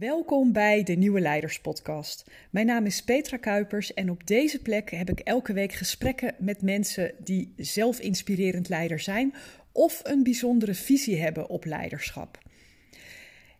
Welkom 0.00 0.52
bij 0.52 0.82
de 0.82 0.92
Nieuwe 0.92 1.20
Leiders 1.20 1.60
Podcast. 1.60 2.30
Mijn 2.50 2.66
naam 2.66 2.86
is 2.86 3.02
Petra 3.02 3.36
Kuipers 3.36 3.94
en 3.94 4.10
op 4.10 4.26
deze 4.26 4.62
plek 4.62 4.90
heb 4.90 5.10
ik 5.10 5.20
elke 5.20 5.52
week 5.52 5.72
gesprekken 5.72 6.34
met 6.38 6.62
mensen 6.62 7.12
die 7.18 7.52
zelf 7.56 8.00
inspirerend 8.00 8.68
leider 8.68 8.98
zijn 8.98 9.34
of 9.72 10.00
een 10.02 10.22
bijzondere 10.22 10.74
visie 10.74 11.20
hebben 11.20 11.48
op 11.48 11.64
leiderschap. 11.64 12.38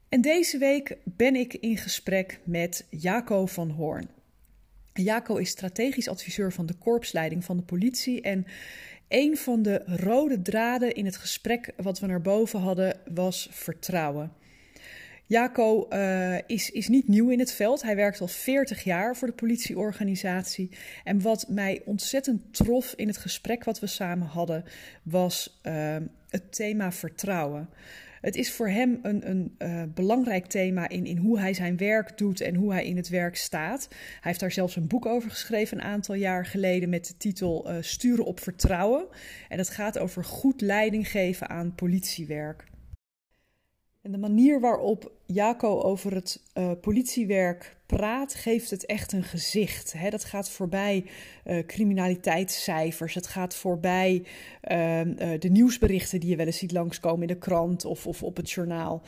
En 0.09 0.21
deze 0.21 0.59
week 0.59 0.97
ben 1.05 1.37
ik 1.37 1.55
in 1.55 1.77
gesprek 1.77 2.41
met 2.45 2.87
Jaco 2.91 3.47
van 3.47 3.71
Hoorn. 3.71 4.09
Jaco 4.93 5.37
is 5.37 5.51
strategisch 5.51 6.09
adviseur 6.09 6.53
van 6.53 6.67
de 6.67 6.75
korpsleiding 6.75 7.45
van 7.45 7.57
de 7.57 7.63
politie 7.63 8.21
en 8.21 8.47
een 9.09 9.37
van 9.37 9.63
de 9.63 9.83
rode 9.87 10.43
draden 10.43 10.95
in 10.95 11.05
het 11.05 11.17
gesprek 11.17 11.73
wat 11.77 12.01
we 12.01 12.07
naar 12.07 12.23
boven 12.23 12.61
hadden 12.61 13.01
was 13.15 13.49
vertrouwen. 13.51 14.33
Jaco 15.31 15.87
uh, 15.93 16.39
is, 16.47 16.71
is 16.71 16.89
niet 16.89 17.09
nieuw 17.09 17.29
in 17.29 17.39
het 17.39 17.53
veld. 17.53 17.83
Hij 17.83 17.97
werkt 17.97 18.21
al 18.21 18.29
40 18.29 18.85
jaar 18.85 19.17
voor 19.17 19.29
de 19.29 19.35
politieorganisatie. 19.35 20.71
En 21.05 21.21
wat 21.21 21.47
mij 21.49 21.83
ontzettend 21.85 22.55
trof 22.55 22.93
in 22.97 23.07
het 23.07 23.17
gesprek 23.17 23.65
wat 23.65 23.81
we 23.81 23.87
samen 23.87 24.27
hadden, 24.27 24.65
was 25.03 25.61
uh, 25.63 25.97
het 26.29 26.53
thema 26.53 26.93
vertrouwen. 26.93 27.69
Het 28.21 28.37
is 28.37 28.53
voor 28.53 28.69
hem 28.69 28.99
een, 29.03 29.31
een 29.31 29.55
uh, 29.59 29.83
belangrijk 29.95 30.47
thema 30.47 30.89
in, 30.89 31.07
in 31.07 31.17
hoe 31.17 31.39
hij 31.39 31.55
zijn 31.55 31.77
werk 31.77 32.19
doet 32.19 32.41
en 32.41 32.55
hoe 32.55 32.73
hij 32.73 32.87
in 32.87 32.97
het 32.97 33.09
werk 33.09 33.37
staat. 33.37 33.87
Hij 33.91 33.99
heeft 34.21 34.41
daar 34.41 34.53
zelfs 34.53 34.77
een 34.77 34.87
boek 34.87 35.07
over 35.07 35.31
geschreven 35.31 35.79
een 35.79 35.85
aantal 35.85 36.15
jaar 36.15 36.47
geleden 36.47 36.89
met 36.89 37.07
de 37.07 37.17
titel 37.17 37.69
Sturen 37.81 38.25
op 38.25 38.41
Vertrouwen. 38.41 39.07
En 39.49 39.57
dat 39.57 39.71
gaat 39.71 39.99
over 39.99 40.25
goed 40.25 40.61
leiding 40.61 41.09
geven 41.09 41.49
aan 41.49 41.75
politiewerk. 41.75 42.70
En 44.03 44.13
de 44.13 44.19
manier 44.19 44.61
waarop 44.61 45.13
Jaco 45.27 45.81
over 45.81 46.15
het 46.15 46.43
uh, 46.55 46.71
politiewerk 46.81 47.77
praat, 47.87 48.35
geeft 48.35 48.71
het 48.71 48.87
echt 48.87 49.13
een 49.13 49.23
gezicht. 49.23 49.95
Dat 50.11 50.25
gaat 50.25 50.51
voorbij 50.51 51.05
uh, 51.47 51.67
criminaliteitscijfers. 51.67 53.15
Het 53.15 53.27
gaat 53.27 53.55
voorbij 53.55 54.23
uh, 54.23 55.01
de 55.39 55.49
nieuwsberichten 55.51 56.21
die 56.21 56.31
je 56.31 56.37
wel 56.37 56.47
eens 56.47 56.59
ziet 56.59 56.73
langskomen 56.73 57.21
in 57.21 57.35
de 57.35 57.39
krant 57.39 57.85
of, 57.85 58.07
of 58.07 58.23
op 58.23 58.37
het 58.37 58.51
journaal. 58.51 59.03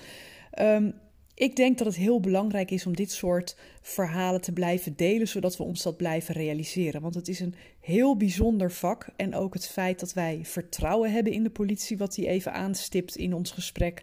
Um, 0.61 0.95
ik 1.35 1.57
denk 1.57 1.79
dat 1.79 1.87
het 1.87 1.97
heel 1.97 2.21
belangrijk 2.21 2.71
is 2.71 2.87
om 2.87 2.97
dit 2.97 3.11
soort 3.11 3.57
verhalen 3.81 4.41
te 4.41 4.53
blijven 4.53 4.97
delen, 4.97 5.29
zodat 5.29 5.57
we 5.57 5.63
ons 5.63 5.83
dat 5.83 5.97
blijven 5.97 6.35
realiseren. 6.35 7.01
Want 7.01 7.15
het 7.15 7.29
is 7.29 7.41
een 7.41 7.55
heel 7.81 8.17
bijzonder 8.17 8.73
vak. 8.73 9.07
En 9.17 9.35
ook 9.35 9.55
het 9.55 9.69
feit 9.69 10.01
dat 10.01 10.13
wij 10.13 10.41
vertrouwen 10.43 11.13
hebben 11.13 11.33
in 11.33 11.43
de 11.43 11.51
politie, 11.51 11.97
wat 11.99 12.17
hij 12.17 12.27
even 12.27 12.53
aanstipt 12.53 13.17
in 13.17 13.35
ons 13.35 13.51
gesprek, 13.51 14.03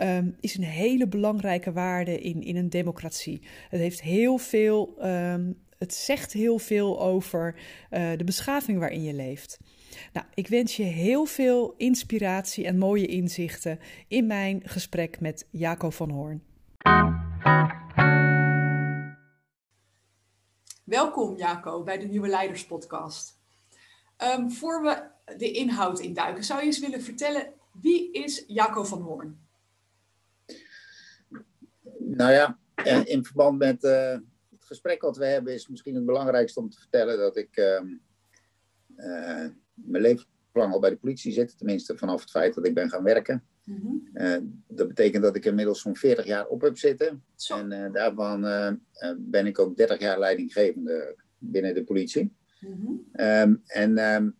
um, 0.00 0.36
is 0.40 0.56
een 0.56 0.64
hele 0.64 1.08
belangrijke 1.08 1.72
waarde 1.72 2.20
in, 2.20 2.42
in 2.42 2.56
een 2.56 2.70
democratie. 2.70 3.42
Het 3.68 3.80
heeft 3.80 4.02
heel 4.02 4.38
veel. 4.38 4.94
Um, 5.04 5.60
het 5.78 5.94
zegt 5.94 6.32
heel 6.32 6.58
veel 6.58 7.00
over 7.00 7.54
uh, 7.90 8.10
de 8.16 8.24
beschaving 8.24 8.78
waarin 8.78 9.02
je 9.02 9.12
leeft. 9.12 9.58
Nou, 10.12 10.26
ik 10.34 10.48
wens 10.48 10.76
je 10.76 10.82
heel 10.82 11.24
veel 11.24 11.74
inspiratie 11.76 12.66
en 12.66 12.78
mooie 12.78 13.06
inzichten 13.06 13.78
in 14.08 14.26
mijn 14.26 14.60
gesprek 14.64 15.20
met 15.20 15.46
Jaco 15.50 15.90
van 15.90 16.10
Hoorn. 16.10 16.42
Welkom 20.84 21.36
Jaco 21.36 21.82
bij 21.82 21.98
de 21.98 22.06
Nieuwe 22.06 22.28
Leiders 22.28 22.66
Podcast. 22.66 23.40
Um, 24.36 24.50
voor 24.50 24.82
we 24.82 25.02
de 25.36 25.50
inhoud 25.50 26.00
induiken, 26.00 26.44
zou 26.44 26.60
je 26.60 26.66
eens 26.66 26.78
willen 26.78 27.02
vertellen 27.02 27.52
wie 27.80 28.12
is 28.12 28.44
Jaco 28.46 28.84
van 28.84 29.00
Hoorn? 29.00 29.40
Nou 31.98 32.32
ja, 32.32 32.58
eh, 32.74 33.06
in 33.06 33.24
verband 33.24 33.58
met 33.58 33.84
uh, 33.84 34.10
het 34.50 34.64
gesprek 34.64 35.02
wat 35.02 35.16
we 35.16 35.26
hebben, 35.26 35.54
is 35.54 35.68
misschien 35.68 35.94
het 35.94 36.06
belangrijkste 36.06 36.60
om 36.60 36.70
te 36.70 36.78
vertellen 36.78 37.18
dat 37.18 37.36
ik 37.36 37.56
uh, 37.56 37.80
uh, 38.96 39.48
mijn 39.74 40.02
leven 40.02 40.26
lang 40.52 40.72
al 40.72 40.80
bij 40.80 40.90
de 40.90 40.96
politie 40.96 41.32
zit, 41.32 41.58
tenminste 41.58 41.96
vanaf 41.96 42.20
het 42.20 42.30
feit 42.30 42.54
dat 42.54 42.66
ik 42.66 42.74
ben 42.74 42.90
gaan 42.90 43.02
werken. 43.02 43.46
Mm 43.64 44.00
dat 44.66 44.88
betekent 44.88 45.22
dat 45.22 45.36
ik 45.36 45.44
inmiddels 45.44 45.80
zo'n 45.80 45.96
40 45.96 46.24
jaar 46.26 46.46
op 46.46 46.60
heb 46.60 46.78
zitten. 46.78 47.24
Zo. 47.34 47.58
En 47.58 47.72
uh, 47.72 47.92
daarvan 47.92 48.44
uh, 48.44 48.72
ben 49.18 49.46
ik 49.46 49.58
ook 49.58 49.76
30 49.76 50.00
jaar 50.00 50.18
leidinggevende 50.18 51.16
binnen 51.38 51.74
de 51.74 51.84
politie. 51.84 52.32
Mm 52.60 52.72
-hmm. 52.72 53.24
um, 53.26 53.62
en 53.66 53.98
um, 53.98 54.36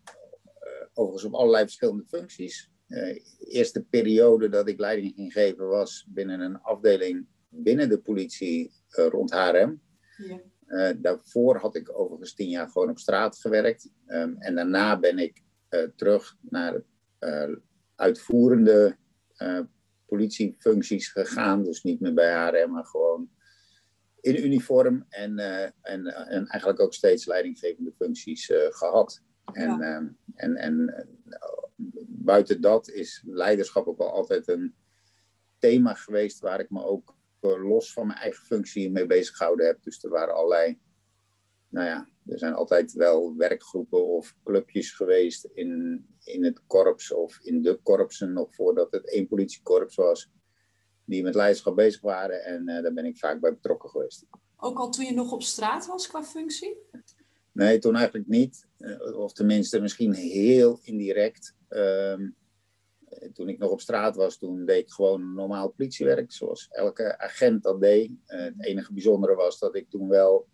overigens 0.93 1.25
op 1.25 1.34
allerlei 1.34 1.65
verschillende 1.65 2.05
functies. 2.06 2.71
eerste 3.38 3.83
periode 3.83 4.49
dat 4.49 4.69
ik 4.69 4.78
leiding 4.78 5.15
ging 5.15 5.33
geven 5.33 5.69
was 5.69 6.06
binnen 6.09 6.41
een 6.41 6.60
afdeling 6.60 7.27
binnen 7.49 7.89
de 7.89 7.99
politie 7.99 8.72
rond 8.89 9.31
HRM. 9.31 9.81
Ja. 10.66 10.93
daarvoor 10.93 11.56
had 11.56 11.77
ik 11.77 11.99
overigens 11.99 12.34
tien 12.34 12.49
jaar 12.49 12.69
gewoon 12.69 12.91
op 12.91 12.99
straat 12.99 13.39
gewerkt. 13.39 13.91
Um, 14.06 14.37
en 14.39 14.54
daarna 14.54 14.99
ben 14.99 15.19
ik 15.19 15.43
terug 15.97 16.37
naar 16.41 16.83
uitvoerende 17.94 18.87
uh, 18.89 19.02
politiefuncties 20.06 21.08
gegaan. 21.08 21.64
Dus 21.64 21.82
niet 21.82 22.00
meer 22.00 22.14
bij 22.14 22.32
HRM, 22.32 22.70
maar 22.70 22.84
gewoon 22.84 23.30
in 24.20 24.44
uniform. 24.44 25.06
En, 25.08 25.38
uh, 25.38 25.62
en, 25.62 26.06
en 26.06 26.47
eigenlijk 26.47 26.80
ook 26.80 26.94
steeds 26.94 27.26
leidinggevende 27.26 27.92
functies 27.92 28.48
uh, 28.48 28.58
gehad. 28.70 29.22
En, 29.53 29.78
ja. 29.78 30.14
en, 30.34 30.56
en 30.56 31.06
buiten 32.08 32.60
dat 32.60 32.88
is 32.88 33.22
leiderschap 33.26 33.86
ook 33.86 33.98
wel 33.98 34.12
altijd 34.12 34.48
een 34.48 34.75
thema 35.59 35.94
geweest 35.94 36.41
waar 36.41 36.60
ik 36.60 36.70
me 36.70 36.84
ook 36.84 37.16
los 37.41 37.92
van 37.92 38.06
mijn 38.06 38.19
eigen 38.19 38.44
functie 38.44 38.91
mee 38.91 39.06
bezig 39.06 39.36
gehouden 39.36 39.66
heb. 39.66 39.82
Dus 39.82 40.04
er 40.04 40.10
waren 40.10 40.34
allerlei 40.34 40.80
nou 41.72 41.87
ja, 41.87 42.09
er 42.27 42.38
zijn 42.38 42.55
altijd 42.55 42.93
wel 42.93 43.37
werkgroepen 43.37 44.06
of 44.06 44.37
clubjes 44.44 44.93
geweest 44.93 45.44
in, 45.44 46.05
in 46.25 46.44
het 46.44 46.66
korps 46.66 47.12
of 47.12 47.38
in 47.43 47.62
de 47.62 47.81
korpsen, 47.83 48.33
nog 48.33 48.55
voordat 48.55 48.93
het 48.93 49.10
één 49.10 49.28
politiekorps 49.28 49.94
was, 49.94 50.31
die 51.05 51.22
met 51.22 51.34
leiderschap 51.34 51.77
bezig 51.77 52.00
waren. 52.00 52.44
En 52.44 52.69
uh, 52.69 52.83
daar 52.83 52.93
ben 52.93 53.05
ik 53.05 53.19
vaak 53.19 53.41
bij 53.41 53.53
betrokken 53.53 53.91
geweest. 53.91 54.27
Ook 54.56 54.78
al 54.78 54.91
toen 54.91 55.05
je 55.05 55.15
nog 55.15 55.33
op 55.33 55.43
straat 55.43 55.87
was 55.87 56.06
qua 56.06 56.25
functie? 56.25 56.77
Nee, 57.53 57.78
toen 57.78 57.97
eigenlijk 57.97 58.28
niet. 58.28 58.66
Uh, 58.78 59.19
of 59.19 59.33
tenminste, 59.33 59.81
misschien 59.81 60.12
heel 60.12 60.78
indirect. 60.83 61.54
Uh, 61.69 62.15
toen 63.33 63.49
ik 63.49 63.59
nog 63.59 63.71
op 63.71 63.81
straat 63.81 64.16
was, 64.16 64.39
toen 64.39 64.65
deed 64.65 64.83
ik 64.83 64.91
gewoon 64.91 65.34
normaal 65.34 65.69
politiewerk, 65.69 66.33
zoals 66.33 66.69
elke 66.71 67.19
agent 67.19 67.62
dat 67.62 67.81
deed. 67.81 68.10
Uh, 68.10 68.41
het 68.41 68.65
enige 68.65 68.93
bijzondere 68.93 69.34
was 69.34 69.59
dat 69.59 69.77
ik 69.77 69.91
toen 69.91 70.09
wel 70.09 70.49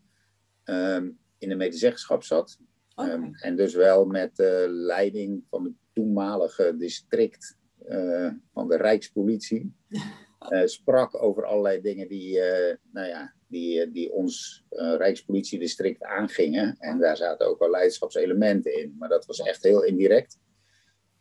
um, 0.71 1.19
in 1.39 1.49
de 1.49 1.55
medezeggenschap 1.55 2.23
zat. 2.23 2.59
Okay. 2.95 3.13
Um, 3.13 3.35
en 3.35 3.57
dus 3.57 3.75
wel 3.75 4.07
met 4.07 4.37
de 4.37 4.67
leiding 4.69 5.45
van 5.51 5.65
het 5.65 5.73
toenmalige 5.93 6.77
district 6.77 7.57
uh, 7.89 8.31
van 8.53 8.69
de 8.69 8.77
Rijkspolitie. 8.77 9.75
Uh, 9.89 10.67
sprak 10.77 11.23
over 11.23 11.45
allerlei 11.45 11.81
dingen 11.81 12.09
die, 12.09 12.37
uh, 12.37 12.75
nou 12.93 13.07
ja, 13.07 13.35
die, 13.47 13.91
die 13.91 14.13
ons 14.13 14.65
Rijkspolitiedistrict 14.71 16.03
aangingen. 16.03 16.77
En 16.79 16.99
daar 16.99 17.17
zaten 17.17 17.47
ook 17.47 17.59
wel 17.59 17.71
leiderschapselementen 17.71 18.79
in. 18.79 18.95
Maar 18.99 19.09
dat 19.09 19.27
was 19.27 19.39
echt 19.39 19.63
heel 19.63 19.85
indirect. 19.85 20.39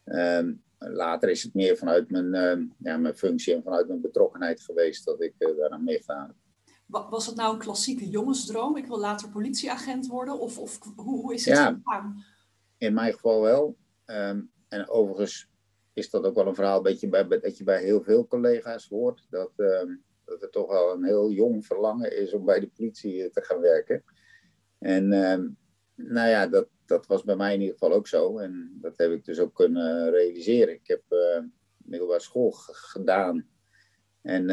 Um, 0.06 0.64
later 0.78 1.29
is 1.29 1.44
het 1.44 1.53
meer 1.53 1.78
vanuit 1.78 2.09
mijn, 2.09 2.75
ja, 2.79 2.97
mijn 2.97 3.18
functie 3.18 3.53
en 3.53 3.64
vanuit 3.64 3.88
mijn 3.88 4.02
betrokkenheid 4.02 4.62
geweest 4.62 5.06
dat 5.06 5.22
ik 5.22 5.34
daaraan 5.38 5.84
meegedaan 5.84 6.28
heb. 6.28 6.35
Was 6.88 7.25
het 7.25 7.36
nou 7.36 7.53
een 7.53 7.59
klassieke 7.59 8.09
jongensdroom? 8.09 8.78
Ik 8.78 8.86
wil 8.86 9.00
later 9.00 9.30
politieagent 9.30 10.08
worden? 10.08 10.40
Of, 10.40 10.58
of 10.58 10.80
hoe, 10.96 11.22
hoe 11.22 11.34
is 11.34 11.46
het 11.46 11.58
ja, 11.58 11.80
gegaan? 11.84 12.24
In 12.78 12.94
mijn 12.94 13.14
geval 13.14 13.42
wel. 13.42 13.78
Um, 14.06 14.52
en 14.68 14.90
overigens 14.90 15.50
is 15.94 16.09
dat 16.09 16.26
ook 16.26 16.36
wel 16.36 16.47
een 16.47 16.56
verhaal 16.56 16.81
beetje 16.81 17.09
bij, 17.09 17.28
dat 17.28 17.58
je 17.58 17.64
bij 17.64 17.84
heel 17.84 18.02
veel 18.02 18.28
collega's 18.28 18.88
hoort. 18.88 19.26
Dat, 19.29 19.52
um, 19.56 20.03
dat 20.26 20.41
er 20.41 20.50
toch 20.50 20.67
wel 20.67 20.94
een 20.94 21.03
heel 21.03 21.32
jong 21.32 21.66
verlangen 21.66 22.17
is 22.17 22.34
om 22.34 22.46
bij 22.46 22.59
de 22.59 22.67
politie 22.67 23.23
eh, 23.23 23.32
te 23.32 23.41
gaan 23.41 23.59
werken. 23.59 24.03
En 24.79 25.14
um, 25.14 25.58
nou 25.96 26.29
ja, 26.29 26.47
dat, 26.47 26.67
dat 26.85 27.08
was 27.08 27.23
bij 27.23 27.35
mij 27.35 27.53
in 27.53 27.59
ieder 27.59 27.78
geval 27.78 27.94
ook 27.94 28.08
zo. 28.08 28.38
En 28.38 28.78
dat 28.82 28.97
heb 28.97 29.11
ik 29.11 29.26
dus 29.26 29.40
ook 29.40 29.53
kunnen 29.53 30.09
realiseren. 30.09 30.73
Ik 30.73 30.88
heb 30.88 31.02
uh, 31.09 31.44
middelbare 31.78 32.20
school 32.20 32.52
gedaan 32.52 33.47
en 34.28 34.50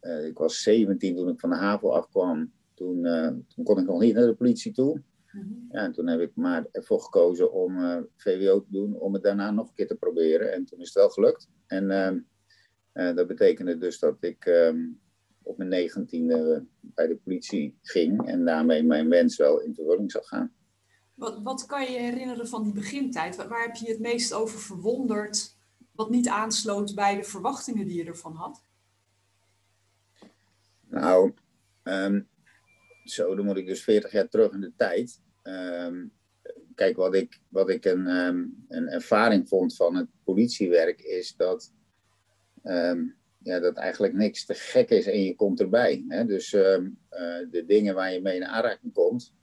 uh, 0.00 0.26
ik 0.26 0.38
was 0.38 0.62
17 0.62 1.16
toen 1.16 1.28
ik 1.28 1.40
van 1.40 1.50
de 1.50 1.56
HAVO 1.56 1.90
afkwam. 1.90 2.52
Toen, 2.74 3.04
uh, 3.04 3.28
toen 3.48 3.64
kon 3.64 3.78
ik 3.78 3.86
nog 3.86 4.00
niet 4.00 4.14
naar 4.14 4.26
de 4.26 4.34
politie 4.34 4.72
toe. 4.72 5.02
Mm-hmm. 5.32 5.68
Ja, 5.70 5.84
en 5.84 5.92
toen 5.92 6.06
heb 6.06 6.20
ik 6.20 6.30
maar 6.34 6.66
ervoor 6.72 7.00
gekozen 7.00 7.52
om 7.52 7.78
uh, 7.78 7.98
VWO 8.16 8.60
te 8.60 8.70
doen, 8.70 8.98
om 8.98 9.12
het 9.12 9.22
daarna 9.22 9.50
nog 9.50 9.68
een 9.68 9.74
keer 9.74 9.86
te 9.86 9.96
proberen. 9.96 10.52
En 10.52 10.64
toen 10.64 10.78
is 10.78 10.86
het 10.86 10.94
wel 10.94 11.08
gelukt. 11.08 11.48
En 11.66 11.90
ehm, 11.90 12.18
dat 13.14 13.26
betekende 13.26 13.78
dus 13.78 13.98
dat 13.98 14.16
ik 14.20 14.46
um, 14.46 15.00
op 15.42 15.58
mijn 15.58 15.70
negentiende 15.70 16.64
bij 16.80 17.06
de 17.06 17.16
politie 17.16 17.78
ging. 17.82 18.26
En 18.26 18.44
daarmee 18.44 18.82
mijn 18.82 19.08
wens 19.08 19.36
wel 19.36 19.60
in 19.60 19.74
vervulling 19.74 20.10
zou 20.10 20.24
gaan. 20.24 20.52
Wat, 21.14 21.42
wat 21.42 21.66
kan 21.66 21.82
je 21.82 21.98
herinneren 21.98 22.48
van 22.48 22.62
die 22.62 22.72
begintijd? 22.72 23.36
Waar, 23.36 23.48
waar 23.48 23.62
heb 23.62 23.74
je 23.74 23.90
het 23.90 24.00
meest 24.00 24.32
over 24.32 24.58
verwonderd? 24.58 25.56
Wat 25.92 26.10
niet 26.10 26.28
aansloot 26.28 26.94
bij 26.94 27.16
de 27.16 27.24
verwachtingen 27.24 27.86
die 27.86 27.96
je 27.96 28.04
ervan 28.04 28.34
had? 28.34 28.66
Nou, 30.90 31.34
Ehm, 31.88 32.20
zo, 33.04 33.34
dan 33.34 33.44
moet 33.44 33.56
ik 33.56 33.66
dus 33.66 33.82
40 33.82 34.12
jaar 34.12 34.28
terug 34.28 34.52
in 34.52 34.60
de 34.60 34.72
tijd. 34.76 35.20
Ehm, 35.42 36.06
kijk, 36.74 36.96
wat 36.96 37.14
ik, 37.14 37.40
wat 37.48 37.70
ik 37.70 37.84
een, 37.84 38.06
ehm, 38.06 38.44
een 38.68 38.88
ervaring 38.88 39.48
vond 39.48 39.76
van 39.76 39.96
het 39.96 40.08
politiewerk 40.24 41.00
is 41.00 41.36
dat, 41.36 41.72
ja, 43.42 43.60
dat 43.60 43.76
eigenlijk 43.76 44.14
niks 44.14 44.44
te 44.44 44.54
gek 44.54 44.90
is 44.90 45.06
en 45.06 45.22
je 45.22 45.34
komt 45.34 45.60
erbij. 45.60 46.04
Hè? 46.08 46.24
Dus 46.24 46.52
uh, 46.52 46.78
de 47.50 47.64
dingen 47.66 47.94
waar 47.94 48.12
je 48.12 48.20
mee 48.20 48.36
in 48.36 48.44
aanraking 48.44 48.92
komt, 48.92 49.34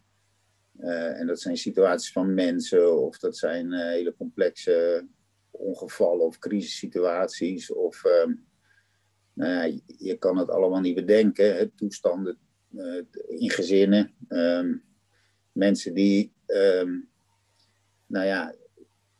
uh, 0.80 1.20
en 1.20 1.28
dat 1.28 1.42
zijn 1.42 1.58
situaties 1.58 2.12
van 2.12 2.34
mensen 2.34 3.02
of 3.02 3.18
dat 3.18 3.38
zijn 3.38 3.72
uh, 3.72 3.80
hele 3.80 4.16
complexe 4.16 5.08
ongevallen 5.52 6.26
of 6.26 6.40
crisissituaties. 6.40 7.72
Of 7.72 8.04
nou 9.36 9.52
ja, 9.52 9.80
je 9.98 10.18
kan 10.18 10.38
het 10.38 10.50
allemaal 10.50 10.82
niet 10.82 10.96
bedenken. 10.96 11.56
Hè? 11.56 11.68
Toestanden 11.68 12.38
uh, 12.72 13.02
in 13.28 13.50
gezinnen. 13.50 14.16
Um, 14.30 14.84
mensen 15.52 15.94
die, 15.94 16.34
um, 16.48 17.10
nou 18.06 18.26
ja, 18.26 18.56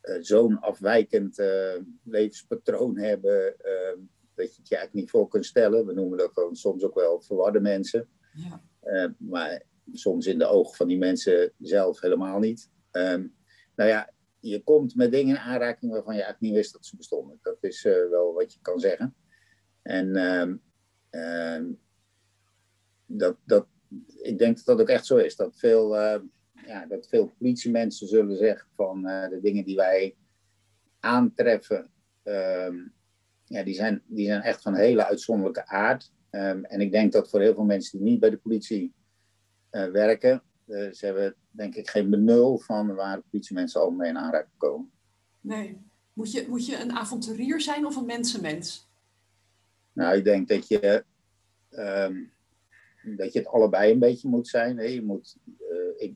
uh, 0.02 0.16
zo'n 0.20 0.60
afwijkend 0.60 1.38
uh, 1.38 1.74
levenspatroon 2.02 2.98
hebben. 2.98 3.54
Uh, 3.64 4.04
dat 4.34 4.54
je 4.54 4.60
het 4.60 4.68
je 4.68 4.76
eigenlijk 4.76 4.92
niet 4.92 5.10
voor 5.10 5.28
kunt 5.28 5.46
stellen. 5.46 5.86
We 5.86 5.92
noemen 5.92 6.18
dat 6.18 6.34
dan 6.34 6.56
soms 6.56 6.82
ook 6.82 6.94
wel 6.94 7.20
verwarde 7.20 7.60
mensen. 7.60 8.08
Ja. 8.32 9.14
maar 9.18 9.62
soms 9.92 10.26
in 10.26 10.38
de 10.38 10.46
ogen 10.46 10.76
van 10.76 10.88
die 10.88 10.98
mensen 10.98 11.52
zelf 11.58 12.00
helemaal 12.00 12.38
niet. 12.38 12.70
Um, 12.92 13.34
nou 13.76 13.90
ja, 13.90 14.12
je 14.40 14.62
komt 14.62 14.94
met 14.94 15.12
dingen 15.12 15.36
in 15.36 15.40
aanraking 15.40 15.92
waarvan 15.92 16.14
je 16.14 16.22
eigenlijk 16.22 16.52
niet 16.52 16.62
wist 16.62 16.72
dat 16.72 16.86
ze 16.86 16.96
bestonden. 16.96 17.38
Dat 17.42 17.56
is 17.60 17.82
wel 17.82 18.32
wat 18.32 18.52
je 18.52 18.58
kan 18.62 18.80
zeggen. 18.80 19.14
En 19.86 20.16
um, 20.16 21.78
dat, 23.06 23.36
dat, 23.44 23.66
ik 24.22 24.38
denk 24.38 24.56
dat 24.56 24.64
dat 24.64 24.80
ook 24.80 24.88
echt 24.88 25.06
zo 25.06 25.16
is. 25.16 25.36
Dat 25.36 25.56
veel, 25.56 25.96
uh, 25.96 26.20
ja, 26.66 26.86
dat 26.86 27.08
veel 27.08 27.32
politiemensen 27.38 28.08
zullen 28.08 28.36
zeggen 28.36 28.68
van 28.74 29.08
uh, 29.08 29.28
de 29.28 29.40
dingen 29.40 29.64
die 29.64 29.76
wij 29.76 30.16
aantreffen, 31.00 31.90
ja, 33.44 33.62
die, 33.62 33.74
zijn, 33.74 34.02
die 34.06 34.26
zijn 34.26 34.42
echt 34.42 34.62
van 34.62 34.74
hele 34.74 35.06
uitzonderlijke 35.06 35.66
aard. 35.66 36.12
En 36.30 36.80
ik 36.80 36.92
denk 36.92 37.12
dat 37.12 37.30
voor 37.30 37.40
heel 37.40 37.54
veel 37.54 37.64
mensen 37.64 37.98
die 37.98 38.10
niet 38.10 38.20
bij 38.20 38.30
de 38.30 38.36
politie 38.36 38.94
uh, 39.70 39.86
werken, 39.86 40.42
ze 40.66 40.98
hebben 41.00 41.34
denk 41.50 41.74
ik 41.74 41.90
geen 41.90 42.10
benul 42.10 42.58
van 42.58 42.94
waar 42.94 43.22
politiemensen 43.30 43.80
al 43.80 43.90
mee 43.90 44.08
in 44.08 44.18
aanraking 44.18 44.56
komen. 44.56 44.90
Nee. 45.40 45.80
Moet 46.12 46.32
je, 46.32 46.46
moet 46.48 46.66
je 46.66 46.80
een 46.80 46.92
avonturier 46.92 47.60
zijn 47.60 47.86
of 47.86 47.96
een 47.96 48.06
mensenmens? 48.06 48.85
Nou, 49.96 50.16
ik 50.16 50.24
denk 50.24 50.48
dat 50.48 50.68
je, 50.68 51.04
um, 51.70 52.32
dat 53.16 53.32
je 53.32 53.38
het 53.38 53.48
allebei 53.48 53.92
een 53.92 53.98
beetje 53.98 54.28
moet 54.28 54.48
zijn. 54.48 54.78
Hè? 54.78 54.84
Je, 54.84 55.02
moet, 55.02 55.36
uh, 55.70 56.08
ik, 56.08 56.14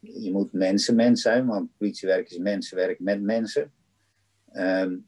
je 0.00 0.32
moet 0.32 0.52
mensenmens 0.52 1.22
zijn, 1.22 1.46
want 1.46 1.76
politiewerk 1.76 2.30
is 2.30 2.38
mensenwerk 2.38 3.00
met 3.00 3.22
mensen. 3.22 3.72
Um, 4.52 5.06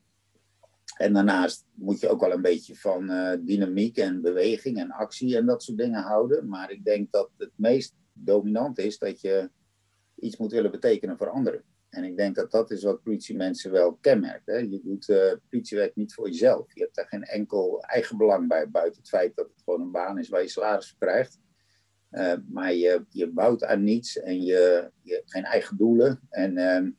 en 0.96 1.12
daarnaast 1.12 1.64
moet 1.74 2.00
je 2.00 2.08
ook 2.08 2.20
wel 2.20 2.32
een 2.32 2.42
beetje 2.42 2.76
van 2.76 3.10
uh, 3.10 3.32
dynamiek 3.40 3.96
en 3.96 4.22
beweging 4.22 4.78
en 4.78 4.90
actie 4.90 5.36
en 5.36 5.46
dat 5.46 5.62
soort 5.62 5.78
dingen 5.78 6.02
houden. 6.02 6.48
Maar 6.48 6.70
ik 6.70 6.84
denk 6.84 7.12
dat 7.12 7.30
het 7.36 7.52
meest 7.54 7.94
dominant 8.12 8.78
is 8.78 8.98
dat 8.98 9.20
je 9.20 9.50
iets 10.14 10.36
moet 10.36 10.52
willen 10.52 10.70
betekenen 10.70 11.16
voor 11.16 11.30
anderen. 11.30 11.62
En 11.90 12.04
ik 12.04 12.16
denk 12.16 12.34
dat 12.34 12.50
dat 12.50 12.70
is 12.70 12.82
wat 12.82 13.02
politiemensen 13.02 13.70
wel 13.70 13.98
kenmerkt. 14.00 14.46
Hè? 14.46 14.56
Je 14.56 14.80
doet 14.82 15.08
uh, 15.08 15.32
politiewerk 15.48 15.96
niet 15.96 16.14
voor 16.14 16.28
jezelf. 16.28 16.74
Je 16.74 16.80
hebt 16.80 16.94
daar 16.94 17.06
geen 17.06 17.24
enkel 17.24 17.82
eigen 17.82 18.16
belang 18.16 18.48
bij, 18.48 18.70
buiten 18.70 19.00
het 19.00 19.08
feit 19.08 19.36
dat 19.36 19.46
het 19.46 19.62
gewoon 19.64 19.80
een 19.80 19.90
baan 19.90 20.18
is 20.18 20.28
waar 20.28 20.42
je 20.42 20.48
salaris 20.48 20.96
krijgt. 20.98 21.38
Uh, 22.10 22.34
maar 22.48 22.74
je, 22.74 23.04
je 23.08 23.28
bouwt 23.28 23.64
aan 23.64 23.84
niets 23.84 24.18
en 24.18 24.42
je, 24.42 24.90
je 25.02 25.14
hebt 25.14 25.30
geen 25.30 25.44
eigen 25.44 25.76
doelen. 25.76 26.20
En, 26.30 26.50
uh, 26.56 26.90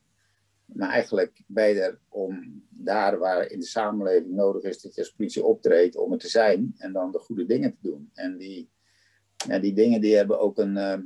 maar 0.65 0.89
eigenlijk 0.89 1.41
ben 1.47 1.67
je 1.67 1.81
er 1.81 1.99
om 2.09 2.63
daar 2.69 3.17
waar 3.17 3.47
in 3.47 3.59
de 3.59 3.65
samenleving 3.65 4.31
nodig 4.31 4.63
is 4.63 4.81
dat 4.81 4.95
je 4.95 5.01
als 5.01 5.11
politie 5.11 5.43
optreedt 5.43 5.95
om 5.95 6.11
er 6.11 6.17
te 6.17 6.29
zijn 6.29 6.73
en 6.77 6.93
dan 6.93 7.11
de 7.11 7.19
goede 7.19 7.45
dingen 7.45 7.71
te 7.71 7.81
doen. 7.81 8.09
En 8.13 8.37
die, 8.37 8.69
die 9.61 9.73
dingen 9.73 10.01
die 10.01 10.15
hebben 10.15 10.39
ook 10.39 10.57
een, 10.57 10.77
ehm, 10.77 11.01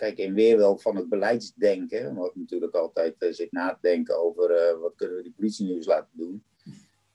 kijk, 0.00 0.18
in 0.18 0.34
weerwil 0.34 0.78
van 0.78 0.96
het 0.96 1.08
beleidsdenken, 1.08 2.14
wat 2.14 2.36
natuurlijk 2.36 2.74
altijd 2.74 3.22
uh, 3.22 3.32
zit 3.32 3.52
na 3.52 3.70
te 3.72 3.78
denken 3.80 4.22
over 4.22 4.50
uh, 4.50 4.80
wat 4.80 4.94
kunnen 4.96 5.16
we 5.16 5.22
die 5.22 5.32
politie 5.36 5.66
nu 5.66 5.74
eens 5.74 5.86
laten 5.86 6.10
doen. 6.12 6.44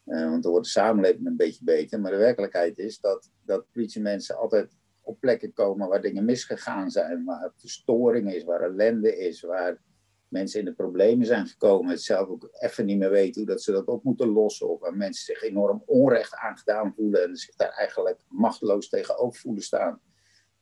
Uh, 0.05 0.29
want 0.29 0.43
dan 0.43 0.51
wordt 0.51 0.65
de 0.65 0.71
samenleving 0.71 1.25
een 1.25 1.35
beetje 1.35 1.63
beter. 1.63 1.99
Maar 1.99 2.11
de 2.11 2.17
werkelijkheid 2.17 2.77
is 2.77 2.99
dat, 2.99 3.31
dat 3.45 3.65
politiemensen 3.71 4.37
altijd 4.37 4.77
op 5.01 5.19
plekken 5.19 5.53
komen 5.53 5.87
waar 5.87 6.01
dingen 6.01 6.25
misgegaan 6.25 6.91
zijn, 6.91 7.23
waar 7.23 7.51
verstoring 7.55 8.33
is, 8.33 8.43
waar 8.43 8.61
ellende 8.61 9.17
is, 9.17 9.41
waar 9.41 9.81
mensen 10.27 10.59
in 10.59 10.65
de 10.65 10.73
problemen 10.73 11.25
zijn 11.25 11.47
gekomen, 11.47 11.91
het 11.91 12.01
zelf 12.01 12.27
ook 12.27 12.49
even 12.51 12.85
niet 12.85 12.97
meer 12.97 13.09
weten 13.09 13.41
hoe 13.41 13.49
dat 13.51 13.61
ze 13.61 13.71
dat 13.71 13.87
op 13.87 14.03
moeten 14.03 14.29
lossen, 14.29 14.69
of 14.69 14.79
waar 14.79 14.95
mensen 14.95 15.25
zich 15.25 15.43
enorm 15.43 15.83
onrecht 15.85 16.35
aangedaan 16.35 16.93
voelen 16.95 17.23
en 17.23 17.35
zich 17.35 17.55
daar 17.55 17.69
eigenlijk 17.69 18.19
machteloos 18.27 18.89
tegenover 18.89 19.39
voelen 19.39 19.63
staan 19.63 20.01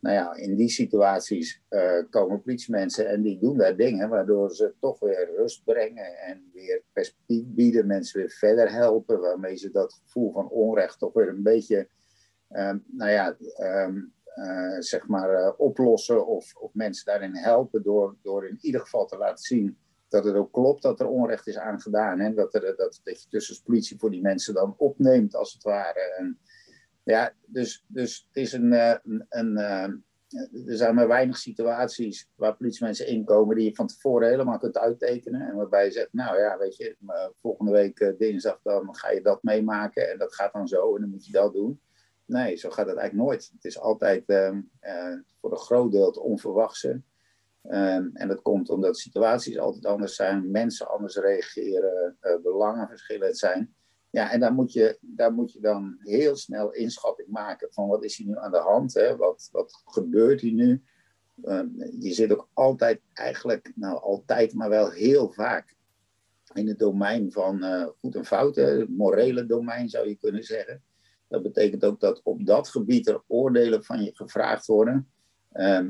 nou 0.04 0.16
ja, 0.16 0.36
in 0.36 0.56
die 0.56 0.70
situaties 0.70 1.62
uh, 1.70 2.04
komen 2.10 2.42
politiemensen 2.42 3.08
en 3.08 3.22
die 3.22 3.40
doen 3.40 3.58
daar 3.58 3.76
dingen 3.76 4.10
waardoor 4.10 4.56
ze 4.56 4.74
toch 4.80 5.00
weer 5.00 5.30
rust 5.36 5.64
brengen 5.64 6.18
en 6.18 6.50
weer 6.54 6.84
perspectief 6.92 7.44
bieden, 7.46 7.88
mensen 7.88 8.20
weer 8.20 8.30
verder 8.30 8.72
helpen, 8.72 9.20
waarmee 9.20 9.56
ze 9.56 9.72
dat 9.72 9.94
gevoel 9.94 10.32
van 10.32 10.50
onrecht 10.50 11.00
toch 11.00 11.14
weer 11.14 11.28
een 11.28 11.44
beetje, 11.44 11.88
um, 12.50 12.84
nou 12.88 13.12
ja, 13.12 13.38
um, 13.86 14.14
uh, 14.36 14.80
zeg 14.80 15.08
maar 15.08 15.34
uh, 15.34 15.52
oplossen 15.58 16.28
of, 16.28 16.56
of 16.56 16.74
mensen 16.74 17.06
daarin 17.06 17.36
helpen 17.36 17.84
door, 17.84 18.16
door 18.22 18.48
in 18.48 18.58
ieder 18.62 18.82
geval 18.82 19.06
te 19.06 19.18
laten 19.18 19.44
zien 19.44 19.78
dat 20.08 20.26
het 20.26 20.36
ook 20.36 20.52
klopt 20.52 20.82
dat 20.82 21.00
er 21.00 21.08
onrecht 21.08 21.48
is 21.48 21.58
aangedaan 21.58 22.20
en 22.20 22.36
dat, 22.36 22.54
er, 22.54 22.62
dat, 22.62 23.00
dat 23.04 23.24
je 23.24 23.30
tussen 23.30 23.64
politie 23.64 24.00
voor 24.00 24.12
die 24.12 24.22
mensen 24.22 24.54
dan 24.54 24.76
opneemt 24.78 25.36
als 25.36 25.54
het 25.54 25.64
ware. 25.64 26.36
Ja, 27.04 27.34
dus, 27.46 27.86
dus 27.88 28.28
het 28.28 28.44
is 28.44 28.54
een, 28.54 28.74
eh, 28.74 28.96
een, 29.30 29.58
eh, 29.58 29.88
er 30.68 30.78
zijn 30.78 30.96
maar 30.96 31.08
weinig 31.08 31.38
situaties 31.38 32.30
waar 32.36 32.56
politiemensen 32.56 33.08
inkomen 33.08 33.56
die 33.56 33.66
je 33.66 33.76
van 33.76 33.88
tevoren 33.88 34.30
helemaal 34.30 34.58
kunt 34.58 34.78
uittekenen. 34.78 35.42
En 35.42 35.56
waarbij 35.56 35.86
je 35.86 35.92
zegt, 35.92 36.14
nou 36.14 36.40
ja, 36.40 36.58
weet 36.58 36.76
je, 36.76 36.96
volgende 37.42 37.72
week 37.72 38.00
eh, 38.00 38.18
dinsdag 38.18 38.60
dan 38.64 38.96
ga 38.96 39.12
je 39.12 39.22
dat 39.22 39.44
meemaken 39.44 40.12
en 40.12 40.18
dat 40.18 40.36
gaat 40.36 40.54
dan 40.54 40.68
zo 40.68 40.96
en 40.96 41.02
dan 41.02 41.10
moet 41.10 41.26
je 41.26 41.32
dat 41.32 41.54
doen. 41.54 41.82
Nee, 42.26 42.56
zo 42.56 42.70
gaat 42.70 42.88
het 42.88 42.98
eigenlijk 42.98 43.30
nooit. 43.30 43.50
Het 43.54 43.66
is 43.66 43.80
altijd 43.80 44.24
uh, 44.26 44.58
voor 45.42 45.52
een 45.52 45.58
groot 45.58 45.92
deel 45.92 46.06
het 46.06 46.18
onverwachte. 46.18 47.02
Um, 47.64 48.12
en 48.14 48.28
dat 48.28 48.42
komt 48.42 48.70
omdat 48.70 48.98
situaties 48.98 49.58
altijd 49.58 49.86
anders 49.86 50.16
zijn, 50.16 50.52
mensen 50.52 50.90
anders 50.90 51.16
reageren, 51.16 52.18
uh, 52.22 52.42
belangen 52.42 52.88
verschillend 52.88 53.38
zijn. 53.38 53.76
Ja, 54.14 54.32
en 54.32 54.40
daar 54.40 54.54
moet, 54.54 54.74
je, 54.74 54.98
daar 55.02 55.34
moet 55.34 55.52
je 55.52 55.60
dan 55.60 55.96
heel 56.00 56.36
snel 56.36 56.74
inschatting 56.74 57.28
maken 57.28 57.68
van 57.72 57.88
wat 57.88 58.04
is 58.04 58.18
hier 58.18 58.28
nu 58.28 58.38
aan 58.38 58.52
de 58.52 58.58
hand, 58.58 58.94
hè? 58.94 59.16
Wat, 59.16 59.50
wat 59.52 59.82
gebeurt 59.86 60.42
hier 60.42 60.54
nu. 60.54 60.84
Uh, 61.44 61.62
je 62.00 62.14
zit 62.14 62.32
ook 62.32 62.50
altijd, 62.54 63.02
eigenlijk, 63.14 63.72
nou 63.76 64.02
altijd, 64.02 64.54
maar 64.54 64.70
wel 64.70 64.92
heel 64.92 65.32
vaak 65.32 65.76
in 66.54 66.68
het 66.68 66.80
domein 66.80 67.32
van 67.32 67.64
uh, 67.64 67.88
goed 68.00 68.16
en 68.16 68.26
fout, 68.26 68.56
het 68.56 68.90
morele 68.90 69.46
domein 69.46 69.90
zou 69.90 70.08
je 70.08 70.16
kunnen 70.16 70.44
zeggen. 70.44 70.84
Dat 71.28 71.44
betekent 71.44 71.84
ook 71.84 72.00
dat 72.00 72.22
op 72.24 72.46
dat 72.46 72.68
gebied 72.68 73.08
er 73.08 73.24
oordelen 73.28 73.84
van 73.84 74.04
je 74.04 74.16
gevraagd 74.16 74.66
worden, 74.66 75.12
uh, 75.54 75.88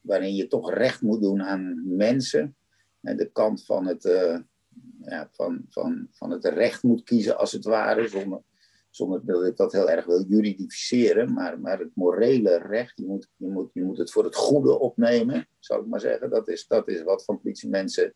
waarin 0.00 0.34
je 0.34 0.46
toch 0.46 0.72
recht 0.74 1.02
moet 1.02 1.20
doen 1.20 1.42
aan 1.42 1.82
mensen. 1.96 2.56
En 3.00 3.16
de 3.16 3.30
kant 3.30 3.64
van 3.64 3.86
het 3.86 4.04
ja, 5.04 5.28
van, 5.32 5.66
van, 5.68 6.08
van 6.10 6.30
het 6.30 6.44
recht 6.44 6.82
moet 6.82 7.02
kiezen, 7.02 7.38
als 7.38 7.52
het 7.52 7.64
ware, 7.64 8.08
zonder, 8.08 8.42
zonder 8.90 9.24
dat 9.24 9.44
ik 9.44 9.56
dat 9.56 9.72
heel 9.72 9.90
erg 9.90 10.04
wil 10.04 10.24
juridificeren, 10.28 11.32
maar, 11.32 11.60
maar 11.60 11.78
het 11.78 11.90
morele 11.94 12.56
recht, 12.56 12.92
je 12.96 13.06
moet, 13.06 13.28
je, 13.36 13.48
moet, 13.48 13.70
je 13.72 13.84
moet 13.84 13.98
het 13.98 14.10
voor 14.10 14.24
het 14.24 14.36
goede 14.36 14.78
opnemen, 14.78 15.48
zou 15.58 15.80
ik 15.80 15.86
maar 15.86 16.00
zeggen. 16.00 16.30
Dat 16.30 16.48
is, 16.48 16.66
dat 16.66 16.88
is 16.88 17.02
wat 17.02 17.24
van 17.24 17.40
politiemensen 17.40 18.14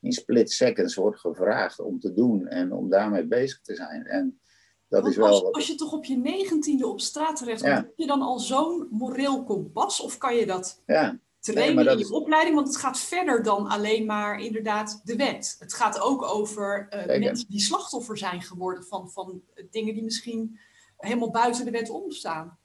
in 0.00 0.12
split 0.12 0.52
seconds 0.52 0.94
wordt 0.94 1.20
gevraagd 1.20 1.80
om 1.80 2.00
te 2.00 2.12
doen 2.12 2.46
en 2.46 2.72
om 2.72 2.88
daarmee 2.88 3.26
bezig 3.26 3.60
te 3.60 3.74
zijn. 3.74 4.06
En 4.06 4.40
dat 4.88 5.06
is 5.06 5.16
wel 5.16 5.26
als, 5.26 5.52
als, 5.52 5.66
je 5.66 5.74
toch 5.74 5.92
op 5.92 6.04
je 6.04 6.16
negentiende 6.16 6.86
op 6.86 7.00
straat 7.00 7.36
terecht 7.36 7.62
komt, 7.62 7.74
heb 7.74 7.92
je 7.96 8.06
dan 8.06 8.22
al 8.22 8.38
zo'n 8.38 8.88
moreel 8.90 9.44
kompas? 9.44 10.00
Of 10.00 10.18
kan 10.18 10.36
je 10.36 10.46
dat 10.46 10.82
ja 10.86 11.18
trainen 11.52 11.84
nee, 11.84 11.94
in 11.94 11.98
je 11.98 12.12
opleiding, 12.12 12.54
want 12.54 12.68
het 12.68 12.76
gaat 12.76 12.98
verder 12.98 13.42
dan 13.42 13.66
alleen 13.66 14.06
maar 14.06 14.40
inderdaad 14.40 15.00
de 15.04 15.16
wet. 15.16 15.56
Het 15.58 15.74
gaat 15.74 16.00
ook 16.00 16.22
over 16.22 16.88
uh, 16.90 17.18
mensen 17.18 17.48
die 17.48 17.60
slachtoffer 17.60 18.18
zijn 18.18 18.42
geworden 18.42 18.84
van, 18.84 19.10
van 19.10 19.42
dingen 19.70 19.94
die 19.94 20.04
misschien 20.04 20.58
helemaal 20.96 21.30
buiten 21.30 21.64
de 21.64 21.70
wet 21.70 21.90
omstaan. 21.90 22.58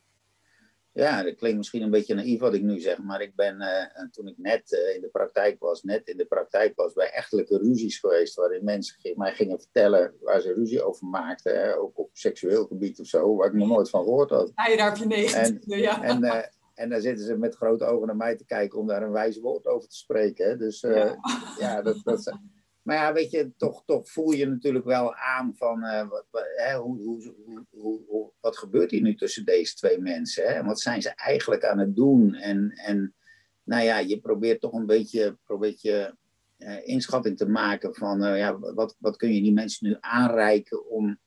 ja, 0.92 1.24
dat 1.24 1.36
klinkt 1.36 1.58
misschien 1.58 1.82
een 1.82 1.90
beetje 1.90 2.14
naïef 2.14 2.40
wat 2.40 2.54
ik 2.54 2.62
nu 2.62 2.80
zeg, 2.80 2.98
maar 2.98 3.22
ik 3.22 3.36
ben 3.36 3.62
uh, 3.62 4.10
toen 4.12 4.28
ik 4.28 4.38
net 4.38 4.72
uh, 4.72 4.96
in 4.96 5.02
de 5.02 5.10
praktijk 5.12 5.60
was, 5.60 5.84
net 5.84 6.08
in 6.08 6.18
de 6.18 6.26
praktijk 6.26 6.76
was 6.76 6.94
bij 6.94 7.12
echtelijke 7.12 7.58
ruzies 7.58 8.00
geweest, 8.00 8.36
waarin 8.36 8.64
mensen 8.64 9.14
mij 9.16 9.34
gingen 9.34 9.60
vertellen 9.60 10.14
waar 10.22 10.42
ze 10.42 10.54
ruzie 10.54 10.84
over 10.84 11.08
maakten, 11.08 11.62
hè, 11.62 11.78
ook 11.78 12.00
op 12.00 12.10
seksueel 12.14 12.66
gebied 12.66 13.00
of 13.00 13.08
zo, 13.08 13.36
waar 13.36 13.48
ik 13.48 13.54
nog 13.54 13.68
nooit 13.68 13.90
van 13.90 14.04
gehoord 14.04 14.30
had. 14.30 14.52
Ja, 14.56 14.76
daar 14.76 14.90
heb 14.90 14.98
je 14.98 15.06
nee. 15.06 15.36
En, 15.36 15.62
ja. 15.66 16.04
en, 16.04 16.50
en 16.80 16.90
dan 16.90 17.02
zitten 17.02 17.26
ze 17.26 17.38
met 17.38 17.56
grote 17.56 17.86
ogen 17.86 18.08
naar 18.08 18.16
mij 18.16 18.36
te 18.36 18.46
kijken 18.46 18.80
om 18.80 18.88
daar 18.88 19.04
een 19.04 19.12
wijze 19.12 19.42
woord 19.42 19.66
over 19.66 19.90
te 19.90 19.96
spreken. 19.96 20.50
Hè. 20.50 20.58
Dus 20.58 20.80
ja, 20.80 21.18
ja 21.60 21.82
dat, 21.82 22.02
dat, 22.04 22.38
maar 22.82 22.96
ja, 22.96 23.14
weet 23.14 23.32
je, 23.32 23.52
toch, 23.58 23.84
toch 23.86 24.10
voel 24.10 24.32
je 24.32 24.48
natuurlijk 24.48 24.86
wel 24.86 25.16
aan 25.16 25.56
van 25.56 25.84
uh, 25.84 26.10
wat, 26.10 26.26
hè, 26.56 26.78
hoe, 26.78 27.24
hoe, 27.70 28.02
hoe, 28.08 28.32
wat 28.40 28.58
gebeurt 28.58 28.92
hier 28.92 29.02
nu 29.02 29.16
tussen 29.16 29.46
deze 29.46 29.76
twee 29.76 30.00
mensen? 30.00 30.44
Hè? 30.44 30.54
En 30.54 30.66
wat 30.66 30.80
zijn 30.80 31.02
ze 31.02 31.10
eigenlijk 31.10 31.66
aan 31.66 31.80
het 31.80 31.96
doen? 31.96 32.34
En, 32.34 32.72
en 32.72 33.16
nou 33.64 33.84
ja, 33.84 33.98
je 33.98 34.20
probeert 34.20 34.62
toch 34.62 34.74
een 34.74 34.86
beetje, 34.86 35.38
probeert 35.44 35.82
je 35.82 36.16
uh, 36.58 36.88
inschatting 36.88 37.38
te 37.38 37.50
maken 37.50 37.96
van 37.96 38.38
ja, 38.38 38.60
wat, 38.60 38.96
wat 39.00 39.18
kun 39.18 39.34
je 39.34 39.42
die 39.42 39.54
mensen 39.54 39.88
nu 39.88 39.98
aanreiken 40.00 40.90
om, 40.90 41.20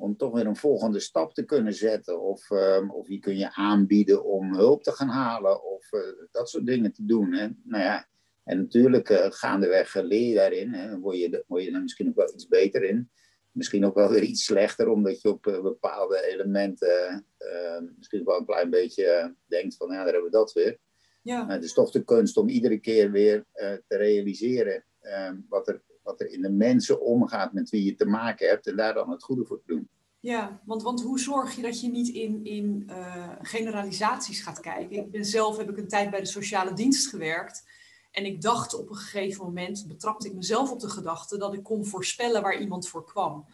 om 0.00 0.16
toch 0.16 0.32
weer 0.32 0.46
een 0.46 0.56
volgende 0.56 1.00
stap 1.00 1.34
te 1.34 1.44
kunnen 1.44 1.74
zetten? 1.74 2.20
Of, 2.20 2.50
um, 2.50 2.90
of 2.90 3.06
wie 3.06 3.20
kun 3.20 3.36
je 3.36 3.54
aanbieden 3.54 4.24
om 4.24 4.54
hulp 4.54 4.82
te 4.82 4.92
gaan 4.92 5.08
halen? 5.08 5.64
Of 5.64 5.88
dat 6.30 6.50
soort 6.50 6.66
dingen 6.66 6.92
te 6.92 7.04
doen. 7.04 7.32
Hè? 7.32 7.48
Nou 7.64 7.82
ja, 7.82 8.08
en 8.50 8.58
natuurlijk, 8.58 9.08
uh, 9.08 9.26
gaandeweg 9.28 9.94
leer 9.94 10.28
je 10.28 10.34
daarin. 10.34 10.72
Hè, 10.72 10.98
word, 10.98 11.16
je, 11.16 11.44
word 11.46 11.64
je 11.64 11.72
er 11.72 11.82
misschien 11.82 12.08
ook 12.08 12.14
wel 12.14 12.32
iets 12.34 12.48
beter 12.48 12.82
in. 12.82 13.10
Misschien 13.50 13.84
ook 13.84 13.94
wel 13.94 14.10
weer 14.10 14.22
iets 14.22 14.44
slechter, 14.44 14.88
omdat 14.88 15.20
je 15.20 15.28
op 15.28 15.46
uh, 15.46 15.62
bepaalde 15.62 16.26
elementen 16.32 17.26
uh, 17.38 17.80
misschien 17.96 18.24
wel 18.24 18.38
een 18.38 18.46
klein 18.46 18.70
beetje 18.70 19.34
denkt 19.46 19.76
van, 19.76 19.88
ja, 19.88 19.96
daar 19.96 20.04
hebben 20.04 20.30
we 20.30 20.30
dat 20.30 20.52
weer. 20.52 20.78
Ja. 21.22 21.48
het 21.48 21.64
is 21.64 21.72
toch 21.72 21.90
de 21.90 22.04
kunst 22.04 22.36
om 22.36 22.48
iedere 22.48 22.78
keer 22.78 23.10
weer 23.10 23.44
te 23.86 23.96
realiseren 23.96 24.84
wat, 25.48 25.68
er, 25.68 25.82
wat 26.02 26.20
er 26.20 26.30
in 26.30 26.42
de 26.42 26.50
mensen 26.50 27.00
omgaat 27.00 27.52
met 27.52 27.70
wie 27.70 27.84
je 27.84 27.94
te 27.94 28.06
maken 28.06 28.48
hebt 28.48 28.66
en 28.66 28.76
daar 28.76 28.94
dan 28.94 29.10
het 29.10 29.22
goede 29.22 29.44
voor 29.44 29.58
te 29.58 29.72
doen. 29.72 29.88
Ja, 30.20 30.60
want, 30.64 30.82
want 30.82 31.02
hoe 31.02 31.18
zorg 31.18 31.56
je 31.56 31.62
dat 31.62 31.80
je 31.80 31.88
niet 31.88 32.08
in, 32.08 32.44
in 32.44 32.90
generalisaties 33.42 34.40
gaat 34.40 34.60
kijken? 34.60 34.96
Ik 34.96 35.10
ben 35.10 35.24
zelf, 35.24 35.56
heb 35.56 35.70
ik 35.70 35.76
een 35.76 35.88
tijd 35.88 36.10
bij 36.10 36.20
de 36.20 36.26
sociale 36.26 36.72
dienst 36.72 37.08
gewerkt. 37.08 37.64
En 38.10 38.24
ik 38.24 38.42
dacht 38.42 38.74
op 38.74 38.88
een 38.88 38.96
gegeven 38.96 39.44
moment, 39.44 39.84
betrapte 39.88 40.28
ik 40.28 40.34
mezelf 40.34 40.70
op 40.70 40.80
de 40.80 40.88
gedachte 40.88 41.38
dat 41.38 41.54
ik 41.54 41.62
kon 41.62 41.86
voorspellen 41.86 42.42
waar 42.42 42.60
iemand 42.60 42.88
voor 42.88 43.04
kwam. 43.04 43.46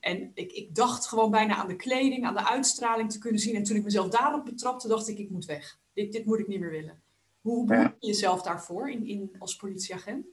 En 0.00 0.30
ik, 0.34 0.52
ik 0.52 0.74
dacht 0.74 1.06
gewoon 1.06 1.30
bijna 1.30 1.54
aan 1.54 1.68
de 1.68 1.76
kleding, 1.76 2.24
aan 2.24 2.34
de 2.34 2.48
uitstraling 2.48 3.12
te 3.12 3.18
kunnen 3.18 3.40
zien. 3.40 3.54
En 3.54 3.62
toen 3.62 3.76
ik 3.76 3.84
mezelf 3.84 4.08
daarop 4.08 4.44
betrapte, 4.44 4.88
dacht 4.88 5.08
ik, 5.08 5.18
ik 5.18 5.30
moet 5.30 5.44
weg. 5.44 5.78
Dit, 5.92 6.12
dit 6.12 6.24
moet 6.24 6.38
ik 6.38 6.48
niet 6.48 6.60
meer 6.60 6.70
willen. 6.70 7.02
Hoe 7.40 7.66
behoed 7.66 7.94
je 7.98 8.06
jezelf 8.06 8.42
daarvoor 8.42 8.90
in, 8.90 9.06
in, 9.06 9.30
als 9.38 9.56
politieagent? 9.56 10.26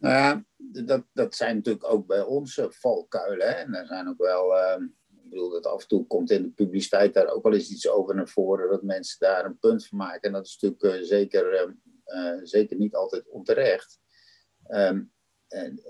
Nou 0.00 0.14
ja, 0.14 0.44
dat, 0.84 1.04
dat 1.12 1.34
zijn 1.34 1.56
natuurlijk 1.56 1.92
ook 1.92 2.06
bij 2.06 2.22
ons 2.22 2.60
valkuilen. 2.68 3.48
Hè? 3.48 3.52
En 3.52 3.74
er 3.74 3.86
zijn 3.86 4.08
ook 4.08 4.18
wel, 4.18 4.56
uh, 4.56 4.82
ik 5.22 5.30
bedoel, 5.30 5.50
dat 5.50 5.66
af 5.66 5.82
en 5.82 5.88
toe 5.88 6.06
komt 6.06 6.30
in 6.30 6.42
de 6.42 6.50
publiciteit 6.50 7.14
daar 7.14 7.28
ook 7.28 7.42
wel 7.42 7.54
eens 7.54 7.70
iets 7.70 7.88
over 7.88 8.14
naar 8.14 8.28
voren, 8.28 8.70
dat 8.70 8.82
mensen 8.82 9.16
daar 9.18 9.44
een 9.44 9.58
punt 9.58 9.86
van 9.86 9.98
maken. 9.98 10.20
En 10.20 10.32
dat 10.32 10.46
is 10.46 10.58
natuurlijk 10.58 11.00
uh, 11.00 11.06
zeker 11.06 11.52
uh, 11.52 11.72
uh, 12.06 12.40
zeker 12.42 12.76
niet 12.76 12.94
altijd 12.94 13.28
onterecht. 13.28 13.98
Um, 14.68 15.12
en 15.48 15.80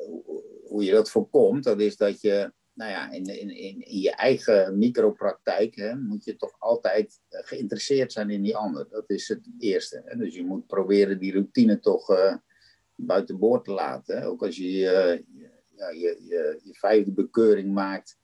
hoe 0.65 0.85
je 0.85 0.93
dat 0.93 1.11
voorkomt, 1.11 1.65
dat 1.65 1.81
is 1.81 1.97
dat 1.97 2.21
je, 2.21 2.53
nou 2.73 2.91
ja, 2.91 3.11
in, 3.11 3.25
in, 3.25 3.51
in, 3.51 4.01
je 4.01 4.11
eigen 4.11 4.79
micropraktijk 4.79 5.75
hè, 5.75 5.97
moet 5.97 6.25
je 6.25 6.37
toch 6.37 6.57
altijd 6.59 7.21
geïnteresseerd 7.29 8.13
zijn 8.13 8.31
in 8.31 8.43
die 8.43 8.57
ander. 8.57 8.89
Dat 8.89 9.11
is 9.11 9.29
het 9.29 9.51
eerste. 9.59 10.03
Hè. 10.05 10.17
Dus 10.17 10.35
je 10.35 10.45
moet 10.45 10.67
proberen 10.67 11.19
die 11.19 11.33
routine 11.33 11.81
toch 11.81 12.09
uh, 13.01 13.07
buiten 13.07 13.39
boord 13.39 13.65
te 13.65 13.73
laten. 13.73 14.19
Hè. 14.19 14.27
Ook 14.27 14.43
als 14.43 14.57
je, 14.57 14.65
uh, 14.65 15.39
ja, 15.77 15.91
je, 15.91 16.19
je, 16.21 16.61
je 16.63 16.75
vijfde 16.75 17.13
bekeuring 17.13 17.73
maakt, 17.73 18.19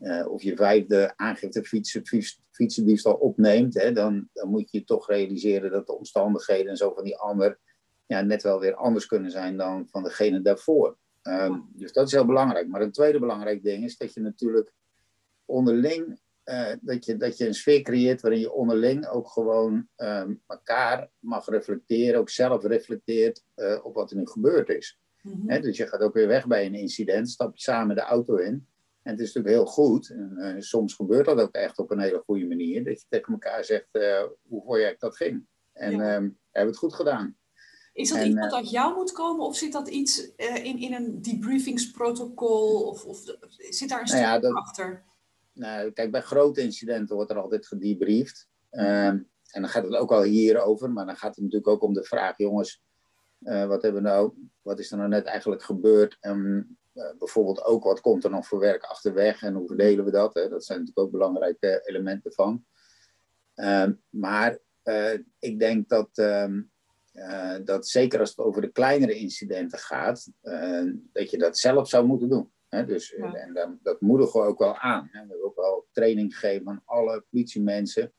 uh, 0.00 0.28
of 0.28 0.42
je 0.42 0.56
vijfde 0.56 1.12
aangifte 1.16 1.64
fietsen, 1.64 2.02
fietsendiefstal 2.50 3.14
opneemt, 3.14 3.74
hè, 3.74 3.92
dan, 3.92 4.28
dan 4.32 4.48
moet 4.48 4.70
je 4.70 4.84
toch 4.84 5.08
realiseren 5.08 5.70
dat 5.70 5.86
de 5.86 5.98
omstandigheden 5.98 6.70
en 6.70 6.76
zo 6.76 6.92
van 6.94 7.04
die 7.04 7.16
ander 7.16 7.58
ja, 8.06 8.20
net 8.20 8.42
wel 8.42 8.60
weer 8.60 8.74
anders 8.74 9.06
kunnen 9.06 9.30
zijn 9.30 9.56
dan 9.56 9.88
van 9.88 10.02
degene 10.02 10.42
daarvoor. 10.42 10.96
Um, 11.22 11.68
dus 11.72 11.92
dat 11.92 12.06
is 12.06 12.12
heel 12.12 12.26
belangrijk. 12.26 12.68
Maar 12.68 12.80
een 12.80 12.92
tweede 12.92 13.18
belangrijk 13.18 13.62
ding 13.62 13.84
is 13.84 13.96
dat 13.96 14.14
je 14.14 14.20
natuurlijk 14.20 14.72
onderling, 15.44 16.20
uh, 16.44 16.72
dat, 16.80 17.04
je, 17.04 17.16
dat 17.16 17.38
je 17.38 17.46
een 17.46 17.54
sfeer 17.54 17.82
creëert 17.82 18.20
waarin 18.20 18.40
je 18.40 18.52
onderling 18.52 19.08
ook 19.08 19.28
gewoon 19.28 19.88
um, 19.96 20.42
elkaar 20.46 21.10
mag 21.18 21.46
reflecteren, 21.46 22.20
ook 22.20 22.30
zelf 22.30 22.64
reflecteert 22.64 23.44
uh, 23.56 23.84
op 23.84 23.94
wat 23.94 24.10
er 24.10 24.16
nu 24.16 24.26
gebeurd 24.26 24.68
is. 24.68 25.00
Hè, 25.46 25.60
dus 25.60 25.76
je 25.76 25.86
gaat 25.86 26.00
ook 26.00 26.14
weer 26.14 26.26
weg 26.26 26.46
bij 26.46 26.66
een 26.66 26.74
incident, 26.74 27.30
stap 27.30 27.54
je 27.54 27.60
samen 27.60 27.96
de 27.96 28.02
auto 28.02 28.36
in. 28.36 28.66
En 29.02 29.10
het 29.10 29.20
is 29.20 29.34
natuurlijk 29.34 29.54
heel 29.54 29.72
goed, 29.72 30.10
en 30.10 30.34
uh, 30.36 30.54
soms 30.58 30.94
gebeurt 30.94 31.26
dat 31.26 31.40
ook 31.40 31.54
echt 31.54 31.78
op 31.78 31.90
een 31.90 32.00
hele 32.00 32.22
goede 32.24 32.46
manier, 32.46 32.84
dat 32.84 33.00
je 33.00 33.06
tegen 33.08 33.32
elkaar 33.32 33.64
zegt 33.64 33.88
hoe 34.48 34.62
vond 34.64 34.78
jij 34.78 34.96
dat 34.98 35.16
ging. 35.16 35.46
En 35.72 35.96
ja. 35.96 36.16
um, 36.16 36.38
hebben 36.50 36.72
het 36.72 36.80
goed 36.80 36.94
gedaan. 36.94 37.36
Is 37.92 38.08
dat 38.08 38.18
en, 38.18 38.26
iets 38.26 38.40
wat 38.40 38.52
uit 38.52 38.70
jou 38.70 38.94
moet 38.94 39.12
komen 39.12 39.46
of 39.46 39.56
zit 39.56 39.72
dat 39.72 39.88
iets 39.88 40.32
in, 40.62 40.78
in 40.78 40.94
een 40.94 41.22
debriefingsprotocol 41.22 42.82
of, 42.82 43.04
of 43.04 43.22
zit 43.58 43.88
daar 43.88 44.00
een 44.00 44.06
stuk 44.06 44.20
nou 44.20 44.32
ja, 44.32 44.38
dat, 44.38 44.54
achter? 44.54 45.04
Nou, 45.52 45.90
kijk, 45.90 46.10
bij 46.10 46.22
grote 46.22 46.60
incidenten 46.60 47.16
wordt 47.16 47.30
er 47.30 47.38
altijd 47.38 47.66
gedebriefd. 47.66 48.48
Um, 48.70 49.30
en 49.50 49.60
dan 49.60 49.68
gaat 49.68 49.84
het 49.84 49.94
ook 49.94 50.12
al 50.12 50.22
hierover, 50.22 50.90
maar 50.90 51.06
dan 51.06 51.16
gaat 51.16 51.34
het 51.34 51.44
natuurlijk 51.44 51.70
ook 51.70 51.82
om 51.82 51.94
de 51.94 52.04
vraag, 52.04 52.36
jongens, 52.36 52.82
wat 53.38 53.82
hebben 53.82 54.02
we 54.02 54.08
nou, 54.08 54.32
wat 54.62 54.78
is 54.78 54.90
er 54.90 54.96
nou 54.96 55.08
net 55.08 55.24
eigenlijk 55.24 55.62
gebeurd? 55.62 56.16
Um, 56.20 56.78
uh, 56.94 57.04
bijvoorbeeld 57.18 57.64
ook 57.64 57.84
wat 57.84 58.00
komt 58.00 58.24
er 58.24 58.30
nog 58.30 58.46
voor 58.46 58.58
werk 58.58 58.82
achterweg 58.82 59.42
en 59.42 59.54
hoe 59.54 59.66
verdelen 59.66 60.04
we 60.04 60.10
dat? 60.10 60.34
Hè? 60.34 60.48
Dat 60.48 60.64
zijn 60.64 60.78
natuurlijk 60.78 61.06
ook 61.06 61.12
belangrijke 61.12 61.82
elementen 61.84 62.32
van. 62.32 62.64
Uh, 63.54 63.88
maar 64.08 64.58
uh, 64.84 65.18
ik 65.38 65.58
denk 65.58 65.88
dat, 65.88 66.08
dat 67.64 67.88
zeker 67.88 68.20
als 68.20 68.28
het 68.28 68.38
over 68.38 68.62
de 68.62 68.72
kleinere 68.72 69.14
incidenten 69.14 69.78
gaat, 69.78 70.30
dat 71.12 71.30
je 71.30 71.38
dat 71.38 71.58
zelf 71.58 71.88
zou 71.88 72.06
moeten 72.06 72.28
doen. 72.28 72.52
Hè? 72.74 72.86
Dus, 72.86 73.10
ja. 73.16 73.34
En 73.34 73.54
dan, 73.54 73.78
dat 73.82 74.00
moedigen 74.00 74.40
we 74.40 74.46
ook 74.46 74.58
wel 74.58 74.76
aan. 74.76 75.08
Hè? 75.12 75.20
We 75.22 75.28
hebben 75.28 75.44
ook 75.44 75.56
wel 75.56 75.86
training 75.92 76.38
gegeven 76.38 76.68
aan 76.68 76.82
alle 76.84 77.24
politiemensen. 77.30 78.12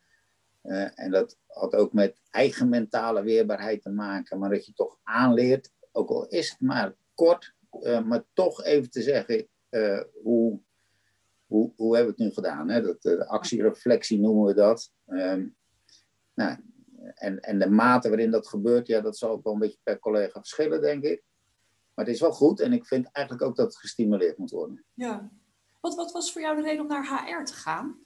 en 0.96 1.12
dat 1.12 1.38
had 1.48 1.76
ook 1.76 1.94
met 1.94 2.22
eigen 2.30 2.70
mentale 2.70 3.24
weerbaarheid 3.24 3.82
te 3.82 3.90
maken, 3.90 4.40
maar 4.40 4.50
dat 4.50 4.66
je 4.66 4.74
toch 4.74 5.00
aanleert, 5.04 5.72
ook 5.92 6.10
al 6.10 6.28
is 6.28 6.50
het 6.50 6.62
maar 6.62 6.96
kort, 7.14 7.54
uh, 7.82 8.04
maar 8.04 8.24
toch 8.34 8.64
even 8.64 8.90
te 8.90 9.02
zeggen, 9.02 9.48
uh, 9.70 10.02
hoe, 10.24 10.60
hoe, 11.46 11.74
hoe 11.76 11.96
hebben 11.96 12.16
we 12.16 12.24
het 12.24 12.30
nu 12.30 12.34
gedaan? 12.36 12.70
Hè? 12.70 12.82
Dat, 12.82 13.02
de 13.02 13.28
actiereflectie 13.28 14.20
noemen 14.20 14.46
we 14.46 14.54
dat. 14.54 14.92
Um, 15.08 15.56
nou, 16.34 16.58
en, 17.14 17.40
en 17.40 17.60
de 17.60 17.70
mate 17.70 18.10
waarin 18.10 18.32
dat 18.32 18.48
gebeurt, 18.48 18.88
ja, 18.88 19.02
dat 19.02 19.18
zal 19.18 19.30
ook 19.30 19.44
wel 19.44 19.54
een 19.54 19.60
beetje 19.60 19.80
per 19.84 20.00
collega 20.00 20.40
verschillen, 20.40 20.82
denk 20.82 21.04
ik. 21.04 21.24
Maar 21.94 22.06
het 22.06 22.14
is 22.14 22.22
wel 22.22 22.32
goed 22.32 22.60
en 22.60 22.74
ik 22.74 22.86
vind 22.86 23.12
eigenlijk 23.12 23.48
ook 23.48 23.56
dat 23.56 23.66
het 23.66 23.78
gestimuleerd 23.78 24.38
moet 24.38 24.52
worden. 24.52 24.84
Ja. 24.94 25.30
Wat, 25.80 25.96
wat 25.96 26.12
was 26.12 26.32
voor 26.32 26.42
jou 26.42 26.56
de 26.56 26.62
reden 26.62 26.82
om 26.82 26.88
naar 26.88 27.26
HR 27.26 27.44
te 27.44 27.54
gaan? 27.54 28.00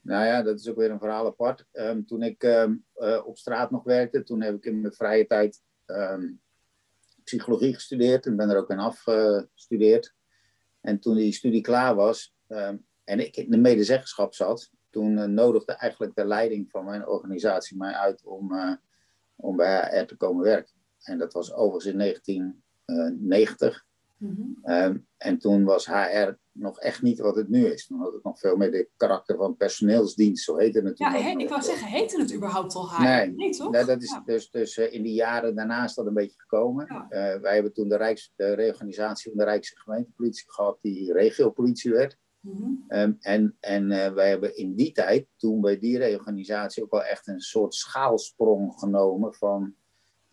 Nou 0.00 0.24
ja, 0.24 0.42
dat 0.42 0.58
is 0.58 0.68
ook 0.68 0.76
weer 0.76 0.90
een 0.90 0.98
verhaal 0.98 1.26
apart. 1.26 1.66
Um, 1.72 2.06
toen 2.06 2.22
ik 2.22 2.42
um, 2.42 2.84
uh, 2.96 3.26
op 3.26 3.38
straat 3.38 3.70
nog 3.70 3.84
werkte, 3.84 4.22
toen 4.22 4.40
heb 4.40 4.54
ik 4.54 4.64
in 4.64 4.80
mijn 4.80 4.92
vrije 4.92 5.26
tijd 5.26 5.62
um, 5.86 6.40
psychologie 7.24 7.74
gestudeerd 7.74 8.26
en 8.26 8.36
ben 8.36 8.50
er 8.50 8.56
ook 8.56 8.70
in 8.70 8.78
afgestudeerd. 8.78 10.14
En 10.80 11.00
toen 11.00 11.14
die 11.14 11.32
studie 11.32 11.60
klaar 11.60 11.94
was 11.94 12.34
en 13.04 13.20
ik 13.20 13.36
in 13.36 13.50
de 13.50 13.56
medezeggenschap 13.56 14.34
zat, 14.34 14.70
toen 14.90 15.18
uh, 15.18 15.24
nodigde 15.24 15.72
eigenlijk 15.72 16.14
de 16.14 16.24
leiding 16.24 16.70
van 16.70 16.84
mijn 16.84 17.06
organisatie 17.06 17.76
mij 17.76 17.92
uit 17.92 18.24
om, 18.24 18.52
uh, 18.52 18.72
om 19.36 19.56
bij 19.56 19.98
HR 20.00 20.04
te 20.04 20.16
komen 20.16 20.44
werken. 20.44 20.72
En 21.04 21.18
dat 21.18 21.32
was 21.32 21.52
overigens 21.52 21.92
in 21.92 21.98
1990. 21.98 23.84
Mm-hmm. 24.16 24.58
Um, 24.64 25.06
en 25.16 25.38
toen 25.38 25.64
was 25.64 25.86
HR 25.86 26.32
nog 26.52 26.78
echt 26.78 27.02
niet 27.02 27.18
wat 27.18 27.36
het 27.36 27.48
nu 27.48 27.66
is. 27.66 27.86
Toen 27.86 27.98
had 27.98 28.12
het 28.12 28.24
nog 28.24 28.38
veel 28.38 28.56
meer 28.56 28.70
de 28.70 28.88
karakter 28.96 29.36
van 29.36 29.56
personeelsdienst, 29.56 30.44
zo 30.44 30.56
heette 30.56 30.78
het 30.78 30.86
natuurlijk. 30.86 31.18
Ja, 31.18 31.24
he, 31.24 31.38
ik 31.38 31.48
wou 31.48 31.62
zeggen, 31.62 31.86
heette 31.88 32.20
het 32.20 32.34
überhaupt 32.34 32.74
al 32.74 32.90
HR? 32.90 33.02
Nee, 33.02 33.30
nee 33.30 33.50
toch? 33.50 33.70
Nee, 33.70 33.84
dat 33.84 34.02
is 34.02 34.10
ja. 34.10 34.22
dus, 34.26 34.50
dus 34.50 34.76
uh, 34.76 34.92
in 34.92 35.02
die 35.02 35.14
jaren 35.14 35.54
daarna 35.54 35.84
is 35.84 35.94
dat 35.94 36.06
een 36.06 36.14
beetje 36.14 36.40
gekomen. 36.40 36.86
Ja. 36.88 37.04
Uh, 37.34 37.40
wij 37.40 37.54
hebben 37.54 37.72
toen 37.72 37.88
de, 37.88 37.96
Rijks, 37.96 38.32
de 38.36 38.54
reorganisatie 38.54 39.30
van 39.30 39.38
de 39.38 39.44
Rijkse 39.44 39.76
gemeentepolitie 39.76 40.52
gehad, 40.52 40.78
die 40.80 41.12
regiopolitie 41.12 41.90
werd. 41.92 42.18
Mm-hmm. 42.40 42.84
Um, 42.88 43.16
en 43.20 43.56
en 43.60 43.90
uh, 43.90 44.12
wij 44.12 44.28
hebben 44.28 44.56
in 44.56 44.74
die 44.74 44.92
tijd, 44.92 45.26
toen 45.36 45.60
bij 45.60 45.78
die 45.78 45.98
reorganisatie, 45.98 46.82
ook 46.82 46.90
wel 46.90 47.04
echt 47.04 47.26
een 47.26 47.40
soort 47.40 47.74
schaalsprong 47.74 48.78
genomen 48.78 49.34
van, 49.34 49.74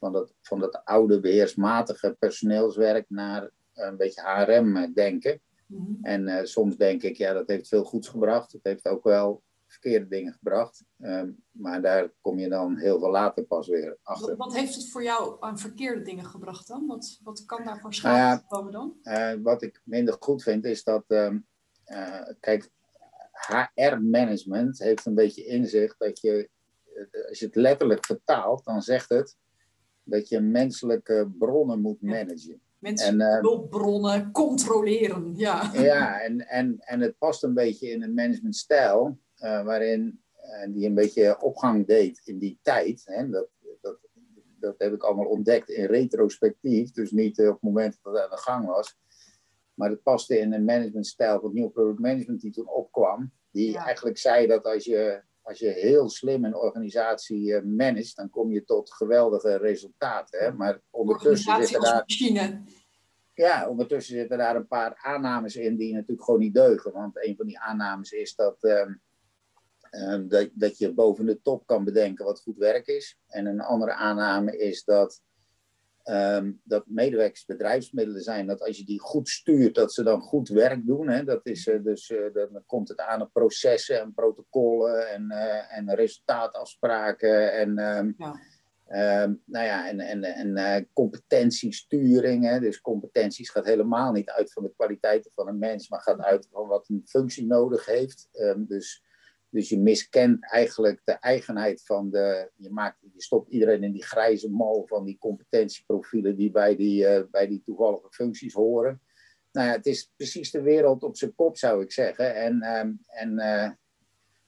van, 0.01 0.11
dat, 0.11 0.33
van 0.41 0.59
dat 0.59 0.81
oude 0.83 1.19
beheersmatige 1.19 2.15
personeelswerk 2.19 3.05
naar 3.09 3.49
een 3.73 3.97
beetje 3.97 4.21
HRM 4.21 4.93
denken. 4.93 5.41
Mm-hmm. 5.67 5.97
En 6.01 6.27
uh, 6.27 6.43
soms 6.43 6.77
denk 6.77 7.01
ik, 7.03 7.17
ja, 7.17 7.33
dat 7.33 7.47
heeft 7.47 7.67
veel 7.67 7.83
goeds 7.83 8.07
gebracht. 8.07 8.51
Het 8.51 8.63
heeft 8.63 8.87
ook 8.87 9.03
wel 9.03 9.43
verkeerde 9.67 10.07
dingen 10.07 10.33
gebracht. 10.33 10.83
Ehm, 10.99 11.29
maar 11.51 11.81
daar 11.81 12.11
kom 12.21 12.39
je 12.39 12.49
dan 12.49 12.77
heel 12.77 12.99
veel 12.99 13.09
later 13.09 13.43
pas 13.43 13.67
weer 13.67 13.97
achter. 14.03 14.27
Wat, 14.27 14.37
wat, 14.37 14.55
heeft 14.55 14.75
het 14.75 14.89
voor 14.89 15.03
jou 15.03 15.37
aan 15.39 15.59
verkeerde 15.59 16.01
dingen 16.01 16.25
gebracht 16.25 16.67
dan? 16.67 16.87
Wat, 16.87 17.19
wat 17.23 17.45
kan 17.45 17.63
daar 17.63 17.79
voor 17.79 17.93
schade 17.93 18.17
nou 18.17 18.29
ja, 18.29 18.45
komen 18.47 18.71
dan? 18.71 18.95
Uh, 19.03 19.33
wat 19.43 19.61
ik 19.61 19.81
minder 19.83 20.15
goed 20.19 20.43
vind 20.43 20.65
is 20.65 20.83
dat, 20.83 21.03
uh, 21.07 21.35
kijk, 22.39 22.69
HR-management 23.31 24.79
heeft 24.79 25.05
een 25.05 25.15
beetje 25.15 25.45
inzicht 25.45 25.99
dat 25.99 26.19
je, 26.19 26.49
als 27.29 27.39
je 27.39 27.45
het 27.45 27.55
letterlijk 27.55 28.05
vertaalt, 28.05 28.63
dan 28.63 28.81
zegt 28.81 29.09
het 29.09 29.37
dat 30.03 30.29
je 30.29 30.39
menselijke 30.39 31.31
bronnen 31.37 31.81
moet 31.81 32.01
managen. 32.01 32.61
Mensen 32.79 33.21
en, 33.21 33.41
hulpbronnen 33.41 34.31
controleren, 34.31 35.33
ja. 35.35 35.71
Ja, 35.73 36.21
en, 36.21 36.47
en, 36.47 36.79
en 36.79 36.99
het 36.99 37.17
past 37.17 37.43
een 37.43 37.53
beetje 37.53 37.89
in 37.89 38.03
een 38.03 38.13
managementstijl 38.13 39.17
uh, 39.37 39.63
waarin 39.63 40.21
uh, 40.45 40.73
die 40.73 40.87
een 40.87 40.93
beetje 40.93 41.41
opgang 41.41 41.87
deed 41.87 42.21
in 42.23 42.39
die 42.39 42.59
tijd. 42.61 43.01
Hè, 43.05 43.29
dat, 43.29 43.47
dat, 43.81 43.97
dat 44.59 44.75
heb 44.77 44.93
ik 44.93 45.03
allemaal 45.03 45.25
ontdekt 45.25 45.69
in 45.69 45.85
retrospectief, 45.85 46.91
dus 46.91 47.11
niet 47.11 47.39
op 47.39 47.45
het 47.45 47.61
moment 47.61 47.97
dat 48.01 48.13
het 48.13 48.23
aan 48.23 48.29
de 48.29 48.37
gang 48.37 48.65
was. 48.65 48.97
Maar 49.73 49.89
het 49.89 50.03
paste 50.03 50.39
in 50.39 50.53
een 50.53 50.65
managementstijl 50.65 51.39
van 51.39 51.53
Nieuw 51.53 51.69
Product 51.69 51.99
Management 51.99 52.41
die 52.41 52.51
toen 52.51 52.69
opkwam. 52.69 53.31
Die 53.51 53.77
eigenlijk 53.77 54.17
zei 54.17 54.47
dat 54.47 54.63
als 54.63 54.85
je, 54.85 55.21
als 55.41 55.59
je 55.59 55.69
heel 55.69 56.09
slim 56.09 56.45
een 56.45 56.55
organisatie 56.55 57.47
uh, 57.47 57.61
managt, 57.61 58.15
dan 58.15 58.29
kom 58.29 58.51
je 58.51 58.63
tot 58.63 58.93
geweldige 58.93 59.57
resultaten. 59.57 60.39
Hè? 60.39 60.51
Maar 60.51 60.81
ondertussen 60.89 61.65
zitten 61.65 61.81
daar. 61.81 62.03
Ja, 63.33 63.69
ondertussen 63.69 64.15
zitten 64.15 64.37
daar 64.37 64.55
een 64.55 64.67
paar 64.67 64.99
aannames 65.01 65.55
in 65.55 65.75
die 65.75 65.93
natuurlijk 65.93 66.23
gewoon 66.23 66.39
niet 66.39 66.53
deugen. 66.53 66.91
Want 66.91 67.25
een 67.25 67.35
van 67.35 67.45
die 67.45 67.59
aannames 67.59 68.11
is 68.11 68.35
dat, 68.35 68.57
uh, 68.61 68.87
uh, 69.91 70.29
dat, 70.29 70.49
dat 70.53 70.77
je 70.77 70.93
boven 70.93 71.25
de 71.25 71.41
top 71.41 71.65
kan 71.65 71.83
bedenken 71.83 72.25
wat 72.25 72.41
goed 72.41 72.57
werk 72.57 72.87
is. 72.87 73.17
En 73.27 73.45
een 73.45 73.61
andere 73.61 73.93
aanname 73.93 74.57
is 74.57 74.83
dat 74.83 75.21
Um, 76.05 76.61
dat 76.63 76.83
medewerkers 76.87 77.45
bedrijfsmiddelen 77.45 78.21
zijn, 78.21 78.47
dat 78.47 78.61
als 78.61 78.77
je 78.77 78.85
die 78.85 78.99
goed 78.99 79.29
stuurt, 79.29 79.75
dat 79.75 79.93
ze 79.93 80.03
dan 80.03 80.21
goed 80.21 80.49
werk 80.49 80.85
doen. 80.85 81.09
Hè? 81.09 81.23
Dat 81.23 81.45
is, 81.45 81.67
uh, 81.67 81.83
dus, 81.83 82.09
uh, 82.09 82.33
dan 82.33 82.63
komt 82.65 82.87
het 82.87 82.99
aan 82.99 83.21
op 83.21 83.33
processen 83.33 83.99
en 84.01 84.13
protocollen 84.13 85.09
en, 85.09 85.25
uh, 85.29 85.77
en 85.77 85.95
resultaatafspraken 85.95 87.53
en, 87.53 87.79
um, 87.79 88.15
ja. 88.17 88.39
Um, 89.23 89.41
nou 89.45 89.65
ja, 89.65 89.89
en, 89.89 89.99
en, 89.99 90.55
en 90.55 90.89
competentiesturing. 90.93 92.45
Hè? 92.45 92.59
Dus 92.59 92.81
competenties 92.81 93.49
gaat 93.49 93.65
helemaal 93.65 94.11
niet 94.11 94.29
uit 94.29 94.53
van 94.53 94.63
de 94.63 94.73
kwaliteiten 94.75 95.31
van 95.31 95.47
een 95.47 95.59
mens, 95.59 95.89
maar 95.89 96.01
gaat 96.01 96.19
uit 96.19 96.47
van 96.51 96.67
wat 96.67 96.89
een 96.89 97.01
functie 97.05 97.45
nodig 97.45 97.85
heeft. 97.85 98.29
dus 98.57 99.03
dus 99.51 99.69
je 99.69 99.79
miskent 99.79 100.51
eigenlijk 100.51 101.01
de 101.03 101.11
eigenheid 101.11 101.85
van 101.85 102.09
de. 102.09 102.51
Je, 102.55 102.69
maakt, 102.69 102.97
je 103.13 103.21
stopt 103.21 103.51
iedereen 103.51 103.83
in 103.83 103.91
die 103.91 104.03
grijze 104.03 104.49
mal 104.49 104.83
van 104.87 105.05
die 105.05 105.17
competentieprofielen 105.17 106.35
die 106.35 106.51
bij 106.51 106.75
die, 106.75 107.03
uh, 107.03 107.23
bij 107.31 107.47
die 107.47 107.61
toevallige 107.65 108.07
functies 108.09 108.53
horen. 108.53 109.01
Nou 109.51 109.67
ja, 109.67 109.73
het 109.73 109.85
is 109.85 110.11
precies 110.15 110.51
de 110.51 110.61
wereld 110.61 111.03
op 111.03 111.17
zijn 111.17 111.35
kop, 111.35 111.57
zou 111.57 111.83
ik 111.83 111.91
zeggen. 111.91 112.35
En, 112.35 112.77
um, 112.79 113.03
en 113.05 113.29
uh, 113.29 113.69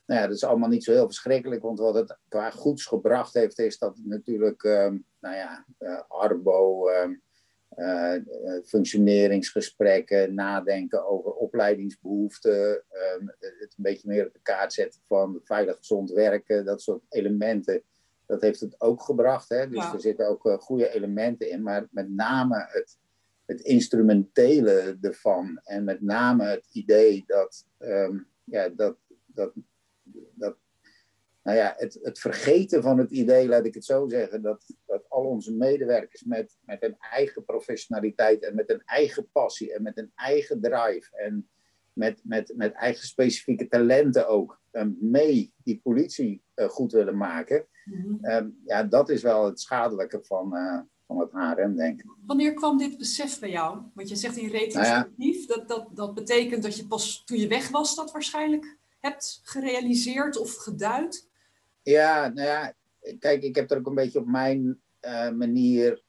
nou 0.06 0.22
ja, 0.22 0.28
dat 0.28 0.36
is 0.36 0.44
allemaal 0.44 0.70
niet 0.70 0.84
zo 0.84 0.92
heel 0.92 1.06
verschrikkelijk, 1.06 1.62
want 1.62 1.80
wat 1.80 1.96
het 1.96 2.18
qua 2.28 2.50
goeds 2.50 2.86
gebracht 2.86 3.34
heeft, 3.34 3.60
is 3.60 3.78
dat 3.78 4.00
natuurlijk, 4.04 4.64
um, 4.64 5.06
nou 5.20 5.36
ja, 5.36 5.66
uh, 5.80 6.02
Arbo. 6.08 6.90
Uh, 7.78 8.16
functioneringsgesprekken, 8.66 10.34
nadenken 10.34 11.08
over 11.08 11.32
opleidingsbehoeften, 11.32 12.84
um, 13.20 13.34
het 13.40 13.74
een 13.78 13.84
beetje 13.84 14.08
meer 14.08 14.28
op 14.28 14.34
de 14.34 14.40
kaart 14.42 14.74
zetten 14.74 15.02
van 15.06 15.40
veilig 15.44 15.78
gezond 15.78 16.12
werken, 16.12 16.66
dat 16.66 16.82
soort 16.82 17.04
elementen. 17.10 17.84
Dat 18.26 18.42
heeft 18.42 18.60
het 18.60 18.82
ook 18.82 19.02
gebracht. 19.02 19.50
Hè? 19.50 19.70
Dus 19.70 19.94
er 19.94 20.02
zitten 20.02 20.28
ook 20.28 20.46
uh, 20.46 20.58
goede 20.58 20.90
elementen 20.90 21.50
in, 21.50 21.64
maar 21.64 21.88
met 21.92 22.10
name 22.10 22.66
het, 22.70 22.98
het 23.46 23.62
instrumentele 23.62 24.98
ervan 25.02 25.60
en 25.64 25.84
met 25.84 26.02
name 26.02 26.44
het 26.44 26.68
idee 26.72 27.24
dat, 27.28 27.66
um, 27.80 28.28
ja, 28.44 28.70
dat, 28.70 28.98
dat 29.26 29.54
nou 31.44 31.58
ja, 31.58 31.74
het, 31.78 32.00
het 32.02 32.20
vergeten 32.20 32.82
van 32.82 32.98
het 32.98 33.12
idee, 33.12 33.48
laat 33.48 33.66
ik 33.66 33.74
het 33.74 33.86
zo 33.86 34.08
zeggen, 34.08 34.42
dat, 34.42 34.66
dat 34.86 35.10
al 35.10 35.24
onze 35.24 35.54
medewerkers 35.54 36.24
met, 36.24 36.58
met 36.66 36.84
een 36.84 36.96
eigen 37.00 37.46
professionaliteit 37.46 38.44
en 38.44 38.56
met 38.56 38.70
een 38.70 38.82
eigen 38.86 39.30
passie 39.32 39.74
en 39.74 39.82
met 39.82 39.98
een 39.98 40.12
eigen 40.16 40.62
drive 40.62 41.18
en 41.18 41.50
met, 41.94 42.22
met, 42.24 42.54
met 42.56 42.74
eigen 42.74 43.08
specifieke 43.08 43.68
talenten 43.68 44.28
ook 44.28 44.62
um, 44.72 44.98
mee 45.00 45.54
die 45.64 45.80
politie 45.84 46.44
uh, 46.56 46.70
goed 46.70 46.92
willen 46.92 47.18
maken. 47.18 47.68
Mm-hmm. 47.86 48.26
um, 48.26 48.62
ja, 48.66 48.84
dat 48.84 49.10
is 49.10 49.22
wel 49.22 49.46
het 49.46 49.60
schadelijke 49.60 50.20
van, 50.24 50.56
uh, 50.56 50.80
van 51.08 51.20
het 51.20 51.32
HRM, 51.32 51.76
denk 51.76 52.00
ik. 52.00 52.12
Wanneer 52.26 52.54
kwam 52.54 52.78
dit 52.78 52.98
besef 52.98 53.40
bij 53.40 53.50
jou? 53.50 53.82
Want 53.94 54.10
je 54.10 54.16
zegt 54.16 54.38
in 54.38 54.50
retrospectief, 54.50 55.48
nou 55.48 55.60
ja. 55.60 55.66
dat, 55.66 55.68
dat, 55.68 55.96
dat 55.96 56.14
betekent 56.14 56.64
dat 56.64 56.78
je 56.78 56.88
pas 56.88 57.24
toen 57.26 57.38
je 57.38 57.48
weg 57.48 57.70
was 57.70 57.96
dat 57.96 58.12
waarschijnlijk 58.12 58.78
hebt 59.00 59.42
gerealiseerd 59.44 60.38
of 60.38 60.56
geduid? 60.56 61.32
Ja, 61.84 62.28
nou 62.28 62.48
ja, 62.48 62.74
kijk, 63.20 63.44
ik 63.44 63.56
heb 63.56 63.72
er 63.72 63.78
ook 63.78 63.88
een 63.88 63.96
beetje 63.96 64.20
op 64.20 64.28
mijn 64.28 64.82
uh, 65.02 65.30
manier 65.30 66.02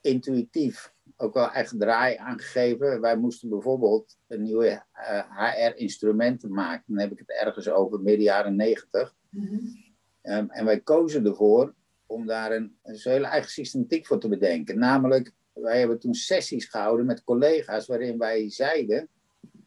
intuïtief 0.00 0.92
ook 1.16 1.34
wel 1.34 1.50
echt 1.50 1.78
draai 1.78 2.16
aangegeven. 2.16 3.00
Wij 3.00 3.16
moesten 3.16 3.48
bijvoorbeeld 3.48 4.18
een 4.26 4.42
nieuwe 4.42 4.66
uh, 4.66 5.18
eh, 5.18 5.54
HR-instrumenten 5.54 6.52
maken. 6.52 6.84
Dan 6.86 6.98
heb 6.98 7.12
ik 7.12 7.18
het 7.18 7.30
ergens 7.30 7.68
over 7.68 8.00
midden 8.00 8.24
jaren 8.24 8.56
negentig. 8.56 9.14
Mm-hmm. 9.28 9.84
um, 10.22 10.50
en 10.50 10.64
wij 10.64 10.80
kozen 10.80 11.26
ervoor 11.26 11.74
om 12.06 12.26
daar 12.26 12.52
een, 12.52 12.76
een 12.82 12.98
hele 13.02 13.26
eigen 13.26 13.50
systematiek 13.50 14.06
voor 14.06 14.20
te 14.20 14.28
bedenken. 14.28 14.78
Namelijk, 14.78 15.32
wij 15.52 15.78
hebben 15.78 15.98
toen 15.98 16.14
sessies 16.14 16.64
gehouden 16.64 17.06
met 17.06 17.24
collega's 17.24 17.86
waarin 17.86 18.18
wij 18.18 18.50
zeiden: 18.50 19.08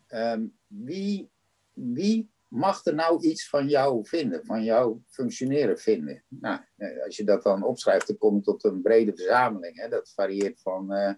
um, 0.09 0.53
wie, 0.67 1.29
wie 1.73 2.29
mag 2.55 2.85
er 2.85 2.95
nou 2.95 3.21
iets 3.21 3.49
van 3.49 3.67
jou 3.67 4.05
vinden, 4.07 4.45
van 4.45 4.63
jouw 4.63 5.01
functioneren 5.07 5.77
vinden? 5.77 6.23
Nou, 6.27 6.59
eh, 6.75 7.03
als 7.03 7.17
je 7.17 7.23
dat 7.23 7.43
dan 7.43 7.63
opschrijft, 7.63 8.07
dan 8.07 8.17
kom 8.17 8.35
je 8.35 8.41
tot 8.41 8.63
een 8.63 8.81
brede 8.81 9.11
verzameling. 9.15 9.79
Hè? 9.79 9.87
Dat 9.89 10.13
varieert 10.15 10.61
van 10.61 10.93
uh, 10.93 11.13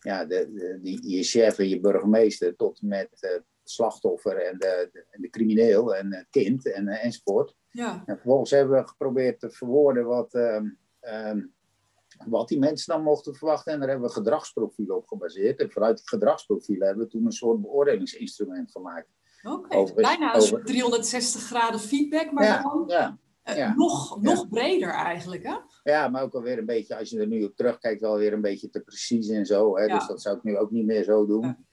ja, 0.00 0.24
de, 0.24 0.52
de, 0.52 0.78
die, 0.82 1.08
je 1.08 1.22
chef 1.22 1.58
en 1.58 1.68
je 1.68 1.80
burgemeester 1.80 2.56
tot 2.56 2.82
met 2.82 3.08
uh, 3.20 3.30
het 3.30 3.44
slachtoffer 3.62 4.36
en 4.36 4.58
de, 4.58 4.90
de, 5.10 5.30
crimineel 5.30 5.94
en 5.94 6.14
het 6.14 6.26
kind 6.30 6.72
en, 6.72 6.88
enzovoort. 6.88 7.54
Ja. 7.70 8.02
En 8.06 8.14
vervolgens 8.14 8.50
hebben 8.50 8.78
we 8.78 8.88
geprobeerd 8.88 9.40
te 9.40 9.50
verwoorden 9.50 10.04
wat, 10.04 10.34
um, 10.34 10.78
um, 11.00 11.54
wat 12.26 12.48
die 12.48 12.58
mensen 12.58 12.92
dan 12.94 13.02
mochten 13.02 13.34
verwachten. 13.34 13.72
En 13.72 13.78
daar 13.78 13.88
hebben 13.88 14.08
we 14.08 14.14
gedragsprofielen 14.14 14.96
op 14.96 15.06
gebaseerd. 15.06 15.60
En 15.60 15.70
vanuit 15.70 15.96
die 15.96 16.08
gedragsprofielen 16.08 16.86
hebben 16.86 17.04
we 17.04 17.10
toen 17.10 17.24
een 17.24 17.32
soort 17.32 17.60
beoordelingsinstrument 17.60 18.70
gemaakt. 18.70 19.08
Oké, 19.52 19.76
okay, 19.76 19.94
bijna 19.94 20.34
over... 20.34 20.64
360 20.64 21.42
graden 21.42 21.80
feedback, 21.80 22.32
maar 22.32 22.44
ja, 22.44 22.62
dan 22.62 22.84
ja, 22.86 23.18
ja, 23.56 23.74
nog, 23.74 24.20
nog 24.20 24.48
breder 24.48 24.90
eigenlijk, 24.90 25.42
hè? 25.42 25.56
Ja, 25.82 26.08
maar 26.08 26.22
ook 26.22 26.34
alweer 26.34 26.58
een 26.58 26.66
beetje, 26.66 26.96
als 26.96 27.10
je 27.10 27.20
er 27.20 27.26
nu 27.26 27.44
op 27.44 27.56
terugkijkt, 27.56 28.00
wel 28.00 28.16
weer 28.16 28.32
een 28.32 28.40
beetje 28.40 28.70
te 28.70 28.80
precies 28.80 29.28
en 29.28 29.46
zo. 29.46 29.76
Hè? 29.78 29.86
Dus 29.86 30.06
dat 30.06 30.22
zou 30.22 30.36
ik 30.36 30.42
nu 30.42 30.58
ook 30.58 30.70
niet 30.70 30.86
meer 30.86 31.04
zo 31.04 31.26
doen. 31.26 31.66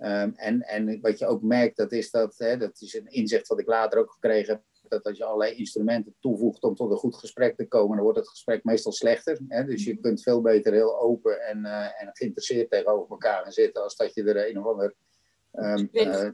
Um, 0.00 0.32
en, 0.36 0.60
en 0.60 1.00
wat 1.00 1.18
je 1.18 1.26
ook 1.26 1.42
merkt, 1.42 1.76
dat 1.76 1.92
is 1.92 2.10
dat, 2.10 2.34
hè, 2.36 2.56
dat 2.56 2.80
is 2.80 2.94
een 2.94 3.06
inzicht 3.06 3.48
wat 3.48 3.60
ik 3.60 3.66
later 3.66 3.98
ook 3.98 4.12
gekregen 4.12 4.54
heb, 4.54 4.62
dat 4.88 5.04
als 5.04 5.16
je 5.16 5.24
allerlei 5.24 5.54
instrumenten 5.54 6.14
toevoegt 6.20 6.62
om 6.62 6.74
tot 6.74 6.90
een 6.90 6.96
goed 6.96 7.16
gesprek 7.16 7.56
te 7.56 7.66
komen, 7.66 7.94
dan 7.94 8.04
wordt 8.04 8.18
het 8.18 8.28
gesprek 8.28 8.64
meestal 8.64 8.92
slechter. 8.92 9.40
Hè? 9.48 9.64
Dus 9.64 9.84
je 9.84 9.96
kunt 9.96 10.22
veel 10.22 10.40
beter 10.40 10.72
heel 10.72 11.00
open 11.00 11.40
en, 11.40 11.58
uh, 11.58 12.02
en 12.02 12.10
geïnteresseerd 12.12 12.70
tegenover 12.70 13.10
elkaar 13.10 13.42
gaan 13.42 13.52
zitten, 13.52 13.82
als 13.82 13.96
dat 13.96 14.14
je 14.14 14.22
er 14.22 14.48
een 14.50 14.58
of 14.58 14.66
ander 14.66 14.94
um, 15.52 15.88
uh, 15.92 16.30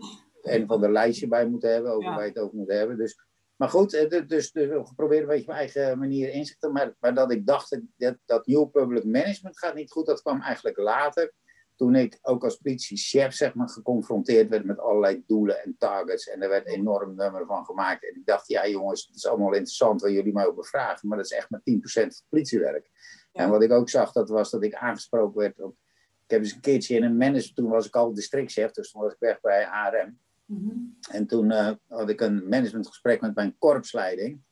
een 0.46 0.62
of 0.62 0.70
ander 0.70 0.92
lijstje 0.92 1.28
bij 1.28 1.46
moeten 1.46 1.72
hebben, 1.72 1.92
over 1.92 2.10
waar 2.10 2.22
je 2.22 2.28
het 2.28 2.38
over 2.38 2.56
moet 2.56 2.72
hebben. 2.72 2.96
Dus, 2.96 3.18
maar 3.56 3.68
goed, 3.68 3.94
eh, 3.94 4.08
dus, 4.08 4.26
dus, 4.26 4.52
dus 4.52 4.88
geprobeerd 4.88 5.22
een 5.22 5.28
beetje 5.28 5.46
mijn 5.46 5.58
eigen 5.58 5.98
manier 5.98 6.28
inzichten. 6.28 6.72
Maar, 6.72 6.94
maar 7.00 7.14
dat 7.14 7.32
ik 7.32 7.46
dacht, 7.46 7.80
dat, 7.96 8.16
dat 8.24 8.46
New 8.46 8.70
Public 8.70 9.04
Management 9.04 9.58
gaat 9.58 9.74
niet 9.74 9.90
goed, 9.90 10.06
dat 10.06 10.22
kwam 10.22 10.40
eigenlijk 10.40 10.76
later. 10.76 11.32
Toen 11.76 11.94
ik 11.94 12.18
ook 12.22 12.44
als 12.44 12.56
politiechef 12.56 13.34
zeg 13.34 13.54
maar, 13.54 13.68
geconfronteerd 13.68 14.48
werd 14.48 14.64
met 14.64 14.78
allerlei 14.78 15.22
doelen 15.26 15.62
en 15.62 15.74
targets. 15.78 16.28
En 16.28 16.42
er 16.42 16.48
werd 16.48 16.66
een 16.66 16.74
enorm 16.74 17.14
nummer 17.14 17.46
van 17.46 17.64
gemaakt. 17.64 18.08
En 18.08 18.16
ik 18.16 18.26
dacht, 18.26 18.48
ja 18.48 18.68
jongens, 18.68 19.06
het 19.06 19.16
is 19.16 19.26
allemaal 19.26 19.52
interessant 19.52 20.00
wat 20.00 20.10
jullie 20.10 20.32
mij 20.32 20.46
over 20.46 20.64
vragen. 20.64 21.08
Maar 21.08 21.16
dat 21.16 21.26
is 21.26 21.36
echt 21.36 21.50
maar 21.50 21.60
10% 21.60 21.62
van 21.82 22.02
het 22.02 22.24
politiewerk. 22.28 22.90
Ja. 23.32 23.42
En 23.42 23.50
wat 23.50 23.62
ik 23.62 23.72
ook 23.72 23.88
zag, 23.88 24.12
dat 24.12 24.28
was 24.28 24.50
dat 24.50 24.62
ik 24.62 24.74
aangesproken 24.74 25.40
werd 25.40 25.60
op... 25.60 25.76
Ik 26.24 26.30
heb 26.30 26.40
eens 26.40 26.52
een 26.52 26.60
keertje 26.60 26.96
in 26.96 27.02
een 27.02 27.16
manager, 27.16 27.54
toen 27.54 27.68
was 27.68 27.86
ik 27.86 27.96
al 27.96 28.14
districtchef, 28.14 28.70
dus 28.70 28.90
toen 28.90 29.02
was 29.02 29.12
ik 29.12 29.18
weg 29.18 29.40
bij 29.40 29.66
ARM. 29.66 30.18
Mm-hmm. 30.44 30.98
En 31.10 31.26
toen 31.26 31.50
uh, 31.50 31.70
had 31.88 32.08
ik 32.08 32.20
een 32.20 32.48
managementgesprek 32.48 33.20
met 33.20 33.34
mijn 33.34 33.58
korpsleiding. 33.58 34.42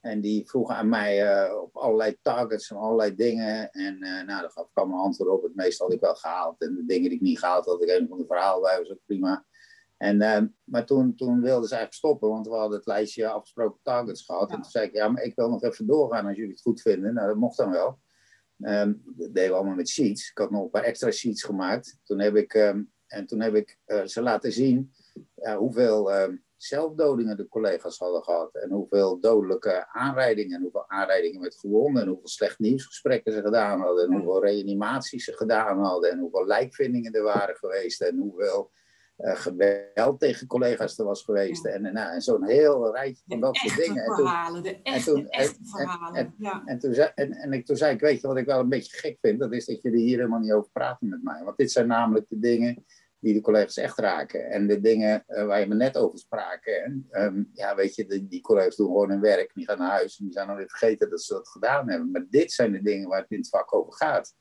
En 0.00 0.20
die 0.20 0.48
vroegen 0.48 0.74
aan 0.74 0.88
mij 0.88 1.44
uh, 1.46 1.60
op 1.60 1.76
allerlei 1.76 2.16
targets 2.22 2.70
en 2.70 2.76
allerlei 2.76 3.14
dingen. 3.14 3.70
En 3.70 3.94
uh, 3.94 4.10
nou, 4.10 4.40
daar 4.40 4.50
gaf 4.50 4.68
ik 4.68 4.76
allemaal 4.76 5.04
antwoord 5.04 5.30
op. 5.30 5.42
Het 5.42 5.54
meeste 5.54 5.82
had 5.82 5.92
ik 5.92 6.00
wel 6.00 6.14
gehaald. 6.14 6.60
En 6.60 6.74
de 6.74 6.84
dingen 6.84 7.08
die 7.08 7.18
ik 7.18 7.20
niet 7.20 7.38
gehaald 7.38 7.64
had, 7.64 7.74
had 7.74 7.82
ik 7.82 7.98
een 7.98 8.08
van 8.08 8.18
de 8.18 8.26
verhaal 8.26 8.60
bij, 8.60 8.78
was 8.78 8.90
ook 8.90 9.04
prima. 9.06 9.46
En, 9.96 10.20
uh, 10.20 10.42
maar 10.64 10.86
toen, 10.86 11.14
toen 11.14 11.40
wilden 11.40 11.68
ze 11.68 11.74
eigenlijk 11.74 11.92
stoppen, 11.92 12.28
want 12.28 12.46
we 12.46 12.54
hadden 12.54 12.76
het 12.76 12.86
lijstje 12.86 13.28
afgesproken 13.28 13.80
targets 13.82 14.24
gehad. 14.24 14.50
En 14.50 14.60
toen 14.60 14.70
zei 14.70 14.86
ik, 14.86 14.94
ja, 14.94 15.08
maar 15.08 15.22
ik 15.22 15.34
wil 15.34 15.48
nog 15.48 15.62
even 15.62 15.86
doorgaan 15.86 16.26
als 16.26 16.36
jullie 16.36 16.52
het 16.52 16.60
goed 16.60 16.80
vinden. 16.80 17.14
Nou, 17.14 17.28
dat 17.28 17.36
mocht 17.36 17.56
dan 17.56 17.70
wel. 17.70 17.98
Um, 18.60 19.02
dat 19.04 19.34
deden 19.34 19.50
we 19.50 19.56
allemaal 19.56 19.74
met 19.74 19.88
sheets. 19.88 20.30
Ik 20.30 20.38
had 20.38 20.50
nog 20.50 20.62
een 20.62 20.70
paar 20.70 20.82
extra 20.82 21.10
sheets 21.10 21.42
gemaakt. 21.42 21.98
Toen 22.04 22.18
heb 22.18 22.36
ik, 22.36 22.54
um, 22.54 22.92
en 23.06 23.26
toen 23.26 23.40
heb 23.40 23.54
ik 23.54 23.78
ze 24.04 24.22
laten 24.22 24.52
zien 24.52 24.92
hoeveel 25.56 26.14
um, 26.14 26.44
zelfdodingen 26.56 27.36
de 27.36 27.48
collega's 27.48 27.98
hadden 27.98 28.22
gehad. 28.22 28.54
En 28.54 28.70
hoeveel 28.70 29.20
dodelijke 29.20 29.88
aanrijdingen. 29.92 30.56
En 30.56 30.62
hoeveel 30.62 30.88
aanrijdingen 30.88 31.40
met 31.40 31.58
gewonden. 31.58 32.02
En 32.02 32.08
hoeveel 32.08 32.28
slecht 32.28 32.58
nieuwsgesprekken 32.58 33.32
ze 33.32 33.42
gedaan 33.42 33.80
hadden. 33.80 34.04
En 34.04 34.12
hoeveel 34.12 34.44
reanimaties 34.44 35.24
ze 35.24 35.32
gedaan 35.32 35.78
hadden. 35.78 36.10
En 36.10 36.18
hoeveel 36.18 36.46
lijkvindingen 36.46 37.12
er 37.12 37.22
waren 37.22 37.56
geweest. 37.56 38.00
En 38.00 38.18
hoeveel 38.18 38.70
uh, 39.18 39.36
geweld 39.36 40.20
tegen 40.20 40.46
collega's 40.46 40.98
er 40.98 41.04
was 41.04 41.22
geweest. 41.22 41.64
Ja. 41.64 41.70
En, 41.70 41.82
nou, 41.82 42.12
en 42.12 42.20
zo'n 42.20 42.44
heel 42.44 42.94
rijtje 42.94 43.22
van 43.26 43.40
de 43.40 43.46
dat 43.46 43.56
soort 43.56 43.76
dingen. 43.76 44.04
Verhalen, 44.14 44.62
de 44.62 44.82
echte, 44.82 45.10
en 45.10 45.16
toen, 45.16 45.28
echte 45.28 45.58
en, 45.58 45.66
verhalen. 45.66 46.14
En, 46.14 46.34
ja. 46.38 46.62
en, 46.64 46.78
toen 46.78 46.94
zei, 46.94 47.10
en, 47.14 47.32
en 47.32 47.52
ik, 47.52 47.66
toen 47.66 47.76
zei 47.76 47.94
ik, 47.94 48.00
weet 48.00 48.20
je 48.20 48.26
wat 48.26 48.36
ik 48.36 48.46
wel 48.46 48.60
een 48.60 48.68
beetje 48.68 48.96
gek 48.96 49.18
vind? 49.20 49.40
Dat 49.40 49.52
is 49.52 49.66
dat 49.66 49.82
jullie 49.82 50.04
hier 50.04 50.16
helemaal 50.16 50.38
niet 50.38 50.52
over 50.52 50.70
praten 50.72 51.08
met 51.08 51.22
mij. 51.22 51.44
Want 51.44 51.56
dit 51.56 51.72
zijn 51.72 51.86
namelijk 51.86 52.28
de 52.28 52.38
dingen 52.38 52.84
die 53.20 53.34
de 53.34 53.40
collega's 53.40 53.76
echt 53.76 53.98
raken. 53.98 54.50
En 54.50 54.66
de 54.66 54.80
dingen 54.80 55.24
uh, 55.28 55.44
waar 55.44 55.60
je 55.60 55.66
me 55.66 55.74
net 55.74 55.96
over 55.96 56.18
spraken. 56.18 56.82
En, 56.82 57.08
um, 57.10 57.50
ja, 57.52 57.74
weet 57.74 57.94
je, 57.94 58.06
die, 58.06 58.26
die, 58.26 58.40
collega's 58.40 58.76
doen 58.76 58.86
gewoon 58.86 59.10
hun 59.10 59.20
werk. 59.20 59.54
Die 59.54 59.64
gaan 59.64 59.78
naar 59.78 59.90
huis 59.90 60.18
en 60.18 60.24
die 60.24 60.32
zijn 60.32 60.46
dan 60.46 60.56
weer 60.56 60.68
vergeten 60.68 61.10
dat 61.10 61.22
ze 61.22 61.34
dat 61.34 61.48
gedaan 61.48 61.90
hebben. 61.90 62.10
Maar 62.10 62.26
dit 62.30 62.52
zijn 62.52 62.72
de 62.72 62.82
dingen 62.82 63.08
waar 63.08 63.20
het 63.20 63.30
in 63.30 63.38
het 63.38 63.48
vak 63.48 63.74
over 63.74 63.92
gaat. 63.92 64.34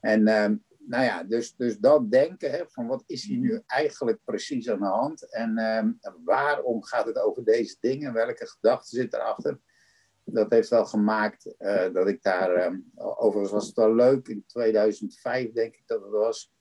En 0.00 0.28
um, 0.28 0.64
nou 0.86 1.04
ja, 1.04 1.22
dus, 1.22 1.56
dus 1.56 1.78
dat 1.78 2.10
denken 2.10 2.50
hè, 2.50 2.64
van 2.66 2.86
wat 2.86 3.02
is 3.06 3.24
hier 3.24 3.38
nu 3.38 3.62
eigenlijk 3.66 4.18
precies 4.24 4.70
aan 4.70 4.78
de 4.78 4.86
hand 4.86 5.32
en 5.32 5.58
um, 5.58 5.98
waarom 6.24 6.82
gaat 6.82 7.06
het 7.06 7.18
over 7.18 7.44
deze 7.44 7.76
dingen, 7.80 8.12
welke 8.12 8.46
gedachten 8.46 8.96
zit 8.96 9.14
erachter. 9.14 9.60
Dat 10.24 10.50
heeft 10.52 10.68
wel 10.68 10.84
gemaakt 10.84 11.54
uh, 11.58 11.92
dat 11.92 12.08
ik 12.08 12.22
daar, 12.22 12.66
um, 12.66 12.90
overigens 12.94 13.52
was 13.52 13.66
het 13.66 13.76
wel 13.76 13.94
leuk, 13.94 14.28
in 14.28 14.44
2005 14.46 15.52
denk 15.52 15.74
ik 15.74 15.82
dat 15.86 16.02
het 16.02 16.10
was, 16.10 16.55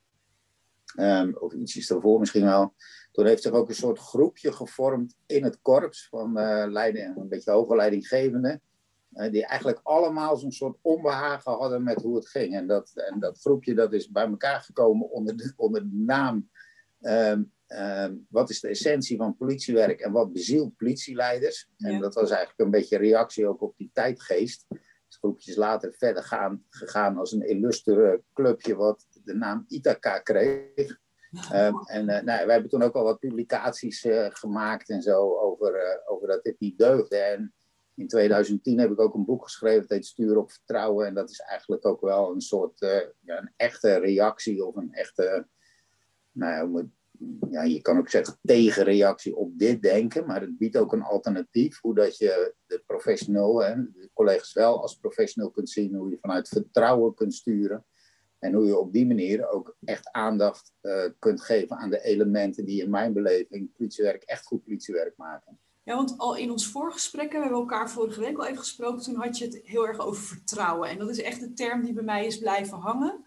um, 0.96 1.38
of 1.38 1.54
ietsjes 1.54 1.88
daarvoor 1.88 2.20
misschien 2.20 2.46
wel. 2.46 2.74
Toen 3.12 3.26
heeft 3.26 3.42
zich 3.42 3.52
ook 3.52 3.70
een 3.70 3.76
soort 3.76 4.00
groepje 4.00 4.52
gevormd 4.52 5.16
in 5.26 5.44
het 5.44 5.62
korps 5.62 6.08
van 6.08 6.40
uh, 6.40 6.66
leiding, 6.68 7.18
een 7.18 7.30
beetje 7.30 7.52
hoge 7.52 7.76
leidinggevenden 7.76 8.62
die 9.16 9.46
eigenlijk 9.46 9.80
allemaal 9.84 10.38
zo'n 10.38 10.52
soort 10.52 10.78
onbehagen 10.82 11.52
hadden 11.52 11.84
met 11.84 12.02
hoe 12.02 12.16
het 12.16 12.28
ging. 12.28 12.56
En 12.56 12.68
dat, 12.68 12.92
en 12.96 13.20
dat 13.20 13.40
groepje 13.40 13.74
dat 13.74 13.94
is 13.94 14.12
bij 14.12 14.28
elkaar 14.28 14.62
gekomen 14.62 15.10
onder 15.10 15.38
de, 15.38 15.54
onder 15.56 15.82
de 15.82 15.96
naam 15.96 16.50
um, 17.02 17.52
um, 17.68 18.26
wat 18.30 18.50
is 18.50 18.60
de 18.60 18.68
essentie 18.68 19.18
van 19.18 19.38
politiewerk 19.38 20.00
en 20.00 20.12
wat 20.12 20.34
bezielt 20.34 20.76
politieleiders. 20.76 21.70
Ja. 21.78 21.90
En 21.90 22.00
dat 22.00 22.14
was 22.14 22.30
eigenlijk 22.30 22.60
een 22.60 22.72
beetje 22.72 22.98
reactie 22.98 23.48
ook 23.48 23.62
op 23.62 23.78
die 23.78 23.90
tijdgeest. 23.94 24.66
Het 24.70 25.18
groepje 25.20 25.52
is 25.52 25.58
later 25.58 25.94
verder 25.98 26.24
gaan, 26.24 26.64
gegaan 26.70 27.18
als 27.18 27.32
een 27.32 27.48
illustere 27.48 28.24
clubje 28.34 28.76
wat 28.76 29.08
de 29.26 29.34
naam 29.34 29.66
Ithaca 29.68 30.20
kreeg. 30.20 31.04
Um, 31.54 31.82
en 31.86 32.10
uh, 32.10 32.22
nou, 32.22 32.24
wij 32.24 32.54
hebben 32.54 32.70
toen 32.70 32.82
ook 32.82 32.96
al 32.96 33.04
wat 33.04 33.20
publicaties 33.20 34.06
uh, 34.06 34.28
gemaakt 34.30 34.90
en 34.90 35.02
zo 35.02 35.38
over, 35.38 35.76
uh, 35.76 36.12
over 36.12 36.28
dat 36.28 36.44
dit 36.44 36.60
niet 36.60 36.78
deugde. 36.78 37.18
En 37.18 37.54
in 37.96 38.08
2010 38.08 38.80
heb 38.80 38.92
ik 38.92 39.00
ook 39.00 39.14
een 39.14 39.26
boek 39.26 39.44
geschreven, 39.44 39.82
dat 39.82 39.90
heet 39.90 40.06
Stuur 40.06 40.38
op 40.38 40.52
Vertrouwen. 40.52 41.08
En 41.08 41.14
dat 41.14 41.30
is 41.30 41.40
eigenlijk 41.40 41.86
ook 41.86 42.02
wel 42.02 42.32
een 42.32 42.42
soort, 42.42 42.80
ja, 43.20 43.38
een 43.38 43.54
echte 43.56 43.98
reactie 43.98 44.66
of 44.66 44.76
een 44.76 44.94
echte, 44.94 45.48
nou 46.32 46.74
ja, 46.74 46.86
ja, 47.50 47.64
je 47.64 47.82
kan 47.82 47.98
ook 47.98 48.10
zeggen 48.10 48.40
tegenreactie 48.42 49.36
op 49.36 49.60
dit 49.60 49.82
denken. 49.82 50.26
Maar 50.26 50.42
het 50.42 50.58
biedt 50.58 50.78
ook 50.78 50.94
een 50.94 51.02
alternatief, 51.02 51.82
hoe 51.82 51.96
dat 51.96 52.18
je 52.18 52.54
de 52.66 52.84
professional, 52.86 53.64
hè, 53.64 53.76
de 53.76 54.10
collega's 54.14 54.54
wel 54.54 54.82
als 54.82 55.00
professional 55.00 55.52
kunt 55.52 55.70
zien, 55.70 55.96
hoe 55.96 56.10
je 56.10 56.18
vanuit 56.22 56.48
vertrouwen 56.48 57.14
kunt 57.14 57.34
sturen. 57.34 57.86
En 58.40 58.54
hoe 58.54 58.66
je 58.66 58.78
op 58.78 58.94
die 58.94 59.08
manier 59.08 59.50
ook 59.50 59.76
echt 59.84 60.12
aandacht 60.12 60.74
uh, 60.82 61.04
kunt 61.20 61.42
geven 61.42 61.78
aan 61.78 61.90
de 61.90 62.02
elementen 62.02 62.66
die 62.66 62.82
in 62.82 62.90
mijn 62.90 63.14
beleving 63.14 63.70
politiewerk 63.78 64.24
echt 64.24 64.46
goed 64.46 64.64
politiewerk 64.64 65.18
maken. 65.18 65.60
Ja, 65.84 65.96
want 65.96 66.18
al 66.18 66.36
in 66.36 66.52
ons 66.52 66.68
voorgesprekken, 66.68 67.38
we 67.38 67.44
hebben 67.44 67.60
elkaar 67.60 67.90
vorige 67.90 68.20
week 68.20 68.38
al 68.38 68.46
even 68.46 68.58
gesproken, 68.58 69.04
toen 69.04 69.16
had 69.16 69.38
je 69.38 69.46
het 69.46 69.62
heel 69.64 69.88
erg 69.88 70.00
over 70.00 70.24
vertrouwen. 70.24 70.90
En 70.90 70.98
dat 70.98 71.10
is 71.10 71.22
echt 71.22 71.40
de 71.40 71.54
term 71.54 71.84
die 71.84 71.94
bij 71.94 72.04
mij 72.04 72.26
is 72.26 72.38
blijven 72.38 72.78
hangen. 72.78 73.26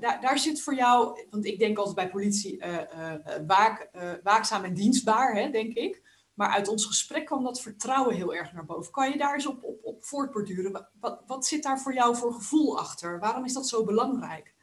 Daar, 0.00 0.20
daar, 0.20 0.38
zit 0.38 0.62
voor 0.62 0.74
jou, 0.74 1.26
want 1.30 1.44
ik 1.44 1.58
denk 1.58 1.78
altijd 1.78 1.96
bij 1.96 2.10
politie 2.10 2.56
uh, 2.56 2.78
uh, 2.96 3.14
waak, 3.46 3.90
waakzaam 4.22 4.64
en 4.64 4.74
dienstbaar, 4.74 5.36
hè, 5.36 5.50
denk 5.50 5.74
ik. 5.74 6.01
Maar 6.34 6.48
uit 6.48 6.68
ons 6.68 6.86
gesprek 6.86 7.26
kwam 7.26 7.44
dat 7.44 7.60
vertrouwen 7.60 8.14
heel 8.14 8.34
erg 8.34 8.52
naar 8.52 8.64
boven. 8.64 8.92
Kan 8.92 9.10
je 9.10 9.18
daar 9.18 9.34
eens 9.34 9.46
op, 9.46 9.64
op, 9.64 9.84
op 9.84 10.04
voortborduren? 10.04 10.88
Wat, 11.00 11.22
wat 11.26 11.46
zit 11.46 11.62
daar 11.62 11.80
voor 11.80 11.94
jou 11.94 12.16
voor 12.16 12.32
gevoel 12.32 12.78
achter? 12.78 13.18
Waarom 13.18 13.44
is 13.44 13.52
dat 13.52 13.68
zo 13.68 13.84
belangrijk? 13.84 14.54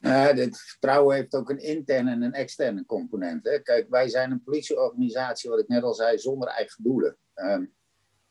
Uh, 0.00 0.32
dit 0.32 0.60
vertrouwen 0.60 1.16
heeft 1.16 1.34
ook 1.34 1.50
een 1.50 1.62
interne 1.62 2.10
en 2.10 2.22
een 2.22 2.32
externe 2.32 2.86
component. 2.86 3.44
Hè. 3.44 3.62
Kijk, 3.62 3.88
wij 3.88 4.08
zijn 4.08 4.30
een 4.30 4.42
politieorganisatie, 4.42 5.50
wat 5.50 5.58
ik 5.58 5.68
net 5.68 5.82
al 5.82 5.94
zei, 5.94 6.18
zonder 6.18 6.48
eigen 6.48 6.82
doelen. 6.82 7.16
Uh, 7.34 7.58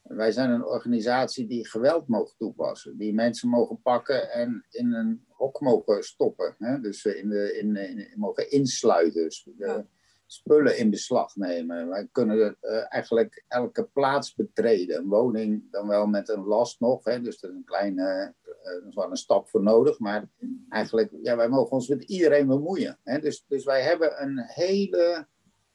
wij 0.01 0.31
zijn 0.31 0.49
een 0.49 0.65
organisatie 0.65 1.47
die 1.47 1.67
geweld 1.67 2.07
mogen 2.07 2.37
toepassen, 2.37 2.97
die 2.97 3.13
mensen 3.13 3.49
mogen 3.49 3.81
pakken 3.81 4.31
en 4.31 4.65
in 4.69 4.93
een 4.93 5.25
hok 5.27 5.59
mogen 5.59 6.03
stoppen. 6.03 6.55
Hè. 6.57 6.79
Dus 6.79 7.05
in 7.05 7.29
de, 7.29 7.57
in, 7.57 7.75
in, 7.75 7.97
in, 7.97 8.19
mogen 8.19 8.51
insluiten, 8.51 9.23
dus 9.23 9.43
de 9.43 9.53
ja. 9.57 9.85
Spullen 10.31 10.77
in 10.77 10.89
beslag 10.89 11.35
nemen. 11.35 11.87
Wij 11.87 12.07
kunnen 12.11 12.57
uh, 12.61 12.93
eigenlijk 12.93 13.43
elke 13.47 13.83
plaats 13.83 14.35
betreden, 14.35 14.97
een 14.97 15.07
woning 15.07 15.71
dan 15.71 15.87
wel 15.87 16.07
met 16.07 16.29
een 16.29 16.43
last 16.43 16.79
nog, 16.79 17.03
hè. 17.03 17.21
dus 17.21 17.39
dat 17.39 17.49
is 17.51 17.55
een 17.55 17.63
kleine 17.63 18.33
er 18.63 18.87
is 18.87 18.95
wel 18.95 19.09
een 19.09 19.17
stap 19.17 19.49
voor 19.49 19.63
nodig, 19.63 19.99
maar 19.99 20.29
eigenlijk, 20.69 21.11
ja, 21.21 21.35
wij 21.35 21.49
mogen 21.49 21.71
ons 21.71 21.87
met 21.87 22.03
iedereen 22.03 22.47
bemoeien. 22.47 22.99
Hè? 23.03 23.19
Dus, 23.19 23.45
dus 23.47 23.63
wij 23.63 23.81
hebben 23.81 24.21
een 24.21 24.39
hele 24.39 25.27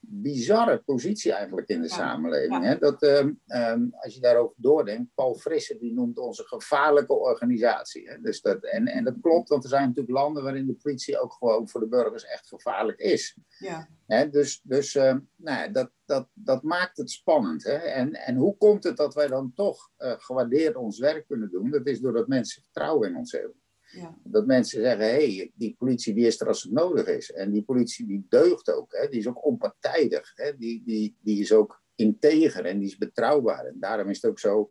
bizarre 0.08 0.78
positie 0.78 1.32
eigenlijk 1.32 1.68
in 1.68 1.80
de 1.80 1.88
ja. 1.88 1.94
samenleving. 1.94 2.62
Ja. 2.62 2.68
Hè? 2.68 2.78
Dat, 2.78 3.02
um, 3.02 3.40
um, 3.46 3.94
als 3.96 4.14
je 4.14 4.20
daarover 4.20 4.54
doordenkt, 4.58 5.14
Paul 5.14 5.34
Frisse 5.34 5.78
die 5.78 5.92
noemt 5.92 6.18
onze 6.18 6.44
gevaarlijke 6.44 7.14
organisatie. 7.14 8.08
Hè? 8.08 8.20
Dus 8.20 8.40
dat, 8.40 8.64
en, 8.64 8.86
en 8.86 9.04
dat 9.04 9.14
klopt, 9.20 9.48
want 9.48 9.62
er 9.62 9.68
zijn 9.68 9.86
natuurlijk 9.88 10.16
landen 10.16 10.42
waarin 10.42 10.66
de 10.66 10.74
politie 10.74 11.20
ook 11.20 11.32
gewoon 11.32 11.68
voor 11.68 11.80
de 11.80 11.88
burgers 11.88 12.24
echt 12.24 12.48
gevaarlijk 12.48 12.98
is. 12.98 13.36
Ja. 13.58 13.88
Hè? 14.06 14.30
Dus, 14.30 14.60
dus 14.62 14.94
um, 14.94 15.28
nou, 15.36 15.72
dat, 15.72 15.90
dat, 16.04 16.28
dat 16.32 16.62
maakt 16.62 16.96
het 16.96 17.10
spannend. 17.10 17.64
Hè? 17.64 17.76
En, 17.76 18.12
en 18.12 18.36
hoe 18.36 18.56
komt 18.56 18.84
het 18.84 18.96
dat 18.96 19.14
wij 19.14 19.26
dan 19.26 19.52
toch 19.54 19.90
uh, 19.98 20.12
gewaardeerd 20.16 20.76
ons 20.76 20.98
werk 20.98 21.26
kunnen 21.26 21.50
doen? 21.50 21.70
Dat 21.70 21.86
is 21.86 22.00
doordat 22.00 22.28
mensen 22.28 22.62
vertrouwen 22.62 23.08
in 23.08 23.16
ons 23.16 23.32
hebben. 23.32 23.60
Ja. 23.96 24.18
Dat 24.24 24.46
mensen 24.46 24.80
zeggen, 24.80 25.06
hé, 25.06 25.36
hey, 25.36 25.52
die 25.54 25.74
politie 25.78 26.14
die 26.14 26.26
is 26.26 26.40
er 26.40 26.46
als 26.48 26.62
het 26.62 26.72
nodig 26.72 27.06
is. 27.06 27.32
En 27.32 27.52
die 27.52 27.62
politie 27.62 28.06
die 28.06 28.26
deugt 28.28 28.70
ook, 28.70 28.92
hè? 28.92 29.08
die 29.08 29.18
is 29.18 29.26
ook 29.26 29.44
onpartijdig. 29.44 30.32
Hè? 30.34 30.56
Die, 30.56 30.82
die, 30.84 31.16
die 31.20 31.40
is 31.40 31.52
ook 31.52 31.82
integer 31.94 32.64
en 32.64 32.78
die 32.78 32.88
is 32.88 32.96
betrouwbaar. 32.96 33.64
En 33.64 33.76
daarom 33.78 34.08
is 34.08 34.22
het 34.22 34.30
ook 34.30 34.38
zo 34.38 34.70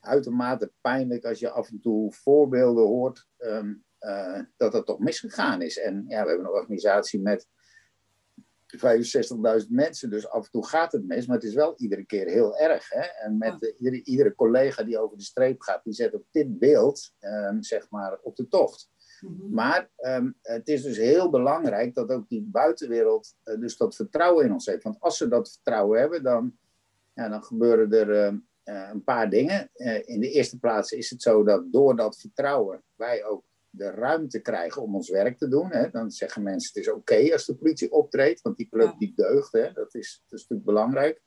uitermate 0.00 0.72
pijnlijk 0.80 1.24
als 1.24 1.38
je 1.38 1.50
af 1.50 1.70
en 1.70 1.80
toe 1.80 2.12
voorbeelden 2.12 2.84
hoort 2.84 3.26
um, 3.38 3.84
uh, 4.00 4.40
dat 4.56 4.72
het 4.72 4.86
toch 4.86 4.98
misgegaan 4.98 5.62
is. 5.62 5.78
En 5.78 6.04
ja, 6.08 6.22
we 6.22 6.28
hebben 6.28 6.46
een 6.46 6.52
organisatie 6.52 7.20
met 7.20 7.48
65.000 8.74 9.68
mensen, 9.68 10.10
dus 10.10 10.28
af 10.28 10.44
en 10.44 10.50
toe 10.50 10.66
gaat 10.66 10.92
het 10.92 11.06
mis, 11.06 11.26
maar 11.26 11.36
het 11.36 11.44
is 11.44 11.54
wel 11.54 11.74
iedere 11.76 12.04
keer 12.04 12.26
heel 12.26 12.58
erg. 12.58 12.88
Hè? 12.88 13.00
En 13.00 13.38
met 13.38 13.60
de, 13.60 13.74
iedere, 13.76 14.02
iedere, 14.04 14.34
collega 14.34 14.82
die 14.82 14.98
over 14.98 15.16
de 15.16 15.22
streep 15.22 15.60
gaat, 15.60 15.84
die 15.84 15.92
zet 15.92 16.14
ook 16.14 16.24
dit 16.30 16.58
beeld, 16.58 17.12
um, 17.20 17.62
zeg 17.62 17.90
maar, 17.90 18.18
op 18.22 18.36
de 18.36 18.48
tocht. 18.48 18.90
Mm-hmm. 19.20 19.54
Maar 19.54 19.90
um, 19.96 20.36
het 20.42 20.68
is 20.68 20.82
dus 20.82 20.96
heel 20.96 21.30
belangrijk 21.30 21.94
dat 21.94 22.10
ook 22.10 22.28
die 22.28 22.42
buitenwereld 22.42 23.34
uh, 23.44 23.60
dus 23.60 23.76
dat 23.76 23.96
vertrouwen 23.96 24.44
in 24.44 24.52
ons 24.52 24.66
heeft. 24.66 24.82
Want 24.82 25.00
als 25.00 25.16
ze 25.16 25.28
dat 25.28 25.50
vertrouwen 25.52 26.00
hebben, 26.00 26.22
dan, 26.22 26.56
ja, 27.14 27.28
dan 27.28 27.42
gebeuren 27.42 27.92
er 27.92 28.08
uh, 28.08 28.38
uh, 28.64 28.88
een 28.92 29.04
paar 29.04 29.30
dingen. 29.30 29.70
in 30.04 30.20
de 30.20 30.30
eerste 30.30 30.58
plaats 30.58 30.92
is 30.92 31.10
het 31.10 31.22
zo 31.22 31.44
dat 31.44 31.72
door 31.72 31.96
dat 31.96 32.18
vertrouwen 32.18 32.82
wij 32.94 33.24
ook 33.24 33.44
de 33.76 33.90
ruimte 33.90 34.40
krijgen 34.40 34.82
om 34.82 34.94
ons 34.94 35.10
werk 35.10 35.38
te 35.38 35.48
doen. 35.48 35.70
Hè. 35.70 35.90
Dan 35.90 36.10
zeggen 36.10 36.42
mensen 36.42 36.70
het 36.74 36.82
is 36.82 36.88
oké 36.88 36.98
okay 36.98 37.32
als 37.32 37.46
de 37.46 37.56
politie 37.56 37.92
optreedt, 37.92 38.40
want 38.40 38.56
die 38.56 38.68
club 38.68 38.98
die 38.98 39.12
deugt. 39.14 39.52
Hè. 39.52 39.72
Dat, 39.72 39.94
is, 39.94 40.22
dat 40.26 40.38
is 40.38 40.46
natuurlijk 40.48 40.64
belangrijk. 40.64 41.22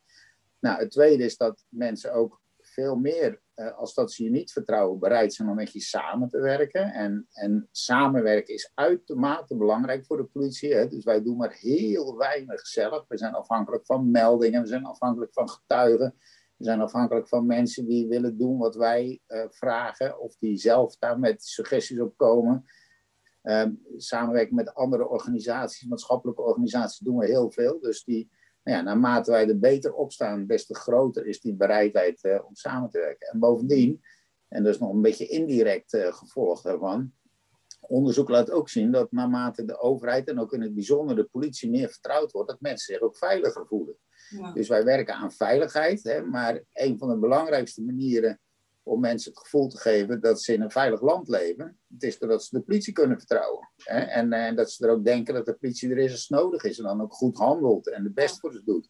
Nou, 0.60 0.80
het 0.80 0.92
tweede 0.92 1.24
is 1.24 1.38
dat 1.38 1.66
mensen 1.70 2.14
ook 2.14 2.42
veel 2.62 2.96
meer, 2.96 3.42
uh, 3.56 3.78
als 3.78 3.94
dat 3.94 4.12
ze 4.12 4.24
je 4.24 4.30
niet 4.30 4.52
vertrouwen, 4.52 5.00
bereid 5.00 5.34
zijn 5.34 5.50
om 5.50 5.56
met 5.56 5.74
je 5.74 5.82
samen 5.82 6.30
te 6.30 6.40
werken. 6.40 6.94
En, 6.94 7.28
en 7.32 7.68
samenwerken 7.72 8.54
is 8.54 8.72
uitermate 8.74 9.58
belangrijk 9.58 10.06
voor 10.06 10.18
de 10.18 10.26
politie. 10.26 10.74
Hè. 10.74 10.88
Dus 10.88 11.04
wij 11.04 11.24
doen 11.24 11.38
maar 11.38 11.54
heel 11.54 12.18
weinig 12.18 12.68
zelf. 12.68 13.06
We 13.08 13.18
zijn 13.18 13.34
afhankelijk 13.34 13.86
van 13.86 14.12
meldingen, 14.12 14.62
we 14.62 14.68
zijn 14.68 14.86
afhankelijk 14.86 15.34
van 15.34 15.50
getuigen. 15.50 16.16
We 16.60 16.66
zijn 16.66 16.82
afhankelijk 16.82 17.28
van 17.28 17.46
mensen 17.46 17.88
die 17.88 18.08
willen 18.08 18.38
doen 18.38 18.58
wat 18.58 18.76
wij 18.76 19.22
uh, 19.28 19.46
vragen, 19.50 20.20
of 20.20 20.36
die 20.40 20.58
zelf 20.58 20.98
daar 20.98 21.20
met 21.20 21.44
suggesties 21.44 22.00
op 22.00 22.18
komen. 22.18 22.66
Um, 23.44 23.82
samenwerken 23.98 24.56
met 24.56 24.74
andere 24.74 25.08
organisaties, 25.08 25.88
maatschappelijke 25.88 26.42
organisaties, 26.42 27.00
doen 27.00 27.18
we 27.18 27.26
heel 27.26 27.52
veel. 27.52 27.80
Dus 27.80 28.04
die, 28.04 28.32
nou 28.64 28.78
ja, 28.78 28.84
naarmate 28.84 29.32
wij 29.32 29.48
er 29.48 29.60
beter 29.60 29.94
op 29.94 30.12
staan, 30.12 30.48
des 30.48 30.66
te 30.66 30.76
groter 30.76 31.26
is 31.26 31.42
die 31.42 31.56
bereidheid 31.56 32.24
uh, 32.24 32.40
om 32.48 32.56
samen 32.56 32.90
te 32.90 33.00
werken. 33.00 33.28
En 33.28 33.40
bovendien, 33.40 34.02
en 34.48 34.64
dat 34.64 34.74
is 34.74 34.80
nog 34.80 34.94
een 34.94 35.02
beetje 35.02 35.28
indirect 35.28 35.94
uh, 35.94 36.14
gevolg 36.14 36.62
daarvan, 36.62 37.14
onderzoek 37.82 38.30
laat 38.30 38.52
ook 38.52 38.70
zien 38.70 38.92
dat 38.92 39.12
naarmate 39.12 39.66
de 39.66 39.80
overheid 39.80 40.28
en 40.28 40.40
ook 40.40 40.54
in 40.54 40.62
het 40.62 40.74
bijzonder 40.74 41.16
de 41.16 41.24
politie 41.32 41.70
meer 41.70 41.90
vertrouwd 41.90 42.32
wordt, 42.32 42.50
dat 42.50 42.62
mensen 42.62 42.94
zich 42.94 43.04
ook 43.04 43.18
veiliger 43.18 43.66
voelen. 43.68 43.98
Ja. 44.30 44.52
Dus 44.52 44.68
wij 44.68 44.84
werken 44.84 45.14
aan 45.14 45.32
veiligheid, 45.32 46.04
hè, 46.04 46.22
maar 46.22 46.62
een 46.74 46.98
van 46.98 47.10
de 47.10 47.18
belangrijkste 47.18 47.84
manieren 47.84 48.40
om 48.84 49.00
mensen 49.00 49.32
het 49.32 49.40
gevoel 49.40 49.68
te 49.68 49.78
geven 49.78 50.22
dat 50.22 50.42
ze 50.42 50.54
in 50.54 50.62
een 50.62 50.72
veilig 50.72 51.02
land 51.02 51.28
leven, 51.28 51.80
het 51.94 52.04
is 52.04 52.20
doordat 52.20 52.44
ze 52.44 52.58
de 52.58 52.64
politie 52.64 52.94
kunnen 52.94 53.18
vertrouwen. 53.18 53.70
Hè, 53.76 54.00
en, 54.00 54.34
en, 54.34 54.56
dat 54.56 54.72
ze 54.72 54.86
er 54.86 54.92
ook 54.92 55.06
denken 55.06 55.34
dat 55.34 55.46
de 55.46 55.54
politie 55.54 55.90
er 55.90 55.98
is 55.98 56.12
als 56.12 56.22
het 56.22 56.40
nodig 56.40 56.64
is 56.64 56.78
en 56.78 56.84
dan 56.84 57.02
ook 57.02 57.14
goed 57.14 57.38
handelt 57.38 57.90
en 57.90 58.04
de 58.04 58.12
best 58.12 58.40
voor 58.40 58.54
ze 58.54 58.64
doet. 58.64 58.90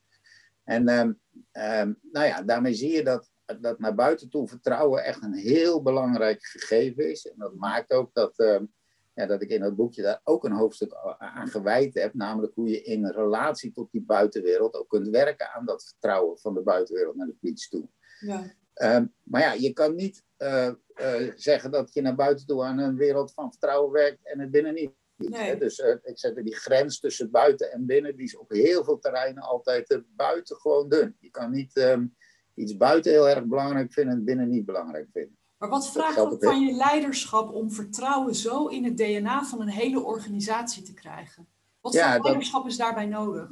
En 0.64 0.90
um, 0.90 1.20
um, 1.52 2.00
nou 2.12 2.26
ja, 2.26 2.42
daarmee 2.42 2.74
zie 2.74 2.92
je 2.92 3.04
dat, 3.04 3.32
dat 3.60 3.80
naar 3.80 3.96
buiten 3.96 4.30
toe 4.30 4.48
vertrouwen 4.48 5.04
echt 5.04 5.24
een 5.24 5.34
heel 5.34 5.82
belangrijk 5.82 6.46
gegeven 6.46 7.10
is. 7.10 7.26
En 7.26 7.36
dat 7.38 7.56
maakt 7.56 7.92
ook 7.92 8.14
dat, 8.14 8.40
um, 8.40 8.74
ja, 9.20 9.26
dat 9.26 9.42
ik 9.42 9.50
in 9.50 9.62
het 9.62 9.76
boekje 9.76 10.02
daar 10.02 10.22
ook 10.24 10.44
een 10.44 10.52
hoofdstuk 10.52 10.94
aan 11.18 11.48
gewijd 11.48 11.94
heb. 11.94 12.14
Namelijk 12.14 12.54
hoe 12.56 12.68
je 12.68 12.82
in 12.82 13.06
relatie 13.06 13.72
tot 13.72 13.92
die 13.92 14.02
buitenwereld 14.02 14.76
ook 14.76 14.90
kunt 14.90 15.08
werken 15.08 15.54
aan 15.54 15.66
dat 15.66 15.84
vertrouwen 15.84 16.40
van 16.40 16.54
de 16.54 16.62
buitenwereld 16.62 17.16
naar 17.16 17.28
de 17.28 17.36
politie 17.40 17.70
toe. 17.70 17.88
Ja. 18.20 18.54
Um, 18.98 19.14
maar 19.24 19.42
ja, 19.42 19.54
je 19.54 19.74
kan 19.74 19.96
niet 19.96 20.24
uh, 20.38 20.72
uh, 21.02 21.32
zeggen 21.36 21.72
dat 21.72 21.94
je 21.94 22.02
naar 22.02 22.16
buiten 22.16 22.46
toe 22.46 22.64
aan 22.64 22.78
een 22.78 22.96
wereld 22.96 23.34
van 23.34 23.52
vertrouwen 23.52 23.92
werkt 23.92 24.20
en 24.24 24.40
het 24.40 24.52
binnen 24.52 24.74
niet. 24.74 24.92
Nee. 25.16 25.58
Dus 25.58 25.80
uh, 25.80 25.96
ik 26.04 26.20
zeg 26.20 26.34
die 26.34 26.56
grens 26.56 27.00
tussen 27.00 27.32
buiten 27.32 27.72
en 27.72 27.86
binnen, 27.86 28.16
die 28.16 28.26
is 28.26 28.38
op 28.38 28.50
heel 28.50 28.84
veel 28.84 29.00
terreinen 29.00 29.44
altijd 29.44 30.02
buiten 30.16 30.56
gewoon 30.56 30.90
dun. 30.90 31.16
Je 31.20 31.30
kan 31.30 31.52
niet 31.52 31.78
um, 31.78 32.16
iets 32.54 32.78
buiten 32.78 33.12
heel 33.12 33.30
erg 33.30 33.46
belangrijk 33.46 33.94
vinden 33.94 34.14
en 34.14 34.24
binnen 34.24 34.50
niet 34.50 34.66
belangrijk 34.66 35.08
vinden. 35.14 35.39
Maar 35.60 35.70
wat 35.70 35.92
vraagt 35.92 36.16
het 36.16 36.44
van 36.44 36.60
je 36.60 36.74
leiderschap 36.74 37.54
om 37.54 37.72
vertrouwen 37.72 38.36
zo 38.36 38.68
in 38.68 38.84
het 38.84 38.98
DNA 38.98 39.44
van 39.44 39.62
een 39.62 39.70
hele 39.70 40.04
organisatie 40.04 40.84
te 40.84 40.94
krijgen? 40.94 41.48
Wat 41.82 41.94
ja, 41.94 42.16
voor 42.16 42.24
leiderschap 42.24 42.62
dat, 42.62 42.72
is 42.72 42.78
daarbij 42.78 43.06
nodig? 43.06 43.50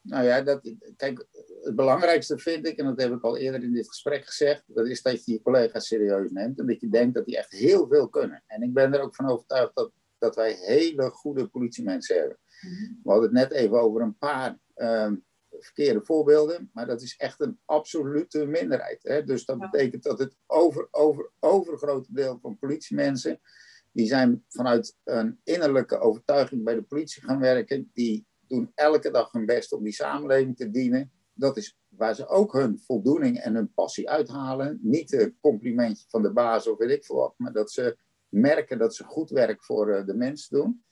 Nou 0.00 0.24
ja, 0.24 0.42
dat, 0.42 0.74
kijk, 0.96 1.26
het 1.62 1.76
belangrijkste 1.76 2.38
vind 2.38 2.66
ik, 2.66 2.78
en 2.78 2.84
dat 2.84 3.00
heb 3.00 3.12
ik 3.12 3.22
al 3.22 3.36
eerder 3.36 3.62
in 3.62 3.72
dit 3.72 3.88
gesprek 3.88 4.26
gezegd, 4.26 4.62
dat 4.66 4.86
is 4.86 5.02
dat 5.02 5.24
je 5.24 5.32
je 5.32 5.42
collega's 5.42 5.86
serieus 5.86 6.30
neemt 6.30 6.58
en 6.58 6.66
dat 6.66 6.80
je 6.80 6.88
denkt 6.88 7.14
dat 7.14 7.26
die 7.26 7.38
echt 7.38 7.52
heel 7.52 7.88
veel 7.88 8.08
kunnen. 8.08 8.42
En 8.46 8.62
ik 8.62 8.72
ben 8.72 8.94
er 8.94 9.00
ook 9.00 9.14
van 9.14 9.28
overtuigd 9.28 9.74
dat, 9.74 9.90
dat 10.18 10.34
wij 10.34 10.52
hele 10.52 11.10
goede 11.10 11.46
politiemensen 11.46 12.16
hebben. 12.16 12.38
Mm-hmm. 12.60 13.00
We 13.02 13.10
hadden 13.10 13.36
het 13.36 13.50
net 13.50 13.58
even 13.58 13.80
over 13.80 14.00
een 14.00 14.18
paar 14.18 14.58
um, 14.76 15.24
verkeerde 15.64 16.00
voorbeelden, 16.04 16.70
maar 16.72 16.86
dat 16.86 17.02
is 17.02 17.16
echt 17.16 17.40
een 17.40 17.58
absolute 17.64 18.46
minderheid. 18.46 19.02
Hè? 19.02 19.24
Dus 19.24 19.44
dat 19.44 19.58
betekent 19.58 20.02
dat 20.02 20.18
het 20.18 20.36
over, 20.46 20.88
over, 20.90 21.30
overgrote 21.38 22.12
deel 22.12 22.38
van 22.42 22.58
politiemensen, 22.58 23.40
die 23.92 24.06
zijn 24.06 24.44
vanuit 24.48 24.96
een 25.04 25.40
innerlijke 25.44 25.98
overtuiging 25.98 26.64
bij 26.64 26.74
de 26.74 26.82
politie 26.82 27.22
gaan 27.22 27.40
werken, 27.40 27.90
die 27.92 28.26
doen 28.46 28.72
elke 28.74 29.10
dag 29.10 29.32
hun 29.32 29.46
best 29.46 29.72
om 29.72 29.82
die 29.82 29.92
samenleving 29.92 30.56
te 30.56 30.70
dienen. 30.70 31.12
Dat 31.32 31.56
is 31.56 31.78
waar 31.88 32.14
ze 32.14 32.26
ook 32.26 32.52
hun 32.52 32.78
voldoening 32.78 33.38
en 33.38 33.54
hun 33.54 33.72
passie 33.72 34.10
uithalen. 34.10 34.78
Niet 34.82 35.12
een 35.12 35.36
complimentje 35.40 36.04
van 36.08 36.22
de 36.22 36.32
baas 36.32 36.66
of 36.66 36.78
weet 36.78 36.90
ik 36.90 37.04
veel 37.04 37.16
wat, 37.16 37.34
maar 37.36 37.52
dat 37.52 37.70
ze 37.70 37.96
merken 38.28 38.78
dat 38.78 38.94
ze 38.94 39.04
goed 39.04 39.30
werk 39.30 39.64
voor 39.64 39.90
eh, 39.90 40.06
de 40.06 40.14
mensen 40.14 40.56
doen. 40.58 40.84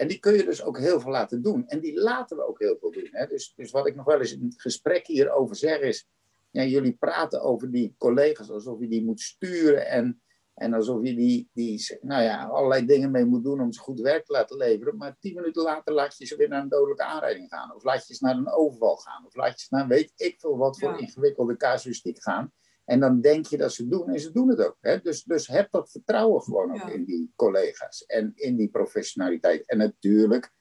En 0.00 0.08
die 0.08 0.18
kun 0.18 0.32
je 0.32 0.44
dus 0.44 0.62
ook 0.62 0.78
heel 0.78 1.00
veel 1.00 1.10
laten 1.10 1.42
doen. 1.42 1.66
En 1.66 1.80
die 1.80 2.00
laten 2.00 2.36
we 2.36 2.46
ook 2.46 2.58
heel 2.58 2.76
veel 2.80 2.90
doen. 2.90 3.08
Hè? 3.10 3.26
Dus, 3.26 3.52
dus 3.56 3.70
wat 3.70 3.86
ik 3.86 3.94
nog 3.94 4.04
wel 4.04 4.18
eens 4.18 4.32
in 4.32 4.44
het 4.44 4.60
gesprek 4.60 5.06
hierover 5.06 5.56
zeg 5.56 5.80
is... 5.80 6.08
Ja, 6.50 6.64
jullie 6.64 6.96
praten 6.96 7.42
over 7.42 7.70
die 7.70 7.94
collega's 7.98 8.50
alsof 8.50 8.80
je 8.80 8.88
die 8.88 9.04
moet 9.04 9.20
sturen... 9.20 9.86
en, 9.86 10.22
en 10.54 10.74
alsof 10.74 11.02
je 11.02 11.14
die, 11.14 11.48
die 11.52 11.98
nou 12.00 12.22
ja, 12.22 12.44
allerlei 12.44 12.86
dingen 12.86 13.10
mee 13.10 13.24
moet 13.24 13.44
doen 13.44 13.60
om 13.60 13.72
ze 13.72 13.80
goed 13.80 14.00
werk 14.00 14.24
te 14.24 14.32
laten 14.32 14.56
leveren. 14.56 14.96
Maar 14.96 15.16
tien 15.20 15.34
minuten 15.34 15.62
later 15.62 15.94
laat 15.94 16.18
je 16.18 16.26
ze 16.26 16.36
weer 16.36 16.48
naar 16.48 16.62
een 16.62 16.68
dodelijke 16.68 17.04
aanrijding 17.04 17.48
gaan. 17.48 17.74
Of 17.74 17.84
laat 17.84 18.06
je 18.06 18.14
ze 18.14 18.24
naar 18.24 18.36
een 18.36 18.52
overval 18.52 18.96
gaan. 18.96 19.26
Of 19.26 19.34
laat 19.34 19.60
je 19.60 19.66
ze 19.66 19.74
naar 19.74 19.86
weet 19.86 20.12
ik 20.16 20.40
veel 20.40 20.56
wat 20.56 20.78
voor 20.78 20.98
ingewikkelde 20.98 21.56
casuïstiek 21.56 22.22
gaan. 22.22 22.52
En 22.88 23.00
dan 23.00 23.20
denk 23.20 23.46
je 23.46 23.56
dat 23.56 23.72
ze 23.72 23.88
doen 23.88 24.08
en 24.08 24.20
ze 24.20 24.32
doen 24.32 24.48
het 24.48 24.66
ook. 24.66 24.76
Hè? 24.80 25.00
Dus, 25.00 25.22
dus 25.22 25.46
heb 25.46 25.70
dat 25.70 25.90
vertrouwen 25.90 26.42
gewoon 26.42 26.72
ook 26.72 26.90
in 26.90 27.04
die 27.04 27.32
collega's 27.36 28.06
en 28.06 28.32
in 28.34 28.56
die 28.56 28.68
professionaliteit. 28.68 29.66
En 29.66 29.78
natuurlijk, 29.78 30.52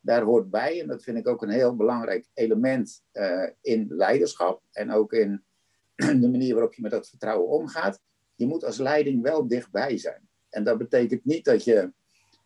daar 0.00 0.22
hoort 0.22 0.50
bij, 0.50 0.80
en 0.80 0.86
dat 0.86 1.02
vind 1.02 1.18
ik 1.18 1.28
ook 1.28 1.42
een 1.42 1.50
heel 1.50 1.76
belangrijk 1.76 2.28
element 2.34 3.02
uh, 3.12 3.48
in 3.60 3.86
leiderschap 3.88 4.62
en 4.72 4.90
ook 4.92 5.12
in 5.12 5.44
de 6.20 6.28
manier 6.30 6.54
waarop 6.54 6.74
je 6.74 6.82
met 6.82 6.90
dat 6.90 7.08
vertrouwen 7.08 7.48
omgaat. 7.48 8.00
Je 8.34 8.46
moet 8.46 8.64
als 8.64 8.78
leiding 8.78 9.22
wel 9.22 9.48
dichtbij 9.48 9.98
zijn. 9.98 10.28
En 10.48 10.64
dat 10.64 10.78
betekent 10.78 11.24
niet 11.24 11.44
dat 11.44 11.64
je, 11.64 11.92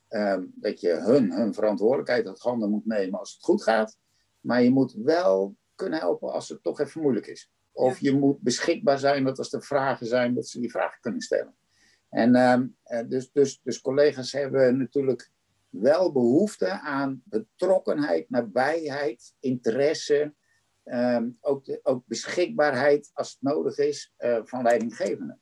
um, 0.09 0.53
dat 0.55 0.81
je 0.81 0.91
hun, 0.91 1.33
hun 1.33 1.55
verantwoordelijkheid 1.55 2.27
uit 2.27 2.41
handen 2.41 2.71
moet 2.71 2.87
nemen 2.87 3.19
als 3.19 3.33
het 3.33 3.43
goed 3.43 3.63
gaat. 3.63 3.99
Maar 4.41 4.63
je 4.63 4.71
moet 4.71 4.93
wel 4.93 5.57
kunnen 5.81 5.99
helpen 5.99 6.33
als 6.33 6.49
het 6.49 6.63
toch 6.63 6.81
even 6.81 7.01
moeilijk 7.01 7.27
is. 7.27 7.51
Of 7.73 7.99
je 7.99 8.13
moet 8.13 8.41
beschikbaar 8.41 8.99
zijn 8.99 9.25
dat 9.25 9.39
als 9.39 9.53
er 9.53 9.63
vragen 9.63 10.07
zijn, 10.07 10.35
dat 10.35 10.49
ze 10.49 10.61
die 10.61 10.71
vragen 10.71 11.01
kunnen 11.01 11.21
stellen. 11.21 11.55
En 12.09 12.35
uh, 12.35 13.09
dus, 13.09 13.33
dus, 13.33 13.61
dus 13.63 13.81
collega's 13.81 14.33
hebben 14.33 14.79
natuurlijk 14.79 15.31
wel 15.69 16.13
behoefte 16.13 16.71
aan 16.71 17.23
betrokkenheid, 17.25 18.31
nabijheid, 18.31 19.35
interesse, 19.41 20.35
um, 20.85 21.37
ook, 21.41 21.65
de, 21.65 21.81
ook 21.83 22.03
beschikbaarheid 22.07 23.11
als 23.13 23.31
het 23.31 23.43
nodig 23.43 23.79
is 23.79 24.15
uh, 24.19 24.39
van 24.45 24.63
leidinggevenden. 24.63 25.41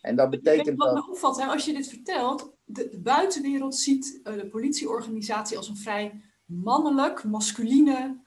En 0.00 0.16
dat 0.16 0.30
betekent 0.30 0.78
wat 0.78 0.94
me 0.94 1.08
opvalt, 1.08 1.40
hè, 1.40 1.46
als 1.46 1.64
je 1.64 1.72
dit 1.72 1.88
vertelt, 1.88 2.52
de, 2.64 2.88
de 2.88 3.00
buitenwereld 3.00 3.76
ziet 3.76 4.20
uh, 4.24 4.34
de 4.34 4.48
politieorganisatie 4.48 5.56
als 5.56 5.68
een 5.68 5.76
vrij 5.76 6.22
mannelijk, 6.44 7.24
masculine 7.24 8.20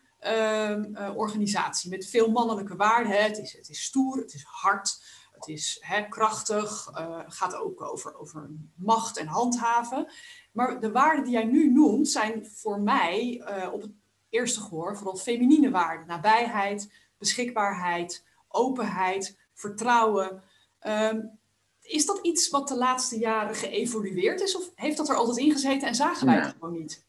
organisatie 1.16 1.90
met 1.90 2.10
veel 2.10 2.32
mannelijke 2.32 2.76
waarden. 2.76 3.24
Het 3.24 3.38
is, 3.38 3.54
het 3.54 3.70
is 3.70 3.84
stoer, 3.84 4.18
het 4.18 4.34
is 4.34 4.44
hard, 4.44 5.04
het 5.32 5.48
is 5.48 5.78
hè, 5.82 6.08
krachtig, 6.08 6.92
uh, 7.00 7.20
gaat 7.28 7.56
ook 7.56 7.82
over, 7.82 8.20
over 8.20 8.50
macht 8.76 9.18
en 9.18 9.28
handhaven. 9.28 10.08
Maar 10.52 10.80
de 10.80 10.92
waarden 10.92 11.24
die 11.24 11.34
jij 11.34 11.44
nu 11.44 11.72
noemt 11.72 12.10
zijn 12.10 12.46
voor 12.46 12.82
mij 12.82 13.46
uh, 13.50 13.74
op 13.74 13.82
het 13.82 13.92
eerste 14.30 14.60
gehoor 14.62 14.98
vooral 14.98 15.18
feminine 15.18 15.72
waarden. 15.72 16.08
Nabijheid, 16.08 16.92
beschikbaarheid, 17.18 18.26
openheid, 18.48 19.38
vertrouwen. 19.54 20.44
Um, 20.88 21.40
is 21.82 22.06
dat 22.06 22.20
iets 22.22 22.50
wat 22.50 22.68
de 22.68 22.78
laatste 22.78 23.18
jaren 23.18 23.56
geëvolueerd 23.56 24.42
is? 24.42 24.56
Of 24.56 24.72
heeft 24.76 24.98
dat 24.98 25.10
er 25.10 25.16
altijd 25.16 25.38
in 25.38 25.52
gezeten 25.52 25.88
en 25.88 25.96
zagen 25.96 26.26
wij 26.26 26.36
het 26.36 26.54
gewoon 26.54 26.74
niet? 26.74 27.06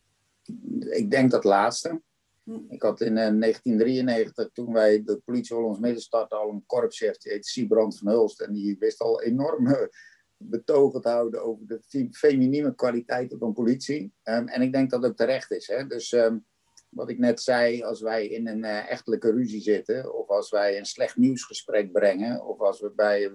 Ik 0.91 1.11
denk 1.11 1.31
dat 1.31 1.45
laatste. 1.45 2.01
Ik 2.45 2.83
had 2.83 3.01
in 3.01 3.15
1993, 3.15 4.45
eh, 4.45 4.51
toen 4.53 4.73
wij 4.73 5.03
de 5.05 5.21
politie 5.25 5.57
Hollands 5.57 5.79
Midden 5.79 6.03
startten, 6.03 6.39
al 6.39 6.51
een 6.51 6.67
korpschef, 6.67 7.17
die 7.17 7.33
heette 7.33 7.49
Siebrand 7.49 7.99
van 7.99 8.09
Hulst. 8.09 8.41
En 8.41 8.53
die 8.53 8.77
wist 8.79 9.01
al 9.01 9.23
enorme 9.23 9.91
betogen 10.37 11.01
te 11.01 11.09
houden 11.09 11.43
over 11.43 11.67
de 11.67 12.09
feminine 12.11 12.75
kwaliteiten 12.75 13.39
van 13.39 13.53
politie. 13.53 14.13
Um, 14.23 14.49
en 14.49 14.63
ik 14.63 14.73
denk 14.73 14.91
dat 14.91 15.03
het 15.03 15.17
terecht 15.17 15.51
is. 15.51 15.67
Hè? 15.67 15.87
Dus 15.87 16.13
um, 16.13 16.47
wat 16.89 17.11
ik 17.11 17.19
net 17.19 17.41
zei, 17.41 17.83
als 17.83 18.01
wij 18.01 18.27
in 18.27 18.47
een 18.47 18.65
uh, 18.65 18.91
echtelijke 18.91 19.31
ruzie 19.31 19.61
zitten, 19.61 20.15
of 20.15 20.29
als 20.29 20.51
wij 20.51 20.79
een 20.79 20.87
slecht 20.87 21.17
nieuwsgesprek 21.17 21.93
brengen, 21.93 22.45
of 22.45 22.61
als 22.61 22.81
we 22.81 22.93
bij 22.95 23.33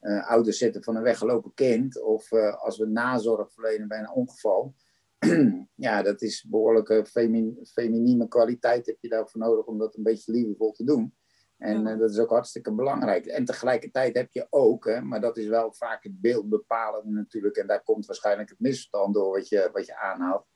uh, 0.00 0.28
ouders 0.28 0.58
zitten 0.58 0.82
van 0.82 0.96
een 0.96 1.02
weggelopen 1.02 1.54
kind, 1.54 2.02
of 2.02 2.32
als 2.32 2.78
we 2.78 2.86
nazorg 2.86 3.52
verlenen 3.52 3.88
bij 3.88 3.98
een 3.98 4.10
ongeval 4.10 4.74
ja, 5.74 6.02
dat 6.02 6.22
is 6.22 6.46
behoorlijke 6.48 7.06
femin 7.06 7.58
feminine 7.72 8.28
kwaliteit 8.28 8.86
heb 8.86 8.96
je 9.00 9.08
daarvoor 9.08 9.40
nodig 9.40 9.64
om 9.64 9.78
dat 9.78 9.96
een 9.96 10.02
beetje 10.02 10.32
liefdevol 10.32 10.72
te 10.72 10.84
doen. 10.84 11.14
En 11.58 11.86
uh, 11.86 11.98
dat 11.98 12.10
is 12.10 12.18
ook 12.18 12.30
hartstikke 12.30 12.74
belangrijk. 12.74 13.26
En 13.26 13.44
tegelijkertijd 13.44 14.16
heb 14.16 14.32
je 14.32 14.46
ook, 14.50 14.84
hè, 14.84 15.00
maar 15.00 15.20
dat 15.20 15.36
is 15.36 15.46
wel 15.46 15.72
vaak 15.72 16.02
het 16.02 16.20
beeld 16.20 16.48
bepalende 16.48 17.10
natuurlijk, 17.10 17.56
en 17.56 17.66
daar 17.66 17.82
komt 17.82 18.06
waarschijnlijk 18.06 18.48
het 18.48 18.60
misverstand 18.60 19.14
door 19.14 19.32
wat 19.32 19.48
je, 19.48 19.70
wat 19.72 19.86
je 19.86 19.96
aanhaalt. 19.96 20.46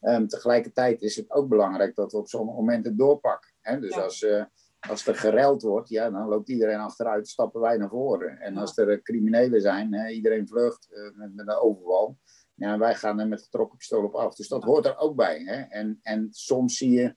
Um, 0.00 0.28
tegelijkertijd 0.28 1.02
is 1.02 1.16
het 1.16 1.30
ook 1.30 1.48
belangrijk 1.48 1.94
dat 1.94 2.12
we 2.12 2.18
op 2.18 2.28
zo'n 2.28 2.46
momenten 2.46 2.96
doorpakken. 2.96 3.50
Hè? 3.60 3.80
Dus 3.80 3.96
als, 3.96 4.22
uh, 4.22 4.44
als 4.88 5.06
er 5.06 5.14
gereld 5.14 5.62
wordt, 5.62 5.88
ja, 5.88 6.10
dan 6.10 6.28
loopt 6.28 6.48
iedereen 6.48 6.78
achteruit, 6.78 7.28
stappen 7.28 7.60
wij 7.60 7.76
naar 7.76 7.88
voren. 7.88 8.38
En 8.38 8.56
als 8.56 8.78
er 8.78 9.02
criminelen 9.02 9.60
zijn, 9.60 9.94
hè, 9.94 10.08
iedereen 10.08 10.48
vlucht 10.48 10.88
met, 11.14 11.34
met 11.34 11.48
een 11.48 11.54
overval, 11.54 12.18
ja, 12.58 12.78
wij 12.78 12.94
gaan 12.94 13.20
er 13.20 13.28
met 13.28 13.42
getrokken 13.42 13.78
pistool 13.78 14.04
op 14.04 14.14
af. 14.14 14.34
Dus 14.34 14.48
dat 14.48 14.64
hoort 14.64 14.86
er 14.86 14.98
ook 14.98 15.16
bij. 15.16 15.42
Hè? 15.44 15.60
En, 15.60 15.98
en 16.02 16.28
soms 16.30 16.76
zie 16.76 16.90
je, 16.90 17.16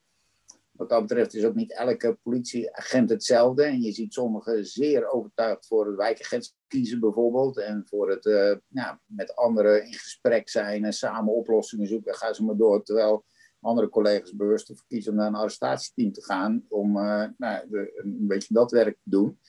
wat 0.71 0.89
dat 0.89 1.01
betreft 1.01 1.33
is 1.33 1.45
ook 1.45 1.55
niet 1.55 1.73
elke 1.73 2.17
politieagent 2.23 3.09
hetzelfde. 3.09 3.63
En 3.63 3.81
je 3.81 3.91
ziet 3.91 4.13
sommigen 4.13 4.65
zeer 4.65 5.09
overtuigd 5.09 5.67
voor 5.67 5.87
het 5.87 5.95
wijkagent 5.95 6.55
kiezen 6.67 6.99
bijvoorbeeld. 6.99 7.57
En 7.57 7.83
voor 7.85 8.09
het 8.09 8.23
nou, 8.67 8.97
met 9.05 9.35
anderen 9.35 9.85
in 9.85 9.93
gesprek 9.93 10.49
zijn 10.49 10.85
en 10.85 10.93
samen 10.93 11.33
oplossingen 11.33 11.87
zoeken. 11.87 12.15
Gaan 12.15 12.35
ze 12.35 12.43
maar 12.43 12.57
door. 12.57 12.83
Terwijl 12.83 13.25
andere 13.59 13.89
collega's 13.89 14.35
bewust 14.35 14.69
ervoor 14.69 14.85
kiezen 14.87 15.11
om 15.11 15.17
naar 15.17 15.27
een 15.27 15.35
arrestatieteam 15.35 16.11
te 16.11 16.23
gaan. 16.23 16.65
Om 16.67 16.97
uh, 16.97 17.25
nou, 17.37 17.67
een 17.95 18.27
beetje 18.27 18.53
dat 18.53 18.71
werk 18.71 18.97
te 19.03 19.09
doen. 19.09 19.39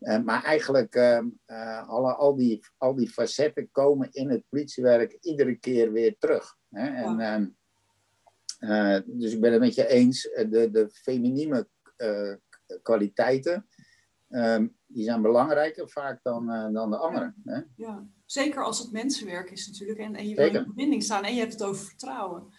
Uh, 0.00 0.22
maar 0.22 0.44
eigenlijk 0.44 0.96
alle, 1.86 2.14
al, 2.14 2.36
die, 2.36 2.66
al 2.76 2.94
die 2.94 3.08
facetten 3.08 3.70
komen 3.70 4.08
in 4.12 4.30
het 4.30 4.44
politiewerk 4.48 5.18
iedere 5.20 5.54
keer 5.54 5.92
weer 5.92 6.16
terug. 6.18 6.56
Hè? 6.68 6.86
En, 6.86 7.20
ehm, 7.20 7.46
uh, 8.60 8.98
dus 9.06 9.32
ik 9.32 9.40
ben 9.40 9.52
het 9.52 9.60
met 9.60 9.74
je 9.74 9.86
eens. 9.86 10.30
Eh, 10.30 10.50
de, 10.50 10.70
de 10.70 10.90
feminine 10.90 11.68
uh, 11.96 12.34
kwaliteiten, 12.82 13.66
um, 14.28 14.76
die 14.86 15.04
zijn 15.04 15.22
belangrijker 15.22 15.88
vaak 15.88 16.22
dan, 16.22 16.50
uh, 16.50 16.72
dan 16.72 16.90
de 16.90 16.96
andere. 16.96 17.34
Hè? 17.44 17.60
Ja, 17.76 18.06
zeker 18.24 18.64
als 18.64 18.78
het 18.78 18.92
mensenwerk 18.92 19.50
is 19.50 19.66
natuurlijk. 19.66 19.98
En, 19.98 20.14
en 20.14 20.28
je 20.28 20.34
wil 20.34 20.46
in 20.46 20.64
verbinding 20.64 21.02
staan 21.02 21.24
en 21.24 21.34
je 21.34 21.40
hebt 21.40 21.52
het 21.52 21.62
over 21.62 21.84
vertrouwen. 21.84 22.42
Um, 22.42 22.50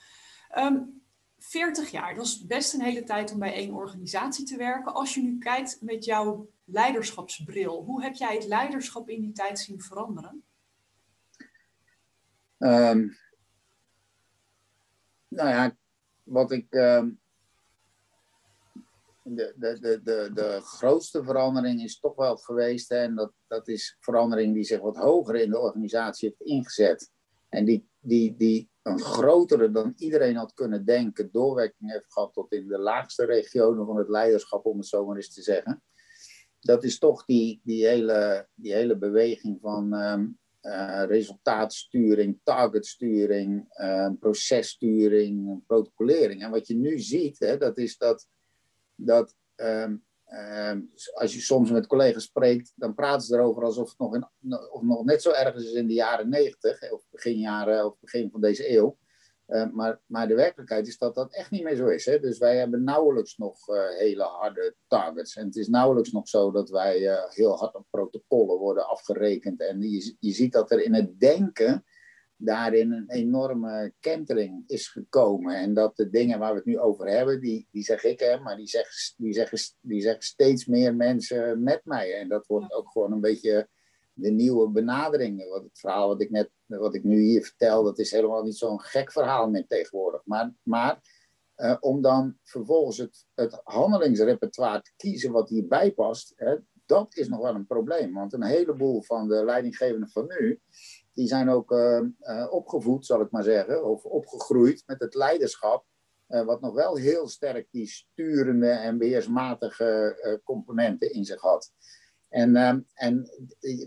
ehm, 0.49 0.77
40 1.37 1.91
jaar, 1.91 2.15
dat 2.15 2.25
is 2.25 2.45
best 2.45 2.73
een 2.73 2.81
hele 2.81 3.03
tijd 3.03 3.31
om 3.31 3.39
bij 3.39 3.53
één 3.53 3.73
organisatie 3.73 4.45
te 4.45 4.57
werken. 4.57 4.93
Als 4.93 5.13
je 5.13 5.21
nu 5.21 5.37
kijkt 5.37 5.77
met 5.81 6.05
jouw 6.05 6.49
leiderschapsbril, 6.71 7.83
hoe 7.83 8.03
heb 8.03 8.13
jij 8.13 8.33
het 8.35 8.45
leiderschap 8.45 9.09
in 9.09 9.21
die 9.21 9.31
tijd 9.31 9.59
zien 9.59 9.81
veranderen? 9.81 10.43
Um, 12.57 13.17
nou 15.27 15.49
ja, 15.49 15.77
wat 16.23 16.51
ik. 16.51 16.67
Uh, 16.69 17.03
de, 19.23 19.53
de, 19.57 19.79
de, 19.79 20.01
de, 20.03 20.31
de 20.33 20.61
grootste 20.61 21.23
verandering 21.23 21.83
is 21.83 21.99
toch 21.99 22.15
wel 22.15 22.37
geweest, 22.37 22.91
en 22.91 23.15
dat, 23.15 23.33
dat 23.47 23.67
is 23.67 23.97
verandering 23.99 24.53
die 24.53 24.63
zich 24.63 24.79
wat 24.79 24.97
hoger 24.97 25.35
in 25.35 25.49
de 25.49 25.59
organisatie 25.59 26.29
heeft 26.29 26.41
ingezet. 26.41 27.11
En 27.49 27.65
die, 27.65 27.89
die, 27.99 28.35
die 28.35 28.69
een 28.81 28.99
grotere 28.99 29.71
dan 29.71 29.93
iedereen 29.95 30.35
had 30.35 30.53
kunnen 30.53 30.85
denken, 30.85 31.31
doorwerking 31.31 31.91
heeft 31.91 32.13
gehad 32.13 32.33
tot 32.33 32.51
in 32.51 32.67
de 32.67 32.77
laagste 32.77 33.25
regionen 33.25 33.85
van 33.85 33.97
het 33.97 34.09
leiderschap, 34.09 34.65
om 34.65 34.77
het 34.77 34.87
zo 34.87 35.05
maar 35.05 35.15
eens 35.15 35.33
te 35.33 35.41
zeggen. 35.41 35.83
Dat 36.59 36.83
is 36.83 36.99
toch 36.99 37.25
die, 37.25 37.61
die, 37.63 37.85
hele, 37.85 38.47
die 38.53 38.73
hele 38.73 38.97
beweging 38.97 39.57
van 39.61 39.93
um, 39.93 40.39
uh, 40.61 41.03
resultaatsturing, 41.07 42.39
targetsturing, 42.43 43.65
uh, 43.81 44.09
processturing, 44.19 45.63
protocolering. 45.67 46.43
En 46.43 46.51
wat 46.51 46.67
je 46.67 46.75
nu 46.75 46.99
ziet, 46.99 47.39
hè, 47.39 47.57
dat 47.57 47.77
is 47.77 47.97
dat, 47.97 48.27
dat 48.95 49.35
um, 49.55 50.03
als 51.13 51.33
je 51.33 51.39
soms 51.39 51.71
met 51.71 51.87
collega's 51.87 52.23
spreekt, 52.23 52.73
dan 52.75 52.95
praten 52.95 53.27
ze 53.27 53.35
erover 53.35 53.63
alsof 53.63 53.89
het 53.89 53.97
nog, 53.97 54.31
of 54.71 54.81
nog 54.81 55.03
net 55.03 55.21
zo 55.21 55.31
erg 55.31 55.55
is 55.55 55.73
in 55.73 55.87
de 55.87 55.93
jaren 55.93 56.29
negentig, 56.29 56.91
of 56.91 57.03
begin 57.09 57.39
jaren, 57.39 57.85
of 57.85 57.99
begin 57.99 58.29
van 58.31 58.41
deze 58.41 58.75
eeuw. 58.75 58.97
Uh, 59.49 59.69
maar, 59.71 59.99
maar 60.05 60.27
de 60.27 60.35
werkelijkheid 60.35 60.87
is 60.87 60.97
dat 60.97 61.15
dat 61.15 61.33
echt 61.33 61.51
niet 61.51 61.63
meer 61.63 61.75
zo 61.75 61.87
is. 61.87 62.05
Hè? 62.05 62.19
Dus 62.19 62.37
wij 62.37 62.57
hebben 62.57 62.83
nauwelijks 62.83 63.37
nog 63.37 63.67
uh, 63.67 63.89
hele 63.97 64.23
harde 64.23 64.75
targets. 64.87 65.35
En 65.35 65.45
het 65.45 65.55
is 65.55 65.67
nauwelijks 65.67 66.11
nog 66.11 66.27
zo 66.27 66.51
dat 66.51 66.69
wij 66.69 66.99
uh, 66.99 67.29
heel 67.29 67.57
hard 67.57 67.75
op 67.75 67.85
protocollen 67.89 68.57
worden 68.57 68.87
afgerekend. 68.87 69.61
En 69.61 69.81
je, 69.81 70.15
je 70.19 70.31
ziet 70.31 70.51
dat 70.51 70.71
er 70.71 70.83
in 70.83 70.93
het 70.93 71.19
denken 71.19 71.85
daarin 72.41 72.91
een 72.91 73.09
enorme 73.09 73.93
kentering 73.99 74.63
is 74.67 74.87
gekomen. 74.87 75.55
En 75.55 75.73
dat 75.73 75.95
de 75.95 76.09
dingen 76.09 76.39
waar 76.39 76.51
we 76.51 76.57
het 76.57 76.65
nu 76.65 76.79
over 76.79 77.07
hebben, 77.07 77.41
die, 77.41 77.67
die 77.71 77.83
zeg 77.83 78.03
ik, 78.03 78.19
hè, 78.19 78.39
maar 78.39 78.57
die 78.57 78.67
zeggen, 78.67 79.15
die, 79.17 79.33
zeggen, 79.33 79.57
die 79.81 80.01
zeggen 80.01 80.23
steeds 80.23 80.65
meer 80.65 80.95
mensen 80.95 81.63
met 81.63 81.81
mij. 81.83 82.13
En 82.13 82.27
dat 82.27 82.47
wordt 82.47 82.73
ook 82.73 82.91
gewoon 82.91 83.11
een 83.11 83.21
beetje 83.21 83.67
de 84.21 84.29
nieuwe 84.29 84.69
benaderingen. 84.69 85.49
Wat 85.49 85.63
het 85.63 85.79
verhaal 85.79 86.07
wat 86.07 86.21
ik 86.21 86.29
net, 86.29 86.49
wat 86.65 86.95
ik 86.95 87.03
nu 87.03 87.21
hier 87.21 87.43
vertel, 87.43 87.83
dat 87.83 87.99
is 87.99 88.11
helemaal 88.11 88.43
niet 88.43 88.57
zo'n 88.57 88.81
gek 88.81 89.11
verhaal 89.11 89.49
meer 89.49 89.67
tegenwoordig. 89.67 90.21
Maar, 90.25 90.53
maar 90.63 91.01
uh, 91.59 91.75
om 91.79 92.01
dan 92.01 92.37
vervolgens 92.43 92.97
het, 92.97 93.25
het 93.33 93.61
handelingsrepertoire 93.63 94.81
te 94.81 94.91
kiezen 94.95 95.31
wat 95.31 95.49
hierbij 95.49 95.91
past, 95.91 96.33
hè, 96.35 96.55
dat 96.85 97.15
is 97.15 97.27
nog 97.27 97.41
wel 97.41 97.55
een 97.55 97.67
probleem. 97.67 98.13
Want 98.13 98.33
een 98.33 98.43
heleboel 98.43 99.01
van 99.01 99.27
de 99.27 99.45
leidinggevenden 99.45 100.09
van 100.09 100.25
nu, 100.39 100.59
die 101.13 101.27
zijn 101.27 101.49
ook 101.49 101.71
uh, 101.71 102.01
uh, 102.21 102.47
opgevoed, 102.49 103.05
zal 103.05 103.21
ik 103.21 103.31
maar 103.31 103.43
zeggen, 103.43 103.85
of 103.85 104.03
opgegroeid 104.03 104.83
met 104.85 104.99
het 104.99 105.13
leiderschap. 105.15 105.85
wat 106.27 106.61
nog 106.61 106.73
wel 106.73 106.95
heel 106.95 107.27
sterk 107.27 107.67
die 107.71 107.87
sturende 107.87 108.69
en 108.69 108.97
beheersmatige 108.97 110.41
componenten 110.43 111.13
in 111.13 111.25
zich 111.25 111.41
had. 111.41 111.71
En, 112.29 112.55
ehm, 112.55 112.79
en 112.93 113.29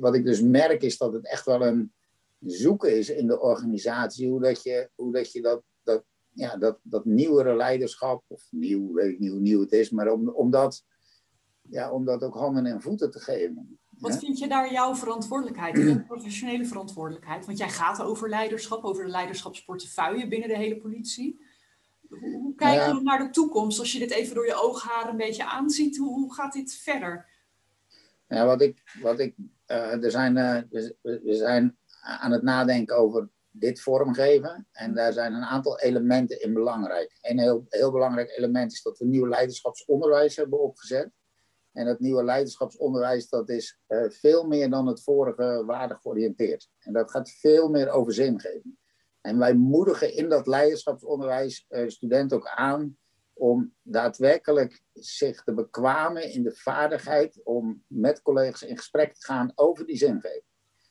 wat 0.01 0.15
ik 0.15 0.25
dus 0.25 0.41
merk 0.41 0.83
is 0.83 0.99
dat 0.99 1.13
het 1.13 1.27
echt 1.27 1.45
wel 1.45 1.67
een 1.67 1.93
zoeken 2.41 2.97
is 2.99 3.11
in 3.11 3.27
de 3.27 3.41
organisatie, 3.41 4.29
hoe 4.29 4.41
dat 4.41 4.63
je, 4.63 4.91
hoe 4.95 5.13
dat, 5.13 5.33
je 5.33 5.43
dat, 5.43 5.63
dat, 5.83 6.05
ja, 6.33 6.57
dat, 6.57 6.79
dat 6.83 7.05
nieuwere 7.05 7.57
leiderschap, 7.57 8.25
of 8.27 8.47
nieuw, 8.51 8.93
weet 8.93 9.13
ik 9.13 9.19
niet 9.19 9.31
hoe 9.31 9.41
nieuw 9.41 9.61
het 9.61 9.73
is, 9.73 9.91
maar 9.91 10.13
om, 10.13 10.29
om, 10.29 10.51
dat, 10.51 10.85
ja, 11.63 11.93
om 11.93 12.05
dat 12.05 12.23
ook 12.23 12.35
handen 12.35 12.67
en 12.67 12.83
voeten 12.83 13.11
te 13.11 13.21
geven. 13.21 13.79
Wat 13.99 14.19
vind 14.19 14.39
je 14.39 14.49
daar 14.49 14.73
jouw 14.73 14.95
verantwoordelijkheid, 14.95 15.77
jouw 15.77 16.03
professionele 16.15 16.65
verantwoordelijkheid? 16.65 17.47
Want 17.47 17.59
jij 17.59 17.69
gaat 17.69 18.03
over 18.03 18.29
leiderschap, 18.29 18.85
over 18.85 19.05
de 19.05 19.11
leiderschapsportefeuille 19.11 20.29
binnen 20.29 20.49
de 20.49 20.57
hele 20.57 20.77
politie. 20.77 21.41
Hoe, 22.09 22.55
kijk 22.55 22.87
je 22.87 22.95
ja. 22.95 23.01
naar 23.01 23.19
de 23.19 23.31
toekomst 23.31 23.79
als 23.79 23.93
je 23.93 23.99
dit 23.99 24.11
even 24.11 24.35
door 24.35 24.47
je 24.47 24.63
oogharen 24.63 25.11
een 25.11 25.17
beetje 25.17 25.47
aanziet? 25.47 25.97
Hoe, 25.97 26.15
hoe 26.15 26.35
gaat 26.35 26.53
dit 26.53 26.75
verder? 26.75 27.32
Ja, 28.33 28.47
wat 28.47 28.61
ik, 28.61 28.83
wat 29.01 29.19
ik, 29.19 29.35
uh, 29.67 30.05
er 30.05 30.11
zijn, 30.11 30.37
uh, 30.37 30.59
we, 30.71 30.97
we, 31.03 31.35
zijn 31.35 31.77
aan 32.01 32.33
het 32.33 32.43
nadenken 32.43 32.97
over 32.97 33.29
dit 33.51 33.81
vormgeven. 33.81 34.69
En 34.73 34.95
daar 34.95 35.13
zijn 35.13 35.33
een 35.33 35.43
aantal 35.43 35.79
elementen 35.79 36.41
in 36.41 36.53
belangrijk. 36.53 37.19
Een 37.21 37.39
heel, 37.39 37.67
heel 37.69 37.91
belangrijk 37.91 38.37
element 38.37 38.73
is 38.73 38.83
dat 38.83 38.99
we 38.99 39.05
nieuw 39.05 39.29
leiderschapsonderwijs 39.29 40.37
hebben 40.37 40.61
opgezet. 40.61 41.11
En 41.73 41.85
dat 41.85 42.01
nieuwe 42.01 42.25
leiderschapsonderwijs, 42.25 43.29
dat 43.29 43.49
is 43.49 43.81
uh, 43.89 44.05
veel 44.09 44.47
meer 44.47 44.71
dan 44.71 44.87
het 44.87 45.03
vorige 45.03 45.63
waardig 45.67 46.01
georiënteerd. 46.01 46.69
En 46.79 46.93
dat 46.93 47.11
gaat 47.11 47.31
veel 47.31 47.69
meer 47.69 47.91
over 47.91 48.13
zingeving. 48.13 48.79
En 49.21 49.39
wij 49.39 49.55
moedigen 49.55 50.15
in 50.15 50.29
dat 50.29 50.47
leiderschapsonderwijs 50.47 51.67
studenten 51.87 52.37
ook 52.37 52.49
aan 52.49 52.97
om 53.43 53.75
daadwerkelijk 53.83 54.83
zich 54.93 55.43
te 55.43 55.55
bekwamen 55.55 56.33
in 56.33 56.43
de 56.43 56.55
vaardigheid 56.55 57.41
om 57.45 57.83
met 57.87 58.23
collega's 58.23 58.63
in 58.63 58.77
gesprek 58.77 59.15
te 59.15 59.27
gaan 59.27 59.53
over 59.55 59.87
die 59.87 59.97
zingeving. 59.97 60.43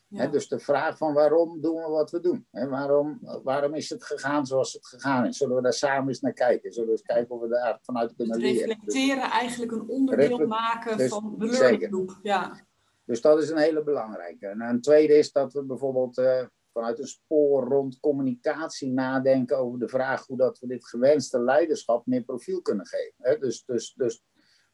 Ja. 0.08 0.28
dus 0.28 0.48
de 0.48 0.60
vraag 0.60 0.98
van 0.98 1.14
waarom 1.14 1.62
doen 1.62 1.76
we 1.76 1.90
wat 1.90 2.12
we 2.12 2.20
doen? 2.20 2.48
waarom, 2.52 3.20
waarom 3.44 3.74
is 3.74 3.90
het 3.90 4.04
gegaan 4.04 4.46
zoals 4.46 4.74
het 4.74 4.88
gegaan 4.88 5.26
is? 5.26 5.38
Zullen 5.38 5.56
we 5.56 5.62
daar 5.62 5.74
samen 5.74 6.08
eens 6.08 6.20
naar 6.20 6.34
kijken? 6.34 6.72
Zullen 6.72 6.88
we 6.88 6.94
eens 6.96 7.02
kijken 7.02 7.36
of 7.36 7.42
we 7.42 7.48
daar 7.48 7.80
vanuit 7.82 8.16
kunnen 8.16 8.40
dus 8.40 8.52
leren? 8.52 8.68
Reflecteren 8.68 9.30
eigenlijk 9.30 9.72
een 9.72 9.88
onderdeel 9.88 10.48
maken 10.48 10.98
dus, 10.98 11.10
van 11.10 11.36
de 11.38 11.46
learning 11.46 12.20
Ja. 12.22 12.66
Dus 13.06 13.22
dat 13.22 13.42
is 13.42 13.50
een 13.50 13.58
hele 13.58 13.84
belangrijke. 13.84 14.48
En 14.48 14.62
een 14.62 14.82
tweede 14.82 15.14
is 15.14 15.32
dat 15.32 15.54
we 15.54 15.64
bijvoorbeeld 15.64 16.18
uh, 16.18 16.46
vanuit 16.74 17.00
een 17.00 17.08
spoor 17.08 17.64
rond 17.64 18.00
communicatie 18.00 18.92
nadenken 18.92 19.58
over 19.58 19.80
de 19.80 19.88
vraag 19.88 20.26
hoe 20.26 20.38
dat 20.38 20.60
we 20.60 20.68
dit 20.68 20.88
gewenste 20.88 21.40
leiderschap 21.40 22.06
meer 22.06 22.24
profiel 22.24 22.62
kunnen 22.62 22.86
geven. 22.86 23.16
Hè? 23.18 23.38
Dus, 23.38 23.66
dus, 23.66 23.94
dus 23.94 24.24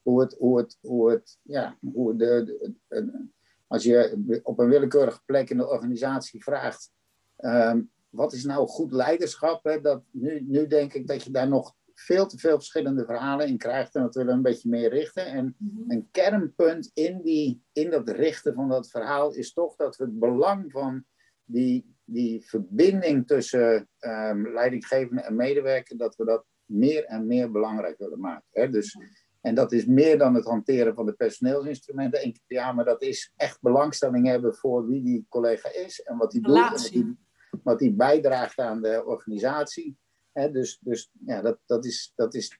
hoe 0.02 0.20
het, 0.20 0.36
hoe 0.38 0.58
het, 0.58 0.78
hoe 0.80 1.10
het, 1.10 1.38
ja, 1.42 1.78
hoe 1.92 2.16
de, 2.16 2.44
de, 2.44 2.74
de, 2.88 3.26
als 3.66 3.82
je 3.82 4.40
op 4.42 4.58
een 4.58 4.68
willekeurige 4.68 5.20
plek 5.24 5.50
in 5.50 5.56
de 5.56 5.68
organisatie 5.68 6.42
vraagt, 6.42 6.92
um, 7.38 7.90
wat 8.08 8.32
is 8.32 8.44
nou 8.44 8.68
goed 8.68 8.92
leiderschap? 8.92 9.64
Hè? 9.64 9.80
Dat, 9.80 10.02
nu, 10.10 10.44
nu 10.46 10.66
denk 10.66 10.92
ik 10.92 11.06
dat 11.06 11.22
je 11.22 11.30
daar 11.30 11.48
nog 11.48 11.76
veel 11.94 12.26
te 12.26 12.38
veel 12.38 12.56
verschillende 12.56 13.04
verhalen 13.04 13.46
in 13.46 13.58
krijgt 13.58 13.94
en 13.94 14.02
dat 14.02 14.14
willen 14.14 14.30
we 14.30 14.36
een 14.36 14.42
beetje 14.42 14.68
meer 14.68 14.90
richten. 14.90 15.26
En 15.26 15.56
mm-hmm. 15.58 15.90
een 15.90 16.08
kernpunt 16.10 16.90
in, 16.94 17.22
die, 17.22 17.62
in 17.72 17.90
dat 17.90 18.08
richten 18.08 18.54
van 18.54 18.68
dat 18.68 18.90
verhaal 18.90 19.32
is 19.32 19.52
toch 19.52 19.76
dat 19.76 19.96
we 19.96 20.04
het 20.04 20.18
belang 20.18 20.72
van 20.72 21.04
die, 21.48 21.96
die 22.04 22.46
verbinding 22.46 23.26
tussen 23.26 23.88
um, 24.00 24.52
leidinggevende 24.52 25.22
en 25.22 25.36
medewerker, 25.36 25.96
dat 25.96 26.16
we 26.16 26.24
dat 26.24 26.44
meer 26.64 27.04
en 27.04 27.26
meer 27.26 27.50
belangrijk 27.50 27.98
willen 27.98 28.20
maken. 28.20 28.46
Hè? 28.50 28.70
Dus, 28.70 28.98
en 29.40 29.54
dat 29.54 29.72
is 29.72 29.86
meer 29.86 30.18
dan 30.18 30.34
het 30.34 30.44
hanteren 30.44 30.94
van 30.94 31.06
de 31.06 31.12
personeelsinstrumenten 31.12 32.20
één 32.20 32.32
keer 32.32 32.42
per 32.46 32.56
jaar, 32.56 32.74
maar 32.74 32.84
dat 32.84 33.02
is 33.02 33.32
echt 33.36 33.60
belangstelling 33.60 34.26
hebben 34.26 34.54
voor 34.54 34.86
wie 34.86 35.02
die 35.02 35.26
collega 35.28 35.72
is 35.72 36.02
en 36.02 36.16
wat 36.16 36.32
hij 36.32 36.40
doet. 36.40 36.56
En 36.56 36.70
wat 36.70 36.88
die, 36.90 37.16
wat 37.62 37.78
die 37.78 37.92
bijdraagt 37.92 38.58
aan 38.58 38.82
de 38.82 39.04
organisatie. 39.04 39.96
Hè? 40.32 40.50
Dus, 40.50 40.78
dus 40.80 41.10
ja, 41.26 41.42
dat, 41.42 41.58
dat, 41.66 41.84
is, 41.84 42.12
dat, 42.16 42.34
is, 42.34 42.58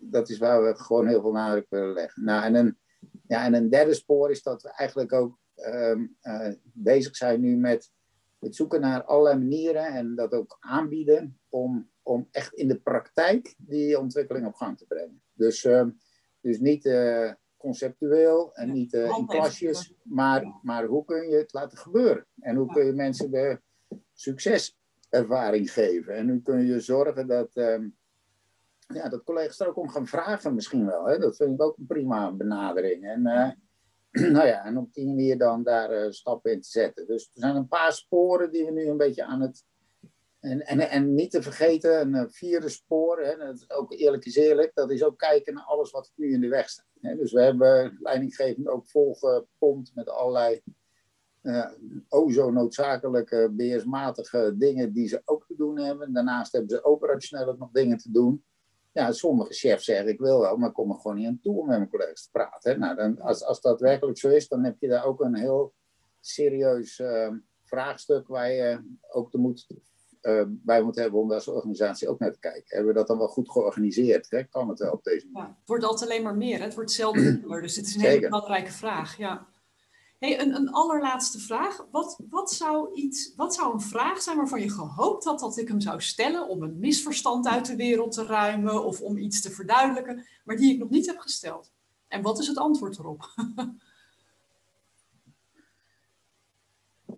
dat 0.00 0.28
is 0.28 0.38
waar 0.38 0.62
we 0.62 0.74
gewoon 0.76 1.06
heel 1.06 1.20
veel 1.20 1.32
nadruk 1.32 1.66
willen 1.68 1.92
leggen. 1.92 2.24
Nou, 2.24 2.44
en, 2.44 2.54
een, 2.54 2.78
ja, 3.26 3.44
en 3.44 3.54
een 3.54 3.70
derde 3.70 3.94
spoor 3.94 4.30
is 4.30 4.42
dat 4.42 4.62
we 4.62 4.68
eigenlijk 4.68 5.12
ook 5.12 5.38
um, 5.56 6.16
uh, 6.22 6.48
bezig 6.62 7.16
zijn 7.16 7.40
nu 7.40 7.56
met 7.56 7.90
het 8.42 8.56
zoeken 8.56 8.80
naar 8.80 9.04
allerlei 9.04 9.38
manieren 9.38 9.84
en 9.84 10.14
dat 10.14 10.32
ook 10.32 10.56
aanbieden 10.60 11.40
om, 11.48 11.90
om 12.02 12.28
echt 12.30 12.52
in 12.52 12.68
de 12.68 12.80
praktijk 12.80 13.54
die 13.58 13.98
ontwikkeling 13.98 14.46
op 14.46 14.54
gang 14.54 14.78
te 14.78 14.86
brengen. 14.86 15.22
Dus, 15.32 15.64
ehm, 15.64 15.90
dus 16.40 16.58
niet 16.58 16.84
conceptueel 17.56 18.54
en 18.54 18.72
niet 18.72 18.92
in 18.92 19.26
klasjes, 19.26 19.94
maar, 20.02 20.58
maar 20.62 20.84
hoe 20.84 21.04
kun 21.04 21.28
je 21.28 21.36
het 21.36 21.52
laten 21.52 21.78
gebeuren? 21.78 22.26
En 22.40 22.56
hoe 22.56 22.72
kun 22.72 22.86
je 22.86 22.92
mensen 22.92 23.30
de 23.30 23.60
succeservaring 24.12 25.72
geven? 25.72 26.14
En 26.14 26.28
hoe 26.28 26.42
kun 26.42 26.66
je 26.66 26.80
zorgen 26.80 27.26
dat, 27.26 27.56
ehm, 27.56 27.88
ja, 28.86 29.08
dat 29.08 29.24
collega's 29.24 29.60
er 29.60 29.68
ook 29.68 29.76
om 29.76 29.88
gaan 29.88 30.06
vragen 30.06 30.54
misschien 30.54 30.86
wel. 30.86 31.04
Hè? 31.04 31.18
Dat 31.18 31.36
vind 31.36 31.52
ik 31.52 31.62
ook 31.62 31.76
een 31.78 31.86
prima 31.86 32.32
benadering. 32.32 33.04
En, 33.04 33.26
nou 34.36 34.46
ja, 34.46 34.64
en 34.64 34.76
op 34.76 34.92
die 34.92 35.06
manier 35.06 35.38
dan 35.38 35.62
daar 35.62 36.12
stappen 36.14 36.52
in 36.52 36.60
te 36.60 36.68
zetten. 36.68 37.06
Dus 37.06 37.24
er 37.24 37.40
zijn 37.40 37.56
een 37.56 37.68
paar 37.68 37.92
sporen 37.92 38.52
die 38.52 38.64
we 38.64 38.70
nu 38.70 38.86
een 38.86 38.96
beetje 38.96 39.24
aan 39.24 39.40
het 39.40 39.64
en, 40.42 40.66
en, 40.66 40.80
en 40.90 41.14
niet 41.14 41.30
te 41.30 41.42
vergeten, 41.42 42.00
een 42.00 42.14
eh, 42.14 42.24
vierde 42.28 42.68
spoor, 42.68 43.20
hè, 43.20 43.36
dat 43.36 43.54
is 43.54 43.70
ook 43.70 43.92
eerlijk 43.92 44.24
is 44.24 44.36
eerlijk, 44.36 44.74
dat 44.74 44.90
is 44.90 45.04
ook 45.04 45.18
kijken 45.18 45.54
naar 45.54 45.64
alles 45.64 45.90
wat 45.90 46.12
nu 46.14 46.32
in 46.32 46.40
de 46.40 46.48
weg 46.48 46.68
staat. 46.68 46.86
Hè. 47.00 47.16
Dus 47.16 47.32
we 47.32 47.42
hebben 47.42 47.98
leidinggevend 48.00 48.68
ook 48.68 48.88
volgepompt 48.88 49.94
met 49.94 50.08
allerlei 50.08 50.62
uh, 51.42 51.70
oh 52.08 52.32
zo 52.32 52.50
noodzakelijke, 52.50 53.50
beheersmatige 53.52 54.54
dingen 54.56 54.92
die 54.92 55.08
ze 55.08 55.22
ook 55.24 55.46
te 55.46 55.54
doen 55.56 55.78
hebben. 55.78 56.12
Daarnaast 56.12 56.52
hebben 56.52 56.70
ze 56.70 56.84
operationeel 56.84 57.48
ook 57.48 57.58
nog 57.58 57.70
dingen 57.70 57.98
te 57.98 58.10
doen. 58.10 58.44
Ja, 58.92 59.12
sommige 59.12 59.52
chefs 59.52 59.84
zeggen 59.84 60.08
ik 60.08 60.18
wil 60.18 60.40
wel, 60.40 60.56
maar 60.56 60.68
ik 60.68 60.74
kom 60.74 60.90
er 60.90 61.00
gewoon 61.00 61.16
niet 61.16 61.26
aan 61.26 61.40
toe 61.42 61.60
om 61.60 61.66
met 61.66 61.76
mijn 61.76 61.90
collega's 61.90 62.22
te 62.22 62.30
praten. 62.30 62.78
Nou, 62.78 62.96
dan, 62.96 63.20
als, 63.20 63.44
als 63.44 63.60
dat 63.60 63.80
werkelijk 63.80 64.18
zo 64.18 64.28
is, 64.28 64.48
dan 64.48 64.64
heb 64.64 64.76
je 64.80 64.88
daar 64.88 65.04
ook 65.04 65.20
een 65.20 65.34
heel 65.34 65.74
serieus 66.20 66.98
uh, 66.98 67.32
vraagstuk 67.64 68.28
waar 68.28 68.50
je 68.50 68.96
ook 69.10 69.30
de 69.30 69.38
moed 69.38 69.66
uh, 70.22 70.42
bij 70.46 70.82
moet 70.82 70.96
hebben 70.96 71.20
om 71.20 71.28
daar 71.28 71.36
als 71.36 71.48
organisatie 71.48 72.08
ook 72.08 72.18
naar 72.18 72.32
te 72.32 72.38
kijken. 72.38 72.62
Hebben 72.66 72.92
we 72.92 72.98
dat 72.98 73.06
dan 73.06 73.18
wel 73.18 73.28
goed 73.28 73.50
georganiseerd? 73.50 74.30
Hè? 74.30 74.42
Kan 74.44 74.68
het 74.68 74.78
wel 74.78 74.92
op 74.92 75.04
deze 75.04 75.28
manier? 75.30 75.48
Ja, 75.48 75.56
het 75.58 75.68
wordt 75.68 75.84
altijd 75.84 76.10
alleen 76.10 76.22
maar 76.22 76.36
meer. 76.36 76.58
Hè? 76.58 76.64
Het 76.64 76.74
wordt 76.74 76.90
zelden 76.90 77.22
minder. 77.22 77.62
Dus 77.62 77.76
het 77.76 77.86
is 77.86 77.94
een 77.94 78.00
hele 78.00 78.28
belangrijke 78.28 78.72
vraag. 78.72 79.16
Ja. 79.16 79.46
Hey, 80.22 80.40
een, 80.40 80.54
een 80.54 80.70
allerlaatste 80.70 81.38
vraag. 81.38 81.86
Wat, 81.90 82.20
wat, 82.28 82.52
zou 82.52 82.94
iets, 82.94 83.32
wat 83.36 83.54
zou 83.54 83.72
een 83.72 83.80
vraag 83.80 84.22
zijn 84.22 84.36
waarvan 84.36 84.60
je 84.60 84.70
gehoopt 84.70 85.24
had 85.24 85.40
dat 85.40 85.58
ik 85.58 85.68
hem 85.68 85.80
zou 85.80 86.00
stellen 86.00 86.48
om 86.48 86.62
een 86.62 86.78
misverstand 86.78 87.46
uit 87.46 87.66
de 87.66 87.76
wereld 87.76 88.12
te 88.12 88.26
ruimen 88.26 88.84
of 88.84 89.00
om 89.00 89.16
iets 89.16 89.40
te 89.40 89.50
verduidelijken, 89.50 90.26
maar 90.44 90.56
die 90.56 90.72
ik 90.72 90.78
nog 90.78 90.90
niet 90.90 91.06
heb 91.06 91.18
gesteld? 91.18 91.72
En 92.08 92.22
wat 92.22 92.38
is 92.38 92.46
het 92.46 92.58
antwoord 92.58 92.98
erop? 92.98 93.24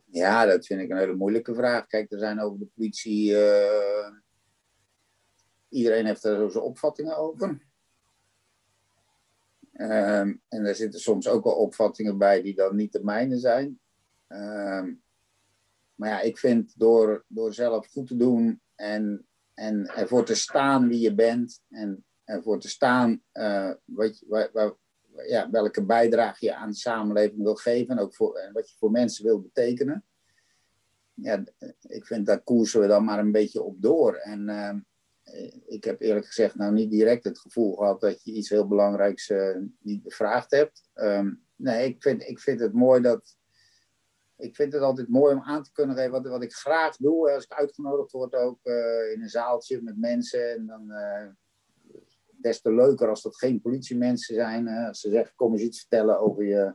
Ja, 0.04 0.46
dat 0.46 0.66
vind 0.66 0.80
ik 0.80 0.90
een 0.90 0.96
hele 0.96 1.14
moeilijke 1.14 1.54
vraag. 1.54 1.86
Kijk, 1.86 2.12
er 2.12 2.18
zijn 2.18 2.40
over 2.40 2.58
de 2.58 2.68
politie. 2.74 3.30
Uh, 3.30 4.10
iedereen 5.68 6.06
heeft 6.06 6.24
er 6.24 6.36
zo 6.36 6.48
zijn 6.48 6.64
opvattingen 6.64 7.16
over. 7.16 7.66
Um, 9.76 10.42
en 10.48 10.64
er 10.64 10.74
zitten 10.74 11.00
soms 11.00 11.28
ook 11.28 11.44
wel 11.44 11.54
opvattingen 11.54 12.18
bij 12.18 12.42
die 12.42 12.54
dan 12.54 12.76
niet 12.76 12.92
de 12.92 13.04
mijne 13.04 13.38
zijn. 13.38 13.80
Um, 14.28 15.02
maar 15.94 16.08
ja, 16.08 16.20
ik 16.20 16.38
vind 16.38 16.78
door, 16.78 17.24
door 17.28 17.54
zelf 17.54 17.86
goed 17.86 18.06
te 18.06 18.16
doen 18.16 18.60
en, 18.74 19.26
en 19.54 19.86
ervoor 19.86 20.24
te 20.24 20.34
staan 20.34 20.88
wie 20.88 21.00
je 21.00 21.14
bent 21.14 21.62
en 21.70 22.04
ervoor 22.24 22.60
te 22.60 22.68
staan 22.68 23.22
uh, 23.32 23.72
wat, 23.84 24.24
waar, 24.28 24.72
ja, 25.26 25.50
welke 25.50 25.84
bijdrage 25.84 26.44
je 26.44 26.54
aan 26.54 26.70
de 26.70 26.76
samenleving 26.76 27.42
wil 27.42 27.54
geven 27.54 27.96
en 27.96 28.02
ook 28.02 28.14
voor, 28.14 28.50
wat 28.52 28.70
je 28.70 28.76
voor 28.78 28.90
mensen 28.90 29.24
wil 29.24 29.40
betekenen. 29.40 30.04
Ja, 31.14 31.44
ik 31.80 32.06
vind 32.06 32.26
daar 32.26 32.42
koersen 32.42 32.80
we 32.80 32.86
dan 32.86 33.04
maar 33.04 33.18
een 33.18 33.32
beetje 33.32 33.62
op 33.62 33.82
door. 33.82 34.14
En 34.14 34.48
uh, 34.48 34.74
ik 35.66 35.84
heb 35.84 36.00
eerlijk 36.00 36.26
gezegd 36.26 36.54
nou 36.54 36.72
niet 36.72 36.90
direct 36.90 37.24
het 37.24 37.38
gevoel 37.38 37.76
gehad 37.76 38.00
dat 38.00 38.24
je 38.24 38.32
iets 38.32 38.48
heel 38.48 38.68
belangrijks 38.68 39.28
uh, 39.28 39.56
niet 39.78 40.02
bevraagd 40.02 40.50
hebt. 40.50 40.90
Um, 40.94 41.42
nee, 41.56 41.88
ik 41.88 42.02
vind, 42.02 42.22
ik 42.22 42.40
vind 42.40 42.60
het 42.60 42.72
mooi 42.72 43.00
dat. 43.00 43.36
Ik 44.36 44.56
vind 44.56 44.72
het 44.72 44.82
altijd 44.82 45.08
mooi 45.08 45.34
om 45.34 45.42
aan 45.42 45.62
te 45.62 45.72
kunnen 45.72 45.96
geven 45.96 46.10
wat, 46.10 46.26
wat 46.26 46.42
ik 46.42 46.52
graag 46.52 46.96
doe. 46.96 47.30
Als 47.30 47.44
ik 47.44 47.52
uitgenodigd 47.52 48.12
word 48.12 48.34
ook 48.34 48.58
uh, 48.62 49.12
in 49.12 49.22
een 49.22 49.28
zaaltje 49.28 49.82
met 49.82 49.98
mensen. 49.98 50.52
En 50.52 50.66
dan 50.66 50.92
des 52.40 52.60
te 52.60 52.72
leuker 52.72 53.08
als 53.08 53.22
dat 53.22 53.36
geen 53.36 53.60
politiemensen 53.60 54.34
zijn. 54.34 54.68
als 54.68 55.00
ze 55.00 55.10
zeggen, 55.10 55.34
kom 55.36 55.52
eens 55.52 55.62
iets 55.62 55.80
vertellen 55.80 56.20
over 56.20 56.44
je 56.44 56.74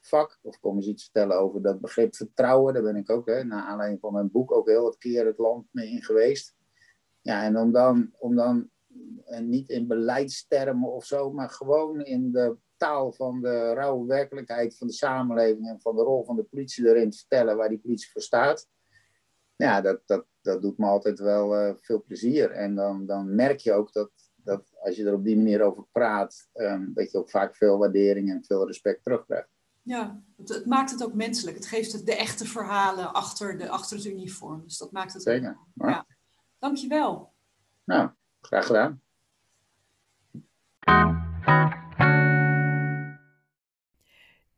vak. 0.00 0.38
Of 0.42 0.60
kom 0.60 0.76
eens 0.76 0.86
iets 0.86 1.02
vertellen 1.02 1.38
over 1.38 1.62
dat 1.62 1.80
begrip 1.80 2.16
vertrouwen. 2.16 2.74
Daar 2.74 2.82
ben 2.82 2.96
ik 2.96 3.10
ook, 3.10 3.26
hè, 3.26 3.44
naar 3.44 3.64
aanleiding 3.64 4.00
van 4.00 4.12
mijn 4.12 4.30
boek, 4.30 4.52
ook 4.52 4.68
heel 4.68 4.82
wat 4.82 4.98
keer 4.98 5.26
het 5.26 5.38
land 5.38 5.66
mee 5.70 5.90
in 5.90 6.02
geweest. 6.02 6.54
Ja, 7.22 7.42
en 7.44 7.58
om 7.58 7.72
dan, 7.72 8.10
om 8.18 8.36
dan 8.36 8.70
en 9.24 9.48
niet 9.48 9.68
in 9.68 9.86
beleidstermen 9.86 10.92
of 10.92 11.04
zo, 11.04 11.32
maar 11.32 11.50
gewoon 11.50 12.04
in 12.04 12.32
de 12.32 12.56
taal 12.76 13.12
van 13.12 13.40
de 13.40 13.72
rauwe 13.72 14.06
werkelijkheid 14.06 14.76
van 14.76 14.86
de 14.86 14.92
samenleving 14.92 15.68
en 15.68 15.80
van 15.80 15.96
de 15.96 16.02
rol 16.02 16.24
van 16.24 16.36
de 16.36 16.42
politie 16.42 16.88
erin 16.88 17.10
te 17.10 17.18
vertellen 17.18 17.56
waar 17.56 17.68
die 17.68 17.78
politie 17.78 18.10
voor 18.10 18.22
staat. 18.22 18.68
Ja, 19.56 19.80
dat, 19.80 20.02
dat, 20.06 20.26
dat 20.40 20.62
doet 20.62 20.78
me 20.78 20.86
altijd 20.86 21.18
wel 21.18 21.68
uh, 21.68 21.74
veel 21.80 22.02
plezier. 22.02 22.50
En 22.50 22.74
dan, 22.74 23.06
dan 23.06 23.34
merk 23.34 23.58
je 23.58 23.72
ook 23.72 23.92
dat, 23.92 24.10
dat 24.36 24.70
als 24.80 24.96
je 24.96 25.04
er 25.04 25.14
op 25.14 25.24
die 25.24 25.36
manier 25.36 25.62
over 25.62 25.84
praat, 25.92 26.48
um, 26.54 26.90
dat 26.94 27.10
je 27.10 27.18
ook 27.18 27.30
vaak 27.30 27.56
veel 27.56 27.78
waardering 27.78 28.30
en 28.30 28.44
veel 28.44 28.66
respect 28.66 29.02
terugkrijgt. 29.02 29.48
Ja, 29.82 30.22
het, 30.36 30.48
het, 30.48 30.66
maakt 30.66 30.90
het 30.90 31.04
ook 31.04 31.14
menselijk. 31.14 31.56
Het 31.56 31.66
geeft 31.66 31.92
het 31.92 32.06
de 32.06 32.16
echte 32.16 32.46
verhalen 32.46 33.12
achter, 33.12 33.58
de, 33.58 33.68
achter 33.68 33.96
het 33.96 34.06
uniform. 34.06 34.62
Dus 34.64 34.78
dat 34.78 34.92
maakt 34.92 35.12
het 35.12 35.22
Zeker. 35.22 35.58
Ook, 35.76 35.88
ja. 35.88 36.06
Dankjewel. 36.60 37.32
Nou, 37.84 38.10
graag 38.40 38.66
gedaan. 38.66 39.02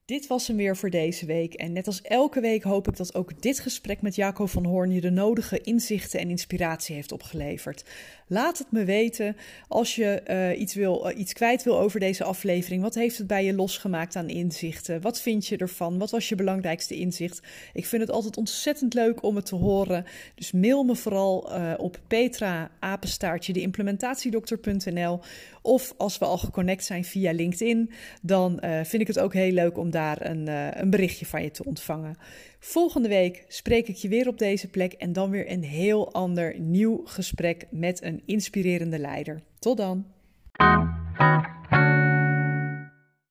Dit 0.04 0.26
was 0.26 0.46
hem 0.46 0.56
weer 0.56 0.76
voor 0.76 0.90
deze 0.90 1.26
week. 1.26 1.54
En 1.54 1.72
net 1.72 1.86
als 1.86 2.02
elke 2.02 2.40
week 2.40 2.62
hoop 2.62 2.88
ik 2.88 2.96
dat 2.96 3.14
ook 3.14 3.42
dit 3.42 3.60
gesprek 3.60 4.02
met 4.02 4.14
Jaco 4.14 4.46
van 4.46 4.64
Hoorn 4.64 4.90
je 4.90 5.00
de 5.00 5.10
nodige 5.10 5.60
inzichten 5.60 6.20
en 6.20 6.30
inspiratie 6.30 6.94
heeft 6.94 7.12
opgeleverd. 7.12 7.84
Laat 8.26 8.58
het 8.58 8.72
me 8.72 8.84
weten 8.84 9.36
als 9.68 9.94
je 9.94 10.22
uh, 10.54 10.60
iets, 10.60 10.74
wil, 10.74 11.10
uh, 11.10 11.18
iets 11.18 11.32
kwijt 11.32 11.62
wil 11.62 11.78
over 11.78 12.00
deze 12.00 12.24
aflevering. 12.24 12.82
Wat 12.82 12.94
heeft 12.94 13.18
het 13.18 13.26
bij 13.26 13.44
je 13.44 13.54
losgemaakt 13.54 14.16
aan 14.16 14.28
inzichten? 14.28 15.00
Wat 15.00 15.20
vind 15.20 15.46
je 15.46 15.56
ervan? 15.56 15.98
Wat 15.98 16.10
was 16.10 16.28
je 16.28 16.34
belangrijkste 16.34 16.94
inzicht? 16.94 17.40
Ik 17.72 17.86
vind 17.86 18.02
het 18.02 18.10
altijd 18.10 18.36
ontzettend 18.36 18.94
leuk 18.94 19.22
om 19.22 19.36
het 19.36 19.46
te 19.46 19.56
horen. 19.56 20.04
Dus 20.34 20.52
mail 20.52 20.84
me 20.84 20.96
vooral 20.96 21.50
uh, 21.50 21.72
op 21.76 22.00
petra 22.06 22.70
apenstaartje 22.78 23.52
de 23.52 25.18
Of 25.62 25.94
als 25.96 26.18
we 26.18 26.24
al 26.24 26.38
geconnect 26.38 26.84
zijn 26.84 27.04
via 27.04 27.32
LinkedIn, 27.32 27.90
dan 28.22 28.62
vind 28.82 29.02
ik 29.02 29.06
het 29.06 29.18
ook 29.18 29.32
heel 29.32 29.52
leuk 29.52 29.78
om 29.78 29.90
daar 29.90 30.01
een, 30.18 30.46
een 30.80 30.90
berichtje 30.90 31.26
van 31.26 31.42
je 31.42 31.50
te 31.50 31.64
ontvangen. 31.64 32.16
Volgende 32.58 33.08
week 33.08 33.44
spreek 33.48 33.88
ik 33.88 33.96
je 33.96 34.08
weer 34.08 34.28
op 34.28 34.38
deze 34.38 34.68
plek 34.68 34.92
en 34.92 35.12
dan 35.12 35.30
weer 35.30 35.50
een 35.50 35.64
heel 35.64 36.12
ander 36.12 36.60
nieuw 36.60 37.00
gesprek 37.04 37.66
met 37.70 38.02
een 38.02 38.22
inspirerende 38.24 38.98
leider. 38.98 39.42
Tot 39.58 39.76
dan. 39.76 40.06